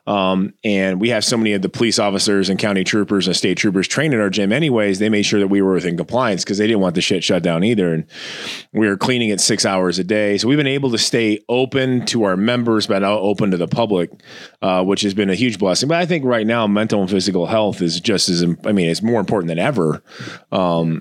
Um, 0.08 0.54
and 0.64 1.00
we 1.00 1.10
have 1.10 1.24
so 1.24 1.38
many 1.38 1.54
of 1.54 1.62
the 1.62 1.70
police 1.70 2.00
officers 2.00 2.50
and 2.50 2.58
county 2.58 2.84
troopers 2.84 3.28
and 3.28 3.36
state 3.36 3.58
troopers 3.58 3.88
trained 3.88 4.14
at 4.14 4.20
our 4.20 4.32
gym 4.32 4.52
anyways. 4.52 4.98
They 4.98 5.10
made 5.10 5.24
sure 5.24 5.40
that 5.40 5.48
we 5.48 5.62
were 5.62 5.74
within 5.74 5.96
compliance 5.96 6.44
because 6.44 6.58
they 6.58 6.66
didn't 6.66 6.82
want 6.82 6.96
the 6.96 7.02
shit 7.02 7.24
shut 7.24 7.44
down 7.44 7.64
either. 7.64 7.94
And 7.94 8.06
we 8.74 8.88
were 8.88 8.98
cleaning 8.98 9.30
it 9.30 9.40
six 9.40 9.66
hours 9.66 10.00
a 10.00 10.04
day. 10.04 10.38
So 10.38 10.48
we've 10.48 10.58
been 10.58 10.66
able 10.66 10.90
to 10.92 10.98
stay 10.98 11.40
open 11.48 12.06
to 12.08 12.24
our 12.24 12.36
members, 12.36 12.88
but 12.88 13.00
now 13.00 13.20
open 13.20 13.52
to 13.52 13.58
the 13.58 13.68
public, 13.68 14.10
uh, 14.62 14.84
which 14.84 15.02
has 15.02 15.14
been 15.14 15.30
a 15.30 15.36
huge 15.36 15.60
blessing. 15.60 15.88
But 15.88 16.00
I 16.00 16.06
think 16.06 16.26
right 16.26 16.48
now, 16.48 16.66
mental 16.66 17.02
and 17.02 17.10
physical 17.10 17.46
health 17.46 17.82
is 17.82 18.00
just 18.00 18.28
as, 18.30 18.44
I 18.66 18.72
mean, 18.72 18.90
it's 18.90 19.04
more 19.04 19.20
important 19.20 19.50
than 19.50 19.60
ever. 19.60 20.02
Um, 20.52 21.01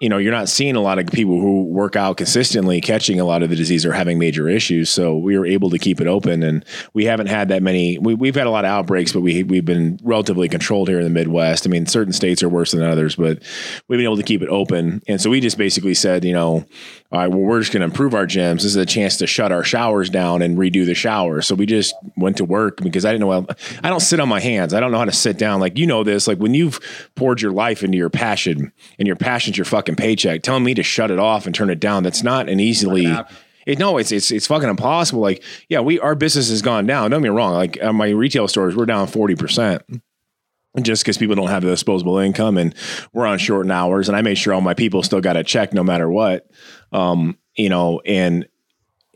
you 0.00 0.08
know, 0.08 0.16
you're 0.16 0.32
not 0.32 0.48
seeing 0.48 0.76
a 0.76 0.80
lot 0.80 0.98
of 0.98 1.06
people 1.08 1.38
who 1.38 1.64
work 1.64 1.94
out 1.94 2.16
consistently 2.16 2.80
catching 2.80 3.20
a 3.20 3.24
lot 3.24 3.42
of 3.42 3.50
the 3.50 3.56
disease 3.56 3.84
or 3.84 3.92
having 3.92 4.18
major 4.18 4.48
issues. 4.48 4.88
So 4.88 5.16
we 5.16 5.38
were 5.38 5.44
able 5.44 5.68
to 5.70 5.78
keep 5.78 6.00
it 6.00 6.06
open, 6.06 6.42
and 6.42 6.64
we 6.94 7.04
haven't 7.04 7.26
had 7.26 7.48
that 7.48 7.62
many. 7.62 7.98
We, 7.98 8.28
have 8.28 8.34
had 8.34 8.46
a 8.46 8.50
lot 8.50 8.64
of 8.64 8.70
outbreaks, 8.70 9.12
but 9.12 9.20
we 9.20 9.42
we've 9.42 9.64
been 9.64 9.98
relatively 10.02 10.48
controlled 10.48 10.88
here 10.88 10.98
in 10.98 11.04
the 11.04 11.10
Midwest. 11.10 11.66
I 11.66 11.70
mean, 11.70 11.84
certain 11.84 12.14
states 12.14 12.42
are 12.42 12.48
worse 12.48 12.72
than 12.72 12.82
others, 12.82 13.14
but 13.14 13.42
we've 13.88 13.98
been 13.98 14.06
able 14.06 14.16
to 14.16 14.22
keep 14.22 14.40
it 14.40 14.48
open. 14.48 15.02
And 15.06 15.20
so 15.20 15.28
we 15.28 15.40
just 15.40 15.58
basically 15.58 15.94
said, 15.94 16.24
you 16.24 16.32
know, 16.32 16.64
all 17.12 17.18
right, 17.18 17.28
well, 17.28 17.40
we're 17.40 17.60
just 17.60 17.72
going 17.72 17.80
to 17.80 17.86
improve 17.86 18.14
our 18.14 18.26
gyms. 18.26 18.56
This 18.56 18.66
is 18.66 18.76
a 18.76 18.86
chance 18.86 19.18
to 19.18 19.26
shut 19.26 19.52
our 19.52 19.64
showers 19.64 20.08
down 20.08 20.40
and 20.40 20.56
redo 20.56 20.86
the 20.86 20.94
showers. 20.94 21.46
So 21.46 21.54
we 21.54 21.66
just 21.66 21.94
went 22.16 22.38
to 22.38 22.44
work 22.44 22.78
because 22.78 23.04
I 23.04 23.12
didn't 23.12 23.28
know. 23.28 23.46
I 23.82 23.90
don't 23.90 24.00
sit 24.00 24.20
on 24.20 24.30
my 24.30 24.40
hands. 24.40 24.72
I 24.72 24.80
don't 24.80 24.92
know 24.92 24.98
how 24.98 25.04
to 25.04 25.12
sit 25.12 25.36
down. 25.36 25.60
Like 25.60 25.76
you 25.76 25.86
know 25.86 26.04
this. 26.04 26.26
Like 26.26 26.38
when 26.38 26.54
you've 26.54 26.80
poured 27.16 27.42
your 27.42 27.52
life 27.52 27.82
into 27.82 27.98
your 27.98 28.08
passion, 28.08 28.72
and 28.98 29.06
your 29.06 29.16
passion's 29.16 29.58
your 29.58 29.64
fucking 29.64 29.89
fucking 29.90 29.96
paycheck. 30.02 30.42
Telling 30.42 30.64
me 30.64 30.74
to 30.74 30.82
shut 30.82 31.10
it 31.10 31.18
off 31.18 31.46
and 31.46 31.54
turn 31.54 31.70
it 31.70 31.80
down. 31.80 32.02
That's 32.02 32.22
not 32.22 32.48
an 32.48 32.60
easily. 32.60 33.06
It, 33.66 33.78
no, 33.78 33.98
it's 33.98 34.10
it's 34.10 34.30
it's 34.30 34.46
fucking 34.46 34.68
impossible. 34.68 35.20
Like, 35.20 35.42
yeah, 35.68 35.80
we 35.80 36.00
our 36.00 36.14
business 36.14 36.48
has 36.48 36.62
gone 36.62 36.86
down. 36.86 37.10
Don't 37.10 37.20
get 37.22 37.30
me 37.30 37.36
wrong. 37.36 37.52
Like 37.52 37.82
my 37.92 38.08
retail 38.08 38.48
stores, 38.48 38.74
we're 38.74 38.86
down 38.86 39.06
forty 39.06 39.34
percent 39.34 39.82
just 40.80 41.02
because 41.02 41.18
people 41.18 41.34
don't 41.34 41.48
have 41.48 41.62
the 41.62 41.70
disposable 41.70 42.18
income 42.18 42.56
and 42.56 42.74
we're 43.12 43.26
on 43.26 43.38
shortened 43.38 43.72
hours. 43.72 44.08
And 44.08 44.16
I 44.16 44.22
made 44.22 44.36
sure 44.38 44.54
all 44.54 44.60
my 44.60 44.74
people 44.74 45.02
still 45.02 45.20
got 45.20 45.36
a 45.36 45.42
check 45.44 45.74
no 45.74 45.82
matter 45.82 46.08
what. 46.08 46.48
Um, 46.92 47.36
you 47.56 47.68
know, 47.68 48.00
and 48.06 48.46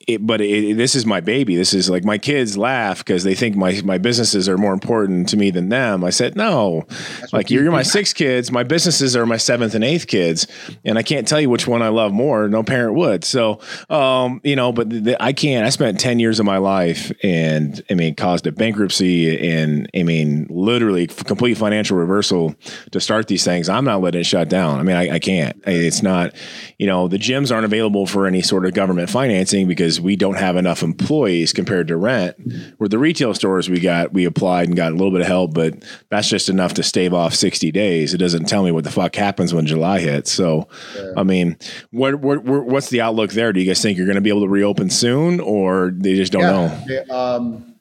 it, 0.07 0.27
but 0.27 0.41
it, 0.41 0.77
this 0.77 0.95
is 0.95 1.07
my 1.07 1.21
baby. 1.21 1.57
This 1.57 1.75
is 1.75 1.91
like 1.91 2.05
my 2.05 2.19
kids 2.19 2.57
laugh 2.57 2.99
because 2.99 3.25
they 3.25 3.35
think 3.35 3.57
my 3.57 3.81
my 3.85 3.99
businesses 3.99 4.49
are 4.49 4.59
more 4.59 4.73
important 4.73 5.29
to 5.31 5.37
me 5.37 5.51
than 5.51 5.69
them. 5.69 6.05
I 6.05 6.11
said 6.11 6.37
no, 6.37 6.85
That's 7.21 7.33
like 7.33 7.51
you're, 7.51 7.63
you're 7.63 7.73
my 7.73 7.83
six 7.83 8.13
kids. 8.13 8.51
My 8.51 8.63
businesses 8.63 9.17
are 9.17 9.27
my 9.27 9.37
seventh 9.37 9.75
and 9.75 9.85
eighth 9.85 10.07
kids, 10.07 10.47
and 10.85 10.99
I 10.99 11.03
can't 11.03 11.27
tell 11.27 11.41
you 11.41 11.51
which 11.51 11.67
one 11.67 11.83
I 11.83 11.89
love 11.89 12.13
more. 12.13 12.49
No 12.49 12.63
parent 12.63 12.95
would. 12.95 13.25
So, 13.25 13.61
um, 13.91 14.41
you 14.45 14.57
know, 14.57 14.73
but 14.73 14.91
the, 14.91 15.23
I 15.23 15.33
can't. 15.33 15.67
I 15.67 15.71
spent 15.71 16.01
ten 16.01 16.19
years 16.19 16.41
of 16.41 16.47
my 16.47 16.59
life, 16.59 17.13
and 17.23 17.83
I 17.91 17.95
mean, 17.95 18.15
caused 18.15 18.47
a 18.47 18.53
bankruptcy, 18.53 19.51
and 19.51 19.89
I 19.95 20.03
mean, 20.03 20.47
literally 20.51 21.07
complete 21.07 21.55
financial 21.55 21.97
reversal 21.97 22.55
to 22.93 23.01
start 23.01 23.29
these 23.29 23.45
things. 23.45 23.69
I'm 23.69 23.85
not 23.85 24.01
letting 24.01 24.21
it 24.21 24.25
shut 24.25 24.49
down. 24.49 24.79
I 24.81 24.83
mean, 24.83 24.97
I, 24.97 25.15
I 25.15 25.19
can't. 25.19 25.61
It's 25.67 26.03
not. 26.03 26.35
You 26.79 26.87
know, 26.87 27.09
the 27.09 27.19
gyms 27.19 27.53
aren't 27.53 27.65
available 27.65 28.07
for 28.07 28.27
any 28.27 28.43
sort 28.43 28.67
of 28.67 28.75
government 28.75 29.11
financing 29.11 29.69
because 29.69 29.94
we 30.01 30.17
don't 30.17 30.39
have 30.39 30.57
enough 30.57 30.83
employees 30.83 31.53
compared 31.53 31.89
to 31.89 31.97
rent. 31.97 32.37
Where 32.79 32.89
the 32.89 32.99
retail 32.99 33.35
stores 33.35 33.69
we 33.69 33.81
got, 33.81 34.13
we 34.13 34.25
applied 34.25 34.69
and 34.69 34.77
got 34.77 34.93
a 34.93 34.95
little 34.95 35.11
bit 35.11 35.21
of 35.21 35.27
help, 35.27 35.55
but 35.55 35.85
that's 36.11 36.29
just 36.29 36.49
enough 36.49 36.75
to 36.75 36.83
stave 36.83 37.13
off 37.13 37.35
60 37.35 37.71
days. 37.73 38.15
It 38.15 38.19
doesn't 38.19 38.47
tell 38.47 38.63
me 38.63 38.71
what 38.71 38.85
the 38.85 38.91
fuck 38.91 39.15
happens 39.15 39.55
when 39.55 39.67
July 39.67 40.01
hits. 40.01 40.33
So, 40.33 40.69
yeah. 40.97 41.13
I 41.17 41.23
mean, 41.23 41.57
what, 41.91 42.17
what, 42.17 42.45
what's 42.45 42.91
the 42.91 43.01
outlook 43.01 43.33
there? 43.33 43.53
Do 43.53 43.61
you 43.61 43.67
guys 43.67 43.81
think 43.81 43.97
you're 43.99 44.07
going 44.07 44.17
to 44.17 44.21
be 44.23 44.31
able 44.31 44.43
to 44.43 44.49
reopen 44.49 44.91
soon 44.91 45.41
or 45.41 45.93
they 45.95 46.15
just 46.15 46.33
don't 46.33 46.87
yeah. 46.89 47.05
know? 47.09 47.15
um, 47.17 47.75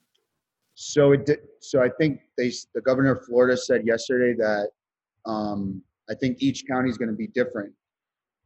so 0.75 1.11
it 1.11 1.25
did, 1.25 1.39
so 1.59 1.81
I 1.81 1.89
think 1.97 2.21
they, 2.37 2.51
the 2.73 2.81
governor 2.81 3.13
of 3.13 3.25
Florida 3.25 3.55
said 3.55 3.85
yesterday 3.85 4.35
that 4.37 4.69
um, 5.25 5.81
I 6.09 6.13
think 6.15 6.37
each 6.41 6.65
county 6.67 6.89
is 6.89 6.97
going 6.97 7.09
to 7.09 7.15
be 7.15 7.27
different. 7.27 7.73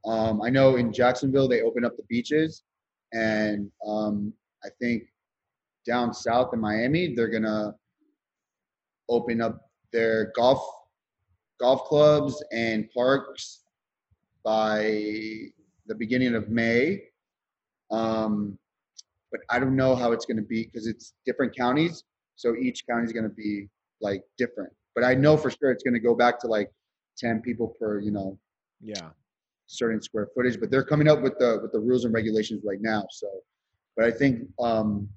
Um, 0.06 0.42
I 0.42 0.50
know 0.50 0.76
in 0.76 0.94
Jacksonville 0.94 1.48
they 1.48 1.62
opened 1.62 1.86
up 1.86 1.98
the 1.98 2.04
beaches, 2.04 2.64
and 3.13 3.72
um, 3.86 4.34
I 4.63 4.70
think 4.82 5.04
down 5.86 6.13
south 6.13 6.54
in 6.54 6.60
Miami, 6.60 7.13
they're 7.15 7.30
gonna 7.30 7.76
open 9.10 9.41
up 9.41 9.70
their 9.93 10.32
golf 10.36 10.62
golf 11.60 11.86
clubs 11.86 12.43
and 12.52 12.89
parks 12.91 13.63
by 14.43 14.82
the 15.88 15.96
beginning 15.98 16.36
of 16.36 16.50
May. 16.50 17.02
Um, 17.91 18.58
but 19.32 19.41
I 19.50 19.60
don't 19.60 19.76
know 19.76 19.96
how 19.96 20.12
it's 20.12 20.26
going 20.26 20.38
to 20.38 20.43
be 20.43 20.65
because 20.65 20.88
it's 20.88 21.13
different 21.26 21.56
counties. 21.56 22.04
So 22.36 22.56
each 22.56 22.86
county 22.89 23.06
is 23.06 23.13
going 23.13 23.24
to 23.24 23.36
be 23.36 23.67
like 24.02 24.24
different. 24.38 24.72
but 24.93 25.04
I 25.04 25.15
know 25.15 25.36
for 25.38 25.50
sure 25.50 25.72
it's 25.72 25.84
going 25.84 25.93
to 25.96 26.00
go 26.00 26.15
back 26.15 26.39
to 26.41 26.48
like 26.48 26.72
ten 27.17 27.41
people 27.41 27.76
per 27.80 28.00
you 28.00 28.12
know 28.12 28.38
Yeah. 28.82 29.10
Certain 29.68 30.02
square 30.02 30.28
footage. 30.34 30.60
But 30.60 30.72
they're 30.72 30.84
coming 30.84 31.08
up 31.08 31.22
with 31.22 31.38
the 31.38 31.60
with 31.62 31.72
the 31.72 31.80
rules 31.80 32.06
and 32.06 32.14
regulations 32.14 32.64
right 32.66 32.82
now. 32.82 33.06
So, 33.12 33.28
but 33.96 34.06
I 34.06 34.12
think 34.12 34.48
um, 34.60 35.08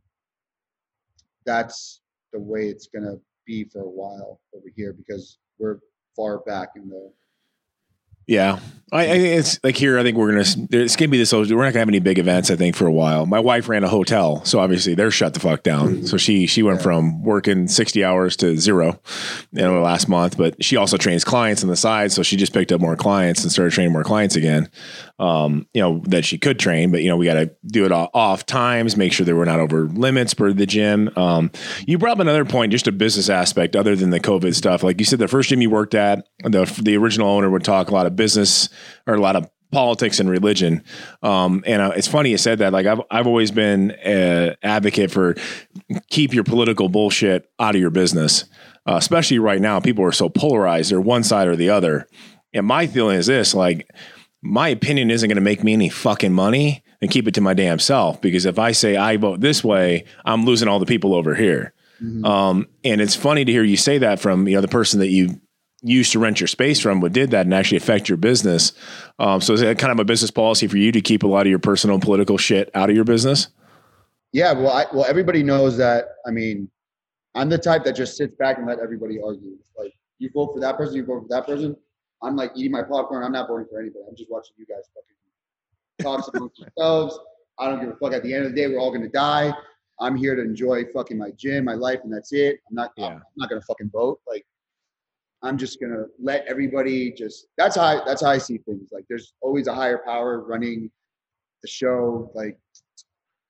that's 1.47 2.03
the 2.33 2.41
way 2.41 2.69
it's 2.69 2.87
going 2.87 3.05
to 3.05 3.21
be 3.47 3.65
for 3.65 3.83
a 3.83 3.89
while 3.89 4.41
over 4.55 4.67
here 4.77 4.93
because 4.93 5.39
we're 5.59 5.79
far 6.15 6.39
back 6.41 6.71
in 6.77 6.89
the 6.89 7.13
Yeah, 8.27 8.59
I, 8.93 9.03
I 9.03 9.15
it's 9.15 9.61
like 9.63 9.77
here. 9.77 9.99
I 9.99 10.03
think 10.03 10.17
we're 10.17 10.31
gonna. 10.31 10.67
It's 10.71 10.97
gonna 10.97 11.09
be 11.09 11.19
this. 11.19 11.33
We're 11.33 11.45
not 11.45 11.73
gonna 11.73 11.79
have 11.79 11.89
any 11.89 12.01
big 12.01 12.19
events. 12.19 12.51
I 12.51 12.57
think 12.57 12.75
for 12.75 12.87
a 12.87 12.93
while. 12.93 13.27
My 13.27 13.39
wife 13.39 13.69
ran 13.69 13.85
a 13.85 13.89
hotel, 13.89 14.45
so 14.45 14.59
obviously 14.59 14.95
they're 14.95 15.11
shut 15.11 15.35
the 15.35 15.41
fuck 15.41 15.63
down. 15.63 16.07
So 16.07 16.17
she 16.17 16.47
she 16.47 16.63
went 16.63 16.83
from 16.83 17.23
working 17.23 17.69
sixty 17.69 18.05
hours 18.05 18.37
to 18.39 18.57
zero, 18.57 19.01
you 19.53 19.63
know, 19.63 19.81
last 19.81 20.09
month. 20.09 20.37
But 20.37 20.63
she 20.63 20.77
also 20.77 20.97
trains 20.97 21.25
clients 21.25 21.63
on 21.63 21.69
the 21.69 21.77
side, 21.77 22.13
so 22.13 22.23
she 22.23 22.37
just 22.37 22.53
picked 22.53 22.73
up 22.73 22.81
more 22.81 22.97
clients 22.97 23.43
and 23.43 23.53
started 23.53 23.73
training 23.73 23.93
more 23.93 24.05
clients 24.05 24.37
again. 24.37 24.69
Um, 25.19 25.67
you 25.75 25.83
know 25.83 26.03
that 26.07 26.25
she 26.25 26.39
could 26.39 26.59
train, 26.59 26.91
but 26.91 27.03
you 27.03 27.09
know 27.09 27.17
we 27.17 27.27
got 27.27 27.35
to 27.35 27.51
do 27.67 27.85
it 27.85 27.93
off 27.93 28.47
times, 28.47 28.97
make 28.97 29.13
sure 29.13 29.27
that 29.27 29.37
we're 29.37 29.45
not 29.45 29.61
over 29.61 29.85
limits 29.85 30.35
for 30.35 30.53
the 30.53 30.67
gym. 30.67 31.11
Um, 31.17 31.51
you 31.87 31.99
brought 31.99 32.13
up 32.13 32.21
another 32.21 32.45
point, 32.45 32.73
just 32.73 32.87
a 32.87 32.93
business 32.93 33.29
aspect, 33.29 33.77
other 33.77 33.95
than 33.95 34.11
the 34.11 34.21
COVID 34.21 34.55
stuff. 34.55 34.83
Like 34.83 34.99
you 34.99 35.05
said, 35.05 35.19
the 35.19 35.29
first 35.29 35.51
gym 35.51 35.61
you 35.61 35.71
worked 35.71 35.95
at, 35.95 36.27
the 36.43 36.65
the 36.83 36.97
original 36.97 37.29
owner 37.29 37.51
would 37.51 37.65
talk 37.65 37.91
a 37.91 37.95
lot 37.95 38.07
of 38.07 38.17
business 38.17 38.69
or 39.07 39.15
a 39.15 39.21
lot 39.21 39.37
of 39.37 39.51
politics 39.71 40.21
and 40.21 40.29
religion. 40.29 40.83
Um, 41.23 41.63
and 41.67 41.81
uh, 41.81 41.93
it's 41.97 42.09
funny 42.09 42.31
you 42.31 42.39
said 42.39 42.59
that. 42.59 42.73
Like 42.73 42.87
I've 42.87 43.01
I've 43.11 43.27
always 43.27 43.51
been 43.51 43.93
an 43.93 44.57
advocate 44.63 45.11
for 45.11 45.35
keep 46.09 46.35
your 46.35 46.45
political 46.45 46.89
bullshit 46.89 47.51
out 47.59 47.75
of 47.75 47.81
your 47.81 47.91
business, 47.91 48.45
uh, 48.87 48.97
especially 48.97 49.39
right 49.39 49.61
now. 49.61 49.81
People 49.81 50.05
are 50.05 50.13
so 50.13 50.29
polarized; 50.29 50.91
they're 50.91 51.01
one 51.01 51.23
side 51.23 51.49
or 51.49 51.57
the 51.57 51.71
other. 51.71 52.07
And 52.53 52.67
my 52.67 52.87
feeling 52.87 53.17
is 53.17 53.27
this: 53.27 53.55
like 53.55 53.89
my 54.43 54.69
opinion 54.69 55.11
isn't 55.11 55.29
going 55.29 55.37
to 55.37 55.43
make 55.43 55.63
me 55.63 55.73
any 55.73 55.89
fucking 55.89 56.33
money 56.33 56.83
and 57.01 57.11
keep 57.11 57.29
it 57.29 57.35
to 57.35 57.41
my 57.41 57.55
damn 57.55 57.79
self 57.79 58.21
because 58.21 58.47
if 58.47 58.59
I 58.59 58.73
say 58.73 58.97
I 58.97 59.17
vote 59.17 59.41
this 59.41 59.65
way, 59.65 60.05
I'm 60.25 60.45
losing 60.45 60.69
all 60.69 60.79
the 60.79 60.87
people 60.87 61.15
over 61.15 61.35
here. 61.35 61.73
Um, 62.25 62.69
and 62.83 63.01
it's 63.01 63.15
funny 63.15 63.45
to 63.45 63.53
hear 63.53 63.63
you 63.63 63.77
say 63.77 63.99
that 63.99 64.21
from 64.21 64.49
you 64.49 64.55
know 64.55 64.61
the 64.63 64.69
person 64.69 65.01
that 65.01 65.09
you 65.09 65.41
used 65.83 66.13
to 66.13 66.19
rent 66.19 66.41
your 66.41 66.47
space 66.47 66.81
from, 66.81 67.01
but 67.01 67.13
did 67.13 67.31
that 67.31 67.47
and 67.47 67.55
actually 67.55 67.79
affect 67.79 68.09
your 68.09 68.19
business. 68.19 68.73
Um, 69.19 69.41
so 69.41 69.55
is 69.55 69.61
that 69.61 69.79
kind 69.79 69.93
of 69.93 69.99
a 69.99 70.05
business 70.05 70.31
policy 70.31 70.67
for 70.67 70.77
you 70.77 70.93
to 70.93 71.01
keep 71.01 71.23
a 71.23 71.27
lot 71.27 71.47
of 71.47 71.51
your 71.51 71.59
personal 71.59 71.95
and 71.95 72.03
political 72.03 72.37
shit 72.37 72.71
out 72.75 72.91
of 72.91 72.97
your 72.97 73.05
business? 73.05 73.49
Yeah, 74.33 74.53
well, 74.53 74.73
I, 74.73 74.87
well, 74.93 75.07
everybody 75.07 75.43
knows 75.43 75.77
that. 75.79 76.17
I 76.27 76.31
mean, 76.31 76.71
I'm 77.35 77.49
the 77.49 77.59
type 77.59 77.85
that 77.85 77.97
just 77.97 78.17
sits 78.17 78.35
back 78.37 78.59
and 78.59 78.67
let 78.67 78.79
everybody 78.79 79.21
argue. 79.21 79.57
Like, 79.79 79.95
you 80.19 80.31
vote 80.33 80.53
for 80.55 80.61
that 80.61 80.77
person, 80.77 80.97
you 80.97 81.05
vote 81.05 81.23
for 81.23 81.29
that 81.29 81.47
person. 81.47 81.77
I'm 82.23 82.37
like 82.37 82.53
eating 82.55 82.73
my 82.73 82.83
popcorn. 82.83 83.25
I'm 83.25 83.33
not 83.33 83.49
voting 83.49 83.67
for 83.71 83.81
anybody. 83.81 84.05
I'm 84.09 84.15
just 84.15 84.31
watching 84.31 84.53
you 84.59 84.67
guys 84.67 84.85
fucking 84.95 86.25
talk 86.25 86.35
amongst 86.35 86.59
yourselves. 86.77 87.19
I 87.59 87.69
don't 87.69 87.81
give 87.81 87.91
a 87.91 87.97
fuck. 87.97 88.13
At 88.13 88.23
the 88.23 88.35
end 88.35 88.45
of 88.45 88.53
the 88.53 88.57
day, 88.57 88.69
we're 88.69 88.79
all 88.79 88.93
gonna 88.93 89.09
die. 89.09 89.53
I'm 90.01 90.17
here 90.17 90.35
to 90.35 90.43
enjoy 90.43 90.85
fucking 90.95 91.17
my 91.17 91.31
gym, 91.33 91.65
my 91.65 91.75
life, 91.75 92.01
and 92.05 92.13
that's 92.13 92.33
it. 92.33 92.59
I'm 92.69 92.75
not. 92.75 92.93
I'm 92.99 93.23
not 93.37 93.49
gonna 93.49 93.63
fucking 93.63 93.91
vote. 93.91 94.21
Like, 94.29 94.47
I'm 95.43 95.57
just 95.57 95.81
gonna 95.81 96.05
let 96.23 96.47
everybody 96.47 97.13
just. 97.13 97.47
That's 97.57 97.77
how. 97.77 97.83
I, 97.85 98.01
that's 98.07 98.23
how 98.23 98.31
I 98.31 98.39
see 98.39 98.59
things. 98.59 98.91
Like, 98.93 99.05
there's 99.09 99.33
always 99.41 99.67
a 99.69 99.75
higher 99.75 99.99
power 100.05 100.41
running 100.41 100.91
the 101.63 101.69
show. 101.69 102.31
Like, 102.35 102.59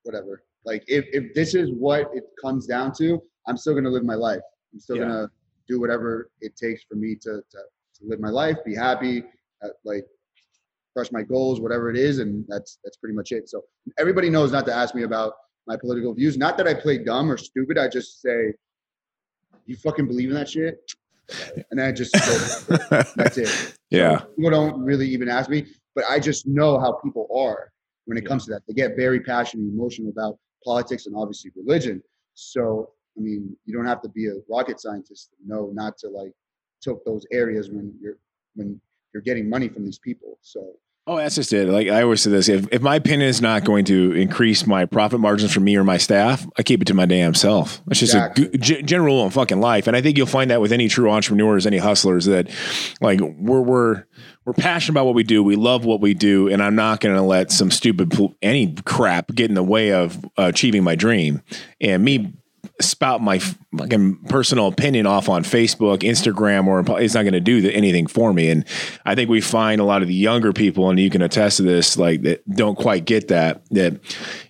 whatever. 0.05 0.43
Like 0.65 0.85
if, 0.89 1.07
if 1.13 1.35
this 1.35 1.55
is 1.55 1.71
what 1.73 2.11
it 2.15 2.25
comes 2.41 2.67
down 2.67 2.93
to, 2.99 3.21
I'm 3.47 3.57
still 3.57 3.75
gonna 3.75 3.91
live 3.91 4.05
my 4.05 4.15
life. 4.15 4.41
I'm 4.73 4.81
still 4.81 4.97
Yeah. 4.97 5.03
gonna 5.05 5.31
do 5.69 5.81
whatever 5.81 6.31
it 6.41 6.57
takes 6.57 6.83
for 6.89 6.97
me 6.97 7.15
to, 7.17 7.43
to, 7.51 7.59
to 7.59 8.01
live 8.03 8.21
my 8.21 8.29
life, 8.31 8.57
be 8.65 8.75
happy, 8.75 9.25
uh, 9.65 9.69
like 9.85 10.05
crush 10.95 11.13
my 11.13 11.23
goals, 11.23 11.61
whatever 11.61 11.91
it 11.91 11.97
is, 11.97 12.19
and 12.19 12.45
that's 12.49 12.79
that's 12.85 12.97
pretty 12.97 13.15
much 13.15 13.33
it. 13.33 13.49
So 13.49 13.63
everybody 13.99 14.29
knows 14.31 14.53
not 14.53 14.67
to 14.67 14.75
ask 14.75 14.95
me 14.95 15.05
about 15.05 15.33
my 15.67 15.77
political 15.77 16.13
views. 16.15 16.37
Not 16.37 16.57
that 16.59 16.67
I 16.67 16.75
play 16.75 16.99
dumb 16.99 17.31
or 17.31 17.37
stupid. 17.37 17.79
I 17.79 17.89
just 17.89 18.21
say, 18.21 18.53
"You 19.67 19.77
fucking 19.77 20.07
believe 20.07 20.29
in 20.31 20.35
that 20.35 20.49
shit," 20.49 20.79
and 21.71 21.81
I 21.81 21.93
just 21.93 22.13
go, 22.13 22.77
that's 23.17 23.39
it. 23.39 23.77
Yeah. 23.91 24.21
People 24.37 24.51
don't 24.51 24.81
really 24.81 25.09
even 25.09 25.29
ask 25.29 25.51
me, 25.51 25.67
but 25.95 26.05
I 26.09 26.19
just 26.19 26.47
know 26.47 26.79
how 26.79 26.93
people 27.05 27.27
are 27.35 27.73
when 28.07 28.19
it 28.19 28.27
comes 28.27 28.45
to 28.47 28.53
that. 28.53 28.63
They 28.67 28.75
get 28.75 28.97
very 28.97 29.21
passionate 29.21 29.65
and 29.65 29.73
emotional 29.73 30.11
about 30.11 30.39
politics 30.65 31.07
and 31.07 31.17
obviously 31.17 31.51
religion. 31.57 32.03
So, 32.35 32.91
I 33.17 33.21
mean, 33.21 33.57
you 33.65 33.75
don't 33.75 33.87
have 33.87 34.03
to 34.03 34.09
be 34.09 34.29
a 34.29 34.35
rocket 34.49 34.81
scientist 34.81 35.31
to 35.31 35.37
know 35.47 35.71
not 35.73 35.99
to 35.99 36.09
like 36.09 36.33
tilt 36.83 37.05
those 37.05 37.27
areas 37.33 37.71
when 37.71 37.95
you're 38.01 38.19
when 38.55 38.81
you're 39.13 39.23
getting 39.23 39.49
money 39.49 39.69
from 39.69 39.85
these 39.85 39.99
people. 39.99 40.39
So, 40.41 40.75
Oh, 41.11 41.17
that's 41.17 41.35
just 41.35 41.53
it. 41.53 41.67
Like 41.69 41.89
I 41.89 42.03
always 42.03 42.23
say 42.23 42.31
this: 42.31 42.49
if, 42.49 42.69
if 42.71 42.83
my 42.83 42.95
opinion 42.95 43.29
is 43.29 43.41
not 43.41 43.65
going 43.65 43.85
to 43.87 44.13
increase 44.13 44.65
my 44.65 44.85
profit 44.87 45.19
margins 45.19 45.53
for 45.53 45.59
me 45.59 45.75
or 45.75 45.83
my 45.83 45.97
staff, 45.97 46.47
I 46.57 46.63
keep 46.63 46.81
it 46.83 46.85
to 46.85 46.95
my 46.95 47.05
damn 47.05 47.35
self. 47.35 47.83
It's 47.91 47.99
just 47.99 48.15
Exactly. 48.15 48.47
a 48.47 48.59
g- 48.59 48.83
general 48.83 49.17
rule 49.17 49.25
in 49.25 49.31
fucking 49.31 49.61
life, 49.61 49.89
and 49.89 49.97
I 49.97 50.03
think 50.03 50.17
you'll 50.17 50.29
find 50.29 50.53
that 50.53 50.61
with 50.61 50.71
any 50.71 50.87
true 50.87 51.11
entrepreneurs, 51.11 51.67
any 51.67 51.79
hustlers, 51.79 52.27
that 52.27 52.49
like 53.01 53.19
we're 53.21 53.61
we're 53.61 54.05
we're 54.45 54.53
passionate 54.53 54.93
about 54.95 55.07
what 55.07 55.17
we 55.17 55.25
do, 55.25 55.43
we 55.43 55.57
love 55.57 55.85
what 55.85 56.01
we 56.01 56.15
do, 56.15 56.49
and 56.49 56.63
I'm 56.63 56.77
not 56.77 57.01
going 57.01 57.17
to 57.17 57.23
let 57.23 57.51
some 57.51 57.73
stupid 57.73 58.17
any 58.41 58.73
crap 58.85 59.35
get 59.35 59.49
in 59.49 59.57
the 59.57 59.65
way 59.65 59.93
of 59.93 60.25
uh, 60.39 60.45
achieving 60.45 60.85
my 60.85 60.95
dream. 60.95 61.43
And 61.81 62.05
me 62.05 62.35
spout 62.81 63.23
my 63.23 63.39
fucking 63.39 64.17
personal 64.29 64.67
opinion 64.67 65.07
off 65.07 65.29
on 65.29 65.45
Facebook, 65.45 65.99
Instagram, 65.99 66.67
or 66.67 66.81
it's 67.01 67.15
not 67.15 67.23
going 67.23 67.35
to 67.35 67.41
do 67.41 67.61
the, 67.61 67.75
anything 67.75 68.07
for 68.07 68.33
me. 68.33 68.51
And 68.51 68.65
I 69.05 69.15
think 69.15 69.31
we 69.31 69.41
find 69.41 69.81
a 69.81 69.85
lot 69.85 70.03
of 70.03 70.09
the 70.09 70.15
younger 70.15 70.53
people, 70.53 70.91
and 70.91 70.99
you 70.99 71.11
can 71.11 71.23
attest 71.23 71.59
to 71.59 71.63
this, 71.63 71.97
like 71.97 72.23
that 72.23 72.49
don't 72.49 72.77
quite 72.77 73.05
get 73.05 73.29
that. 73.29 73.65
That 73.71 74.01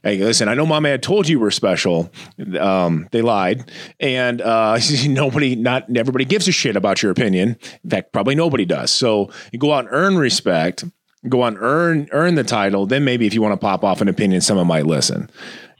hey, 0.02 0.18
listen, 0.18 0.48
I 0.48 0.54
know 0.54 0.66
Mom 0.66 0.84
had 0.84 1.02
told 1.02 1.28
you 1.28 1.40
we're 1.40 1.50
special. 1.50 2.10
Um, 2.58 3.08
they 3.12 3.22
lied, 3.22 3.70
and 3.98 4.40
uh, 4.40 4.78
nobody, 5.06 5.56
not 5.56 5.94
everybody 5.96 6.24
gives 6.24 6.48
a 6.48 6.52
shit 6.52 6.76
about 6.76 7.02
your 7.02 7.12
opinion. 7.12 7.56
In 7.84 7.90
fact, 7.90 8.12
probably 8.12 8.34
nobody 8.34 8.64
does. 8.64 8.90
So 8.90 9.30
you 9.52 9.58
go 9.58 9.72
out 9.72 9.84
and 9.84 9.88
earn 9.92 10.16
respect. 10.16 10.84
Go 11.28 11.42
on, 11.42 11.58
earn 11.58 12.08
earn 12.12 12.34
the 12.34 12.44
title. 12.44 12.86
Then 12.86 13.04
maybe 13.04 13.26
if 13.26 13.34
you 13.34 13.42
want 13.42 13.52
to 13.52 13.58
pop 13.58 13.84
off 13.84 14.00
an 14.00 14.08
opinion, 14.08 14.40
someone 14.40 14.66
might 14.66 14.86
listen. 14.86 15.28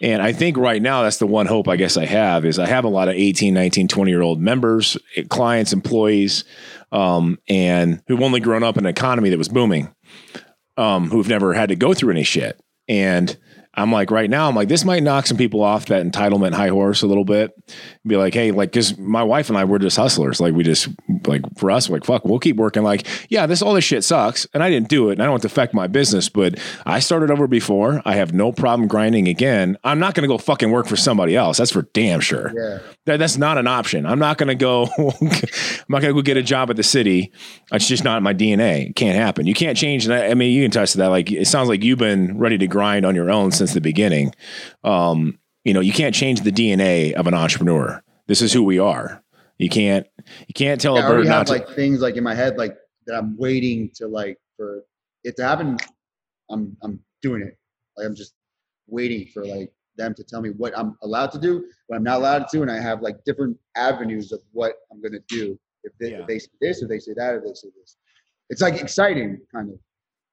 And 0.00 0.22
I 0.22 0.32
think 0.32 0.56
right 0.56 0.80
now 0.80 1.02
that's 1.02 1.18
the 1.18 1.26
one 1.26 1.46
hope 1.46 1.68
I 1.68 1.76
guess 1.76 1.96
I 1.96 2.06
have 2.06 2.44
is 2.44 2.58
I 2.58 2.66
have 2.66 2.84
a 2.84 2.88
lot 2.88 3.08
of 3.08 3.14
18, 3.14 3.52
19, 3.52 3.88
20 3.88 4.10
year 4.10 4.22
old 4.22 4.40
members, 4.40 4.96
eh, 5.16 5.24
clients, 5.28 5.72
employees, 5.72 6.44
um, 6.90 7.38
and 7.48 8.02
who've 8.06 8.22
only 8.22 8.40
grown 8.40 8.62
up 8.62 8.78
in 8.78 8.86
an 8.86 8.90
economy 8.90 9.30
that 9.30 9.38
was 9.38 9.48
booming, 9.48 9.94
um, 10.76 11.10
who've 11.10 11.28
never 11.28 11.52
had 11.52 11.68
to 11.68 11.76
go 11.76 11.92
through 11.92 12.12
any 12.12 12.24
shit. 12.24 12.58
And 12.88 13.36
I'm 13.74 13.92
like, 13.92 14.10
right 14.10 14.28
now, 14.28 14.48
I'm 14.48 14.56
like, 14.56 14.68
this 14.68 14.84
might 14.84 15.02
knock 15.02 15.26
some 15.26 15.36
people 15.36 15.62
off 15.62 15.86
that 15.86 16.04
entitlement 16.04 16.54
high 16.54 16.68
horse 16.68 17.02
a 17.02 17.06
little 17.06 17.24
bit. 17.24 17.52
Be 18.04 18.16
like, 18.16 18.34
hey, 18.34 18.50
like, 18.50 18.72
cause 18.72 18.98
my 18.98 19.22
wife 19.22 19.48
and 19.48 19.56
I, 19.56 19.64
we're 19.64 19.78
just 19.78 19.96
hustlers. 19.96 20.40
Like, 20.40 20.54
we 20.54 20.64
just, 20.64 20.88
like, 21.26 21.42
for 21.56 21.70
us, 21.70 21.88
like, 21.88 22.04
fuck, 22.04 22.24
we'll 22.24 22.40
keep 22.40 22.56
working. 22.56 22.82
Like, 22.82 23.06
yeah, 23.28 23.46
this, 23.46 23.62
all 23.62 23.74
this 23.74 23.84
shit 23.84 24.02
sucks. 24.02 24.46
And 24.54 24.62
I 24.62 24.70
didn't 24.70 24.88
do 24.88 25.10
it 25.10 25.12
and 25.12 25.22
I 25.22 25.26
don't 25.26 25.32
want 25.32 25.42
to 25.42 25.48
affect 25.48 25.72
my 25.72 25.86
business, 25.86 26.28
but 26.28 26.58
I 26.84 26.98
started 26.98 27.30
over 27.30 27.46
before. 27.46 28.02
I 28.04 28.16
have 28.16 28.32
no 28.32 28.50
problem 28.50 28.88
grinding 28.88 29.28
again. 29.28 29.76
I'm 29.84 30.00
not 30.00 30.14
going 30.14 30.28
to 30.28 30.28
go 30.28 30.38
fucking 30.38 30.72
work 30.72 30.86
for 30.86 30.96
somebody 30.96 31.36
else. 31.36 31.58
That's 31.58 31.70
for 31.70 31.82
damn 31.82 32.20
sure. 32.20 32.52
yeah. 32.54 32.78
That, 33.06 33.18
that's 33.18 33.38
not 33.38 33.56
an 33.56 33.66
option. 33.66 34.04
I'm 34.04 34.18
not 34.18 34.36
going 34.36 34.48
to 34.48 34.54
go. 34.54 34.88
I'm 34.98 35.28
not 35.88 36.02
going 36.02 36.12
to 36.12 36.12
go 36.12 36.22
get 36.22 36.36
a 36.36 36.42
job 36.42 36.70
at 36.70 36.76
the 36.76 36.82
city. 36.82 37.32
It's 37.72 37.88
just 37.88 38.04
not 38.04 38.22
my 38.22 38.34
DNA. 38.34 38.90
It 38.90 38.96
can't 38.96 39.16
happen. 39.16 39.46
You 39.46 39.54
can't 39.54 39.76
change 39.76 40.06
that. 40.06 40.30
I 40.30 40.34
mean, 40.34 40.52
you 40.52 40.62
can 40.64 40.70
touch 40.70 40.92
that. 40.94 41.08
Like 41.08 41.30
it 41.30 41.46
sounds 41.46 41.68
like 41.68 41.82
you've 41.84 41.98
been 41.98 42.38
ready 42.38 42.58
to 42.58 42.66
grind 42.66 43.06
on 43.06 43.14
your 43.14 43.30
own 43.30 43.52
since 43.60 43.74
the 43.74 43.80
beginning. 43.80 44.34
Um, 44.84 45.38
you 45.64 45.74
know, 45.74 45.80
you 45.80 45.92
can't 45.92 46.14
change 46.14 46.40
the 46.40 46.50
DNA 46.50 47.12
of 47.12 47.26
an 47.26 47.34
entrepreneur. 47.34 48.02
This 48.26 48.40
is 48.40 48.52
who 48.52 48.62
we 48.62 48.78
are. 48.78 49.22
You 49.58 49.68
can't. 49.68 50.06
You 50.48 50.54
can't 50.54 50.80
tell 50.80 50.96
a 50.96 51.02
bird 51.02 51.26
not 51.26 51.36
have 51.36 51.46
to. 51.48 51.52
like 51.52 51.68
things 51.76 52.00
like 52.00 52.16
in 52.16 52.24
my 52.24 52.34
head 52.34 52.56
like 52.56 52.76
that 53.06 53.16
I'm 53.16 53.36
waiting 53.36 53.90
to 53.96 54.08
like 54.08 54.38
for 54.56 54.82
it 55.22 55.36
to 55.36 55.42
happen. 55.44 55.76
I'm 56.50 56.74
I'm 56.82 56.98
doing 57.20 57.42
it. 57.42 57.58
Like 57.98 58.06
I'm 58.06 58.14
just 58.16 58.32
waiting 58.88 59.26
for 59.34 59.44
like 59.44 59.70
them 59.96 60.14
to 60.14 60.24
tell 60.24 60.40
me 60.40 60.50
what 60.56 60.76
I'm 60.78 60.96
allowed 61.02 61.30
to 61.32 61.38
do, 61.38 61.66
what 61.88 61.96
I'm 61.96 62.02
not 62.02 62.16
allowed 62.16 62.38
to, 62.38 62.46
do, 62.50 62.62
and 62.62 62.70
I 62.70 62.80
have 62.80 63.02
like 63.02 63.22
different 63.26 63.58
avenues 63.76 64.32
of 64.32 64.40
what 64.52 64.72
I'm 64.90 65.02
gonna 65.02 65.18
do. 65.28 65.58
If 65.84 65.92
they, 66.00 66.12
Yeah. 66.12 66.20
if 66.20 66.26
they 66.26 66.38
say 66.38 66.48
this, 66.62 66.82
if 66.82 66.88
they 66.88 66.98
say 66.98 67.12
that, 67.16 67.34
if 67.34 67.42
they 67.44 67.52
say 67.52 67.68
this, 67.78 67.96
it's 68.48 68.62
like 68.62 68.80
exciting 68.80 69.38
kind 69.54 69.68
of. 69.70 69.78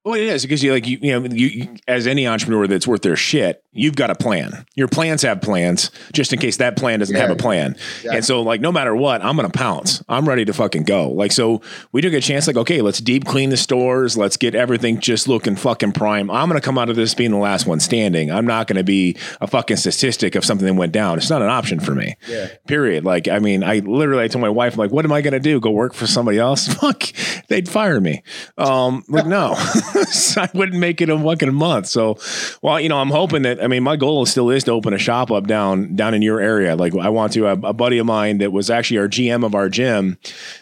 Well, 0.07 0.15
it 0.15 0.23
is 0.23 0.43
because 0.43 0.63
you 0.63 0.71
like 0.71 0.87
you, 0.87 0.97
you 1.01 1.19
know 1.19 1.27
you, 1.27 1.67
as 1.85 2.07
any 2.07 2.25
entrepreneur 2.27 2.65
that's 2.65 2.87
worth 2.87 3.01
their 3.01 3.17
shit, 3.17 3.61
you've 3.73 3.97
got 3.97 4.09
a 4.09 4.15
plan. 4.15 4.65
Your 4.75 4.87
plans 4.87 5.21
have 5.23 5.41
plans, 5.41 5.91
just 6.13 6.31
in 6.31 6.39
case 6.39 6.57
that 6.57 6.77
plan 6.77 6.99
doesn't 6.99 7.13
have 7.15 7.29
a 7.29 7.33
Yeah. 7.33 7.37
plan. 7.41 7.75
And 8.09 8.23
so, 8.23 8.41
like, 8.41 8.61
no 8.61 8.71
matter 8.71 8.95
what, 8.95 9.21
I'm 9.21 9.35
gonna 9.35 9.49
pounce. 9.49 10.01
I'm 10.07 10.27
ready 10.27 10.45
to 10.45 10.53
fucking 10.53 10.83
go. 10.83 11.09
Like, 11.09 11.33
so 11.33 11.61
we 11.91 12.01
took 12.01 12.13
a 12.13 12.21
chance. 12.21 12.47
Like, 12.47 12.55
okay, 12.55 12.81
let's 12.81 12.99
deep 12.99 13.25
clean 13.25 13.49
the 13.49 13.57
stores. 13.57 14.15
Let's 14.17 14.37
get 14.37 14.55
everything 14.55 15.01
just 15.01 15.27
looking 15.27 15.57
fucking 15.57 15.91
prime. 15.91 16.31
I'm 16.31 16.47
gonna 16.47 16.61
come 16.61 16.77
out 16.77 16.89
of 16.89 16.95
this 16.95 17.13
being 17.13 17.31
the 17.31 17.37
last 17.37 17.67
one 17.67 17.81
standing. 17.81 18.31
I'm 18.31 18.47
not 18.47 18.67
gonna 18.67 18.83
be 18.85 19.17
a 19.41 19.47
fucking 19.47 19.75
statistic 19.77 20.35
of 20.35 20.45
something 20.45 20.65
that 20.67 20.73
went 20.75 20.93
down. 20.93 21.17
It's 21.17 21.29
not 21.29 21.41
an 21.41 21.49
option 21.49 21.81
for 21.81 21.93
me. 21.93 22.15
Yeah. 22.29 22.47
Period. 22.67 23.03
Like, 23.03 23.27
I 23.27 23.39
mean, 23.39 23.61
I 23.63 23.79
literally 23.79 24.23
I 24.23 24.29
told 24.29 24.41
my 24.41 24.47
wife, 24.49 24.73
I'm 24.73 24.79
like, 24.79 24.91
what 24.91 25.03
am 25.03 25.11
I 25.11 25.19
gonna 25.21 25.41
do? 25.41 25.59
Go 25.59 25.71
work 25.71 25.93
for 25.93 26.07
somebody 26.07 26.37
else? 26.39 26.65
Fuck, 26.73 27.03
they'd 27.49 27.67
fire 27.67 27.99
me. 27.99 28.23
Um, 28.57 29.03
like, 29.09 29.25
no, 29.27 29.55
I 30.37 30.49
wouldn't 30.53 30.79
make 30.79 31.01
it 31.01 31.09
a 31.09 31.17
fucking 31.17 31.53
month. 31.53 31.87
So, 31.87 32.17
well, 32.61 32.79
you 32.79 32.89
know, 32.89 32.97
I'm 32.97 33.09
hoping 33.09 33.43
that. 33.43 33.63
I 33.63 33.67
mean, 33.67 33.83
my 33.83 33.95
goal 33.95 34.25
still 34.25 34.49
is 34.49 34.63
to 34.65 34.71
open 34.71 34.93
a 34.93 34.97
shop 34.97 35.31
up 35.31 35.47
down 35.47 35.95
down 35.95 36.13
in 36.13 36.21
your 36.21 36.39
area. 36.39 36.75
Like, 36.75 36.95
I 36.95 37.09
want 37.09 37.33
to. 37.33 37.47
A, 37.47 37.53
a 37.53 37.73
buddy 37.73 37.97
of 37.97 38.05
mine 38.05 38.39
that 38.39 38.51
was 38.51 38.69
actually 38.69 38.97
our 38.99 39.07
GM 39.07 39.45
of 39.45 39.55
our 39.55 39.69
gym 39.69 40.17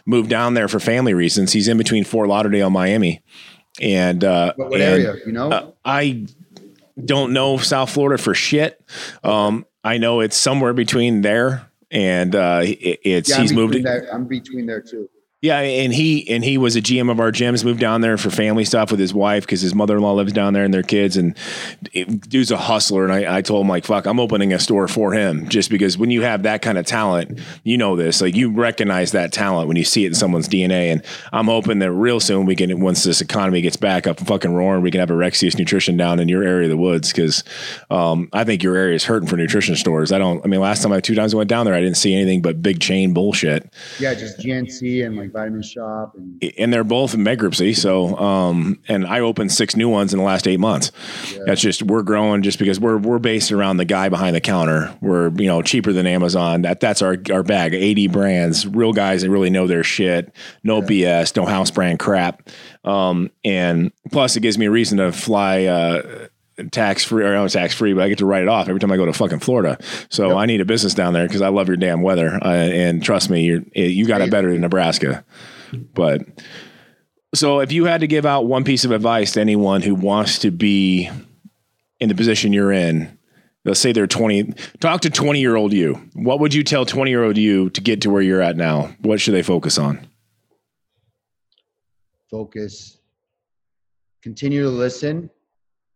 moved 0.06 0.30
down 0.30 0.54
there 0.54 0.68
for 0.68 0.80
family 0.80 1.14
reasons. 1.14 1.54
He's 1.54 1.68
in 1.68 1.78
between 1.78 2.04
Fort 2.04 2.28
Lauderdale 2.30 2.68
and 2.68 2.74
Miami, 2.74 3.22
and 3.82 4.24
uh, 4.24 4.54
What, 4.56 4.70
what 4.72 4.82
and, 4.82 5.04
area? 5.04 5.16
You 5.26 5.32
know? 5.32 5.52
uh, 5.52 5.72
I 5.84 6.26
don't 7.04 7.34
know 7.34 7.58
South 7.58 7.90
Florida 7.90 8.22
for 8.22 8.34
shit. 8.34 8.82
Um, 9.24 9.66
I 9.84 9.98
know 9.98 10.22
it's 10.22 10.38
somewhere 10.38 10.74
between 10.74 11.22
there 11.22 11.70
and 11.92 12.36
uh, 12.36 12.62
it, 12.64 13.00
it's 13.04 13.30
yeah, 13.30 13.42
he's 13.42 13.54
moved. 13.54 13.84
there. 13.84 14.08
I'm 14.14 14.26
between 14.26 14.66
there 14.66 14.82
too. 14.82 15.10
Yeah, 15.46 15.60
and 15.60 15.94
he 15.94 16.28
and 16.30 16.44
he 16.44 16.58
was 16.58 16.76
a 16.76 16.82
GM 16.82 17.12
of 17.12 17.20
our 17.20 17.32
gyms. 17.32 17.64
Moved 17.64 17.80
down 17.80 18.02
there 18.02 18.18
for 18.18 18.32
family 18.32 18.66
stuff 18.66 18.90
with 18.90 19.00
his 19.00 19.14
wife 19.14 19.46
because 19.46 19.62
his 19.62 19.76
mother 19.76 19.96
in 19.98 20.02
law 20.02 20.14
lives 20.14 20.34
down 20.34 20.54
there 20.54 20.64
and 20.64 20.74
their 20.74 20.82
kids. 20.82 21.18
And 21.18 21.38
it- 21.94 22.28
dude's 22.28 22.50
a 22.50 22.58
hustler. 22.58 23.04
And 23.04 23.14
I, 23.14 23.38
I 23.38 23.42
told 23.44 23.62
him 23.62 23.70
like, 23.70 23.86
"Fuck, 23.86 24.08
I'm 24.08 24.20
opening 24.20 24.54
a 24.54 24.60
store 24.60 24.88
for 24.88 25.14
him." 25.14 25.48
Just 25.48 25.70
because 25.70 26.00
when 26.00 26.10
you 26.10 26.24
have 26.24 26.42
that 26.44 26.64
kind 26.64 26.80
of 26.80 26.86
talent, 26.88 27.40
you 27.64 27.78
know 27.78 27.96
this. 27.96 28.22
Like 28.22 28.36
you 28.36 28.50
recognize 28.50 29.12
that 29.12 29.32
talent 29.32 29.68
when 29.68 29.78
you 29.78 29.84
see 29.84 30.04
it 30.06 30.08
in 30.08 30.14
someone's 30.16 30.50
DNA. 30.50 30.92
And 30.92 31.04
I'm 31.32 31.46
hoping 31.46 31.78
that 31.78 31.92
real 31.92 32.20
soon 32.20 32.48
we 32.48 32.56
can, 32.56 32.80
once 32.80 33.04
this 33.04 33.22
economy 33.22 33.62
gets 33.62 33.78
back 33.78 34.08
up 34.08 34.18
and 34.18 34.28
fucking 34.28 34.52
roaring, 34.52 34.82
we 34.82 34.90
can 34.90 35.00
have 35.00 35.12
a 35.12 35.14
Rexius 35.14 35.60
Nutrition 35.60 35.96
down 35.96 36.20
in 36.20 36.28
your 36.28 36.42
area 36.42 36.64
of 36.64 36.72
the 36.72 36.78
woods 36.78 37.12
because 37.12 37.44
um, 37.92 38.30
I 38.34 38.44
think 38.46 38.64
your 38.64 38.76
area 38.76 38.96
is 38.96 39.04
hurting 39.04 39.30
for 39.30 39.38
nutrition 39.38 39.76
stores. 39.76 40.12
I 40.12 40.18
don't. 40.18 40.44
I 40.44 40.48
mean, 40.48 40.60
last 40.60 40.82
time 40.82 40.92
I 40.92 41.02
two 41.02 41.14
times 41.14 41.36
I 41.36 41.38
went 41.38 41.50
down 41.52 41.66
there, 41.66 41.76
I 41.76 41.82
didn't 41.82 41.98
see 41.98 42.16
anything 42.16 42.42
but 42.42 42.64
big 42.64 42.80
chain 42.80 43.14
bullshit. 43.14 43.72
Yeah, 44.00 44.16
just 44.16 44.40
GNC 44.40 45.06
and 45.06 45.16
like 45.16 45.35
Vitamin 45.36 45.62
Shoppe 45.62 46.16
and 46.16 46.42
and 46.58 46.74
they're 46.74 46.86
both 46.86 47.14
in 47.14 47.24
bankruptcy. 47.24 47.74
So, 47.74 48.16
um, 48.18 48.80
and 48.88 49.06
I 49.06 49.20
opened 49.20 49.52
six 49.52 49.76
new 49.76 49.90
ones 49.90 50.14
in 50.14 50.20
the 50.20 50.26
last 50.26 50.48
eight 50.48 50.60
months. 50.60 50.92
That's 51.46 51.62
just 51.62 51.84
we're 51.84 52.04
growing 52.04 52.42
just 52.42 52.58
because 52.58 52.80
we're 52.80 52.98
we're 52.98 53.20
based 53.20 53.52
around 53.52 53.78
the 53.78 53.86
guy 53.86 54.08
behind 54.10 54.36
the 54.36 54.42
counter. 54.42 54.96
We're 55.02 55.30
you 55.36 55.48
know 55.48 55.62
cheaper 55.62 55.92
than 55.92 56.08
Amazon. 56.08 56.62
That 56.62 56.80
that's 56.80 57.02
our 57.02 57.18
our 57.32 57.44
bag. 57.44 57.74
Eighty 57.74 58.08
brands, 58.08 58.66
real 58.66 58.94
guys 58.94 59.24
that 59.24 59.30
really 59.30 59.50
know 59.50 59.68
their 59.68 59.84
shit. 59.84 60.34
No 60.64 60.82
BS, 60.82 61.36
no 61.36 61.46
house 61.46 61.70
brand 61.70 62.00
crap. 62.00 62.50
Um, 62.86 63.30
and 63.44 63.92
plus, 64.12 64.38
it 64.38 64.40
gives 64.40 64.58
me 64.58 64.68
a 64.68 64.72
reason 64.72 65.00
to 65.00 65.12
fly. 65.12 65.66
Uh, 65.66 66.28
tax 66.72 67.04
free 67.04 67.24
or 67.24 67.34
not 67.34 67.50
tax 67.50 67.74
free, 67.74 67.94
but 67.94 68.04
I 68.04 68.10
get 68.10 68.20
to 68.20 68.26
write 68.26 68.44
it 68.44 68.48
off 68.48 68.68
every 68.68 68.80
time 68.80 68.92
I 68.92 68.98
go 68.98 69.06
to 69.06 69.14
fucking 69.14 69.40
Florida. 69.40 69.78
So 70.10 70.38
I 70.38 70.46
need 70.46 70.62
a 70.62 70.66
business 70.66 70.94
down 70.94 71.14
there 71.14 71.28
because 71.28 71.42
I 71.42 71.50
love 71.50 71.68
your 71.68 71.78
damn 71.78 72.02
weather. 72.02 72.40
Uh, 72.42 72.48
and 72.48 73.04
trust 73.04 73.30
me, 73.30 73.44
you're, 73.44 73.62
you 73.74 74.06
got 74.06 74.22
it 74.22 74.32
better 74.32 74.52
than 74.52 74.62
Nebraska. 74.62 75.26
But 75.94 76.22
so 77.34 77.60
if 77.60 77.72
you 77.72 77.86
had 77.86 78.02
to 78.02 78.08
give 78.08 78.26
out 78.26 78.46
one 78.46 78.64
piece 78.64 78.86
of 78.86 78.92
advice 78.92 79.34
to 79.34 79.42
anyone 79.42 79.82
who 79.82 79.96
wants 79.96 80.40
to 80.40 80.52
be 80.52 81.10
in 82.00 82.10
the 82.10 82.16
position 82.16 82.54
you're 82.54 82.72
in, 82.72 83.18
let's 83.66 83.80
say 83.80 83.92
they're 83.92 84.08
20, 84.08 84.54
talk 84.80 85.02
to 85.02 85.10
20 85.10 85.40
year 85.40 85.56
old 85.56 85.74
you. 85.74 85.96
What 86.14 86.40
would 86.40 86.54
you 86.54 86.64
tell 86.64 86.86
20 86.86 87.12
year 87.12 87.24
old 87.24 87.38
you 87.38 87.70
to 87.72 87.82
get 87.82 88.02
to 88.02 88.10
where 88.10 88.22
you're 88.22 88.42
at 88.42 88.56
now? 88.56 88.96
What 89.02 89.20
should 89.20 89.34
they 89.34 89.44
focus 89.44 89.78
on? 89.78 90.08
focus. 92.36 92.98
Continue 94.22 94.64
to 94.64 94.70
listen, 94.70 95.30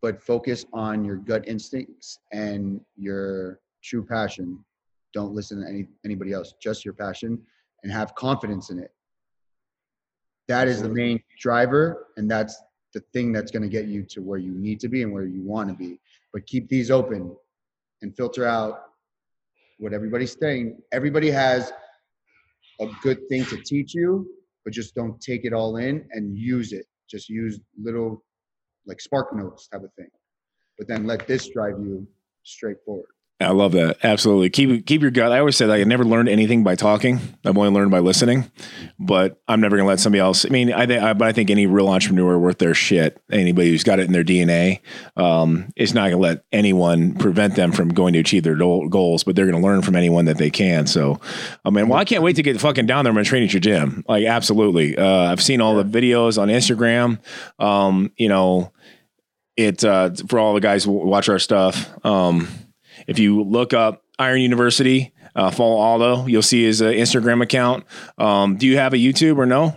but 0.01 0.21
focus 0.21 0.65
on 0.73 1.03
your 1.03 1.17
gut 1.17 1.47
instincts 1.47 2.19
and 2.31 2.79
your 2.95 3.59
true 3.83 4.05
passion. 4.05 4.63
Don't 5.13 5.33
listen 5.33 5.61
to 5.61 5.67
any 5.67 5.87
anybody 6.05 6.33
else, 6.33 6.53
just 6.61 6.85
your 6.85 6.93
passion 6.93 7.39
and 7.83 7.91
have 7.91 8.15
confidence 8.15 8.69
in 8.69 8.79
it. 8.79 8.91
That 10.47 10.67
is 10.67 10.81
the 10.81 10.89
main 10.89 11.21
driver, 11.39 12.07
and 12.17 12.29
that's 12.29 12.59
the 12.93 13.01
thing 13.13 13.31
that's 13.31 13.51
going 13.51 13.61
to 13.61 13.69
get 13.69 13.85
you 13.85 14.03
to 14.03 14.21
where 14.21 14.39
you 14.39 14.51
need 14.51 14.79
to 14.79 14.87
be 14.87 15.03
and 15.03 15.13
where 15.13 15.25
you 15.25 15.43
want 15.43 15.69
to 15.69 15.75
be. 15.75 15.99
But 16.33 16.45
keep 16.47 16.67
these 16.69 16.89
open 16.89 17.35
and 18.01 18.15
filter 18.15 18.45
out 18.45 18.81
what 19.77 19.93
everybody's 19.93 20.35
saying. 20.39 20.79
Everybody 20.91 21.29
has 21.29 21.71
a 22.81 22.87
good 23.03 23.19
thing 23.29 23.45
to 23.45 23.57
teach 23.57 23.93
you, 23.93 24.27
but 24.65 24.73
just 24.73 24.95
don't 24.95 25.21
take 25.21 25.45
it 25.45 25.53
all 25.53 25.77
in 25.77 26.07
and 26.11 26.35
use 26.35 26.73
it. 26.73 26.85
Just 27.07 27.29
use 27.29 27.59
little 27.79 28.23
like 28.89 28.99
spark 28.99 29.33
notes 29.33 29.67
type 29.67 29.83
of 29.83 29.93
thing. 29.93 30.09
But 30.77 30.87
then 30.87 31.05
let 31.05 31.27
this 31.27 31.47
drive 31.47 31.75
you 31.79 32.05
straight 32.43 32.77
forward. 32.85 33.11
I 33.41 33.51
love 33.51 33.71
that. 33.71 33.97
Absolutely. 34.03 34.49
Keep 34.49 34.85
keep 34.85 35.01
your 35.01 35.11
gut. 35.11 35.31
I 35.31 35.39
always 35.39 35.55
say 35.55 35.65
that 35.65 35.79
I 35.79 35.83
never 35.85 36.03
learned 36.03 36.27
anything 36.27 36.61
by 36.61 36.75
talking. 36.75 37.21
I've 37.45 37.57
only 37.57 37.69
learned 37.69 37.89
by 37.89 37.99
listening. 37.99 38.51
But 38.99 39.39
I'm 39.47 39.61
never 39.61 39.77
gonna 39.77 39.87
let 39.87 40.01
somebody 40.01 40.19
else. 40.19 40.45
I 40.45 40.49
mean, 40.49 40.73
I 40.73 40.85
think, 40.85 41.01
I, 41.01 41.13
but 41.13 41.25
I 41.29 41.31
think 41.31 41.49
any 41.49 41.65
real 41.65 41.87
entrepreneur 41.87 42.37
worth 42.37 42.57
their 42.57 42.73
shit, 42.73 43.21
anybody 43.31 43.69
who's 43.69 43.85
got 43.85 43.99
it 43.99 44.07
in 44.07 44.11
their 44.11 44.25
DNA, 44.25 44.81
um, 45.15 45.71
is 45.77 45.93
not 45.93 46.09
gonna 46.09 46.21
let 46.21 46.43
anyone 46.51 47.15
prevent 47.15 47.55
them 47.55 47.71
from 47.71 47.89
going 47.89 48.11
to 48.13 48.19
achieve 48.19 48.43
their 48.43 48.55
goal- 48.55 48.89
goals. 48.89 49.23
But 49.23 49.37
they're 49.37 49.45
gonna 49.49 49.63
learn 49.63 49.83
from 49.83 49.95
anyone 49.95 50.25
that 50.25 50.37
they 50.37 50.49
can. 50.49 50.85
So, 50.85 51.21
I 51.63 51.69
mean, 51.69 51.87
well, 51.87 51.97
I 51.97 52.03
can't 52.03 52.23
wait 52.23 52.35
to 52.35 52.43
get 52.43 52.59
fucking 52.59 52.87
down 52.87 53.05
there. 53.05 53.11
I'm 53.11 53.15
gonna 53.15 53.23
train 53.23 53.43
at 53.43 53.53
your 53.53 53.61
gym. 53.61 54.03
Like, 54.09 54.25
absolutely. 54.25 54.97
Uh, 54.97 55.31
I've 55.31 55.41
seen 55.41 55.61
all 55.61 55.81
the 55.81 55.85
videos 55.85 56.41
on 56.41 56.49
Instagram. 56.49 57.19
Um, 57.57 58.11
you 58.17 58.27
know, 58.27 58.73
it 59.55 59.85
uh, 59.85 60.09
for 60.27 60.39
all 60.39 60.53
the 60.53 60.59
guys 60.59 60.83
who 60.83 60.91
watch 60.91 61.29
our 61.29 61.39
stuff. 61.39 61.89
Um, 62.05 62.49
if 63.07 63.19
you 63.19 63.43
look 63.43 63.73
up 63.73 64.03
Iron 64.17 64.41
University, 64.41 65.13
uh, 65.35 65.51
follow 65.51 65.77
Aldo, 65.77 66.25
you'll 66.27 66.41
see 66.41 66.63
his 66.63 66.81
uh, 66.81 66.85
Instagram 66.87 67.41
account. 67.41 67.85
Um, 68.17 68.57
do 68.57 68.67
you 68.67 68.77
have 68.77 68.93
a 68.93 68.97
YouTube 68.97 69.37
or 69.37 69.45
no? 69.45 69.75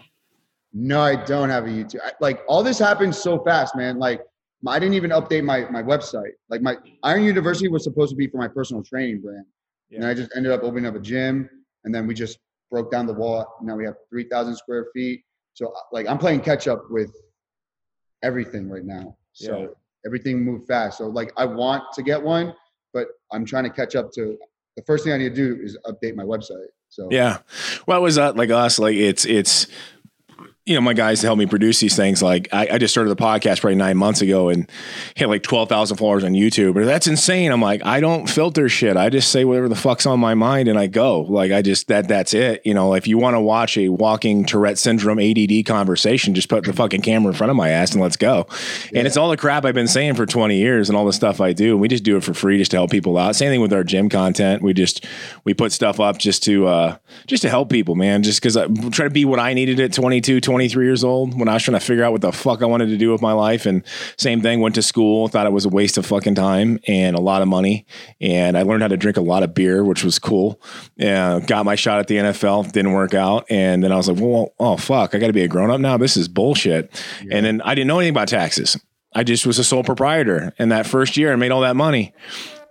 No, 0.73 1.01
I 1.01 1.17
don't 1.25 1.51
have 1.51 1.65
a 1.67 1.69
YouTube. 1.69 2.01
I, 2.05 2.13
like 2.21 2.41
all 2.49 2.63
this 2.63 2.79
happened 2.79 3.15
so 3.15 3.39
fast, 3.45 3.77
man. 3.77 3.99
Like 3.99 4.23
I 4.67 4.79
didn't 4.79 4.95
even 4.95 5.11
update 5.11 5.45
my 5.45 5.69
my 5.71 5.83
website. 5.83 6.33
Like 6.49 6.63
my 6.63 6.77
Iron 7.03 7.25
University 7.25 7.69
was 7.69 7.85
supposed 7.85 8.11
to 8.11 8.17
be 8.17 8.27
for 8.29 8.39
my 8.39 8.49
personal 8.49 8.83
training 8.83 9.21
brand, 9.21 9.45
and 9.93 10.05
I 10.07 10.15
just 10.15 10.31
ended 10.35 10.51
up 10.53 10.63
opening 10.63 10.87
up 10.87 10.95
a 10.95 11.01
gym, 11.01 11.49
and 11.85 11.95
then 11.95 12.07
we 12.07 12.15
just 12.15 12.39
broke 12.71 12.91
down 12.91 13.07
the 13.07 13.13
wall. 13.13 13.59
Now 13.63 13.77
we 13.77 13.85
have 13.85 13.97
three 14.09 14.25
thousand 14.25 14.57
square 14.57 14.87
feet. 14.95 15.23
So 15.53 15.75
like 15.93 16.09
I'm 16.09 16.17
playing 16.17 16.41
catch 16.41 16.67
up 16.69 16.85
with 16.91 17.13
everything 18.23 18.69
right 18.69 18.85
now. 18.85 19.17
So 19.33 19.61
Yeah. 19.61 19.67
everything 20.07 20.41
moved 20.41 20.67
fast. 20.67 20.99
So 20.99 21.09
like 21.09 21.33
I 21.37 21.45
want 21.45 21.85
to 21.95 22.03
get 22.03 22.23
one, 22.23 22.55
I'm 23.33 23.45
trying 23.45 23.65
to 23.65 23.71
catch 23.71 23.95
up 23.97 24.13
to. 24.13 24.39
The 24.77 24.83
first 24.83 25.05
thing 25.05 25.13
I 25.13 25.19
need 25.19 25.35
to 25.35 25.57
do 25.57 25.63
is 25.63 25.77
update 25.87 26.15
my 26.15 26.25
website. 26.25 26.67
So 26.89 27.09
Yeah. 27.11 27.39
Well, 27.87 28.01
was 28.03 28.19
uh, 28.19 28.33
like 28.35 28.51
us. 28.51 28.79
Like 28.79 28.97
it's 28.97 29.25
it's 29.25 29.67
you 30.65 30.77
know 30.77 30.81
my 30.81 30.95
guys 30.95 31.21
to 31.21 31.27
help 31.27 31.39
me 31.39 31.47
produce 31.47 31.81
these 31.81 31.97
things. 31.97 32.23
Like 32.23 32.49
I, 32.53 32.69
I 32.73 32.79
just 32.79 32.95
started 32.95 33.11
the 33.11 33.21
podcast 33.21 33.61
probably 33.61 33.75
nine 33.75 33.97
months 33.97 34.21
ago 34.21 34.49
and 34.49 34.71
hit 35.17 35.29
like 35.29 35.43
twelve 35.43 35.69
thousand 35.69 35.97
followers 35.97 36.23
on 36.23 36.35
YouTube. 36.35 36.75
But 36.75 36.85
that's 36.85 37.09
insane. 37.09 37.51
I'm 37.51 37.61
like 37.61 37.85
I 37.85 37.99
don't 37.99 38.29
filter 38.29 38.69
shit. 38.69 38.97
I 38.97 39.09
just 39.09 39.33
say 39.33 39.45
whatever 39.45 39.69
the 39.69 39.75
fuck's 39.75 40.07
on 40.07 40.21
my 40.21 40.35
mind 40.35 40.69
and 40.69 40.79
I 40.79 40.87
go. 40.87 41.23
Like 41.23 41.51
I 41.51 41.63
just 41.63 41.89
that 41.89 42.07
that's 42.07 42.33
it. 42.33 42.63
You 42.65 42.75
know, 42.75 42.95
if 42.95 43.09
you 43.09 43.19
want 43.19 43.35
to 43.35 43.41
watch 43.41 43.77
a 43.77 43.89
walking 43.89 44.45
Tourette 44.45 44.79
syndrome 44.79 45.19
ADD 45.19 45.67
conversation, 45.67 46.33
just 46.33 46.49
put 46.49 46.65
the 46.65 46.73
fucking 46.73 47.03
camera 47.03 47.33
in 47.33 47.37
front 47.37 47.51
of 47.51 47.57
my 47.57 47.71
ass 47.71 47.93
and 47.93 48.01
let's 48.01 48.17
go. 48.17 48.47
And 48.95 49.05
it's 49.05 49.17
all 49.17 49.31
the 49.31 49.37
crap 49.37 49.65
I've 49.65 49.75
been 49.75 49.89
saying 49.89 50.15
for 50.15 50.27
20 50.27 50.57
years 50.57 50.89
and 50.89 50.97
all 50.97 51.07
the 51.07 51.13
stuff 51.13 51.41
I 51.41 51.53
do. 51.53 51.73
And 51.73 51.81
we 51.81 51.89
just 51.89 52.05
do 52.05 52.17
it 52.17 52.23
for 52.23 52.35
free 52.35 52.59
just 52.59 52.71
to 52.71 52.77
help 52.77 52.93
people 52.93 53.19
out. 53.19 53.35
Same 53.35 53.51
thing 53.51 53.63
with 53.63 53.73
our 53.73 53.83
gym 53.83 54.09
content. 54.09 54.63
We 54.63 54.75
just 54.75 55.05
we 55.43 55.55
put 55.55 55.73
stuff 55.73 55.99
up 55.99 56.19
just 56.19 56.45
to 56.45 56.69
uh 56.69 56.99
just 57.27 57.43
to 57.43 57.49
help 57.49 57.69
people, 57.69 57.97
man. 57.97 58.23
Just 58.23 58.41
because 58.41 58.57
I 58.57 58.69
try 58.91 59.07
to 59.07 59.11
be 59.11 59.25
what 59.25 59.41
I 59.41 59.55
needed 59.55 59.81
at 59.81 59.93
22, 59.93 60.41
23 60.41 60.52
years 60.61 61.05
old 61.05 61.39
when 61.39 61.49
I 61.49 61.55
was 61.55 61.63
trying 61.63 61.79
to 61.79 61.85
figure 61.85 62.05
out 62.05 62.13
what 62.13 62.21
the 62.21 62.33
fuck 62.33 62.63
I 62.63 62.67
wanted 62.67 62.87
to 62.87 62.97
do 62.97 63.13
with 63.13 63.23
my 63.23 63.33
life. 63.33 63.67
And 63.67 63.83
same 64.17 64.41
thing, 64.41 64.61
went 64.61 64.75
to 64.77 64.83
school, 64.83 65.29
thought 65.29 65.47
it 65.47 65.53
was 65.53 65.65
a 65.65 65.69
waste 65.69 65.99
of 65.99 66.07
fucking 66.07 66.35
time 66.35 66.79
and 66.87 67.17
a 67.17 67.21
lot 67.21 67.43
of 67.43 67.49
money. 67.49 67.87
And 68.21 68.57
I 68.57 68.63
learned 68.63 68.83
how 68.83 68.89
to 68.89 68.97
drink 68.97 69.17
a 69.17 69.23
lot 69.23 69.43
of 69.43 69.55
beer, 69.55 69.85
which 69.85 70.05
was 70.05 70.19
cool. 70.19 70.61
Yeah, 70.97 71.41
got 71.41 71.65
my 71.65 71.75
shot 71.75 71.99
at 71.99 72.09
the 72.09 72.17
NFL, 72.17 72.73
didn't 72.73 72.93
work 72.93 73.15
out. 73.15 73.47
And 73.51 73.83
then 73.83 73.93
I 73.93 73.97
was 73.97 74.09
like, 74.09 74.21
well, 74.21 74.55
oh 74.59 74.77
fuck, 74.77 75.15
I 75.15 75.19
got 75.19 75.29
to 75.29 75.33
be 75.33 75.43
a 75.43 75.49
grown 75.49 75.71
up 75.71 75.81
now. 75.81 75.97
This 75.97 76.17
is 76.17 76.29
bullshit. 76.29 76.91
And 77.31 77.47
then 77.47 77.61
I 77.63 77.75
didn't 77.75 77.89
know 77.89 77.99
anything 77.99 78.15
about 78.15 78.29
taxes. 78.29 78.77
I 79.15 79.25
just 79.25 79.47
was 79.47 79.59
a 79.59 79.65
sole 79.65 79.85
proprietor. 79.85 80.53
And 80.59 80.73
that 80.73 80.87
first 80.87 81.17
year, 81.17 81.33
I 81.33 81.37
made 81.37 81.51
all 81.51 81.61
that 81.63 81.77
money. 81.77 82.15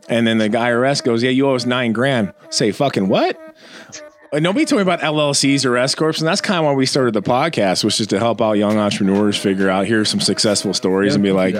And 0.09 0.25
then 0.25 0.39
the 0.39 0.49
IRS 0.49 1.03
goes, 1.03 1.21
"Yeah, 1.23 1.29
you 1.29 1.47
owe 1.47 1.55
us 1.55 1.65
nine 1.65 1.93
grand." 1.93 2.33
Say, 2.49 2.71
"Fucking 2.71 3.07
what?" 3.07 3.39
Uh, 4.31 4.39
nobody 4.39 4.65
told 4.65 4.77
me 4.79 4.81
about 4.83 5.01
LLCs 5.01 5.65
or 5.65 5.77
S 5.77 5.93
corps, 5.95 6.17
and 6.19 6.27
that's 6.27 6.41
kind 6.41 6.59
of 6.59 6.65
why 6.65 6.73
we 6.73 6.85
started 6.85 7.13
the 7.13 7.21
podcast, 7.21 7.83
which 7.83 7.99
is 7.99 8.07
to 8.07 8.19
help 8.19 8.41
out 8.41 8.53
young 8.53 8.77
entrepreneurs 8.77 9.37
figure 9.37 9.69
out 9.69 9.85
here's 9.87 10.09
some 10.09 10.21
successful 10.21 10.73
stories 10.73 11.15
and 11.15 11.23
be 11.23 11.31
like, 11.31 11.55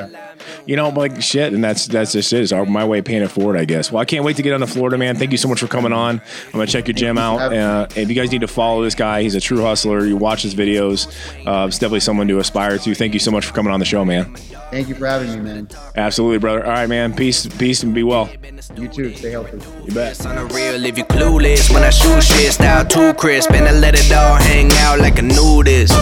you 0.65 0.75
know, 0.75 0.89
like 0.89 1.21
shit, 1.21 1.53
and 1.53 1.63
that's 1.63 1.87
that's 1.87 2.11
just 2.13 2.31
it. 2.33 2.41
It's 2.41 2.51
our- 2.51 2.65
my 2.65 2.85
way 2.85 2.99
of 2.99 3.05
paying 3.05 3.21
it 3.23 3.29
forward, 3.31 3.57
I 3.57 3.65
guess. 3.65 3.91
Well, 3.91 4.01
I 4.01 4.05
can't 4.05 4.23
wait 4.23 4.35
to 4.37 4.41
get 4.43 4.53
on 4.53 4.59
to 4.61 4.67
Florida, 4.67 4.97
man. 4.97 5.15
Thank 5.17 5.31
you 5.31 5.37
so 5.37 5.47
much 5.47 5.59
for 5.59 5.67
coming 5.67 5.93
on. 5.93 6.21
I'm 6.47 6.51
gonna 6.51 6.67
check 6.67 6.87
your 6.87 6.93
gym 6.95 7.17
out. 7.17 7.53
Uh, 7.53 7.87
if 7.95 8.09
you 8.09 8.15
guys 8.15 8.31
need 8.31 8.41
to 8.41 8.47
follow 8.47 8.83
this 8.83 8.95
guy, 8.95 9.21
he's 9.23 9.35
a 9.35 9.41
true 9.41 9.61
hustler. 9.61 10.05
You 10.05 10.17
watch 10.17 10.41
his 10.43 10.55
videos. 10.55 11.07
Uh, 11.45 11.67
it's 11.67 11.77
definitely 11.79 11.99
someone 12.01 12.27
to 12.27 12.39
aspire 12.39 12.77
to. 12.77 12.95
Thank 12.95 13.13
you 13.13 13.19
so 13.19 13.31
much 13.31 13.45
for 13.45 13.53
coming 13.53 13.73
on 13.73 13.79
the 13.79 13.85
show, 13.85 14.05
man. 14.05 14.33
Thank 14.71 14.87
you 14.87 14.95
for 14.95 15.05
having 15.05 15.29
me, 15.31 15.39
man. 15.41 15.67
Absolutely, 15.95 16.37
brother. 16.39 16.63
All 16.65 16.71
right, 16.71 16.87
man. 16.87 17.13
Peace, 17.13 17.45
peace, 17.47 17.83
and 17.83 17.93
be 17.93 18.03
well. 18.03 18.29
You 18.77 18.87
too. 18.87 19.13
Stay 19.15 19.31
healthy. 19.31 19.57
You 19.85 19.93
bet. 19.93 20.25
On 20.25 20.35
the 20.35 20.45
real, 20.53 20.85
if 20.85 20.97
you 20.97 21.03
clueless, 21.05 21.73
when 21.73 21.83
I 21.83 21.89
shoot 21.89 22.23
shit, 22.23 22.53
style 22.53 22.85
too 22.85 23.13
crisp, 23.15 23.51
and 23.51 23.67
I 23.67 23.71
let 23.71 23.95
it 23.95 24.11
all 24.13 24.35
hang 24.35 24.69
out 24.77 24.99
like 24.99 25.19
a 25.19 25.23
nudist. 25.23 25.93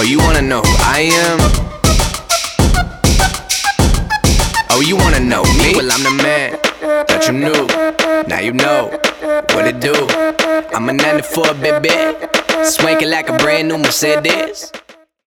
Oh, 0.00 0.02
you 0.02 0.16
wanna 0.16 0.40
know 0.40 0.62
who 0.62 0.76
I 0.80 1.00
am? 1.12 1.38
Oh, 4.70 4.80
you 4.80 4.96
wanna 4.96 5.20
know 5.20 5.42
me? 5.60 5.74
Well, 5.76 5.92
I'm 5.92 6.02
the 6.02 6.22
man 6.22 6.58
that 7.06 7.26
you 7.26 7.34
knew. 7.34 7.66
Now 8.26 8.40
you 8.40 8.54
know 8.54 8.98
what 9.52 9.66
it 9.66 9.78
do. 9.78 9.92
I'm 10.74 10.88
a 10.88 10.94
94 10.94 11.52
baby, 11.52 11.90
swanking 12.64 13.10
like 13.10 13.28
a 13.28 13.36
brand 13.36 13.68
new 13.68 13.76
Mercedes. 13.76 14.72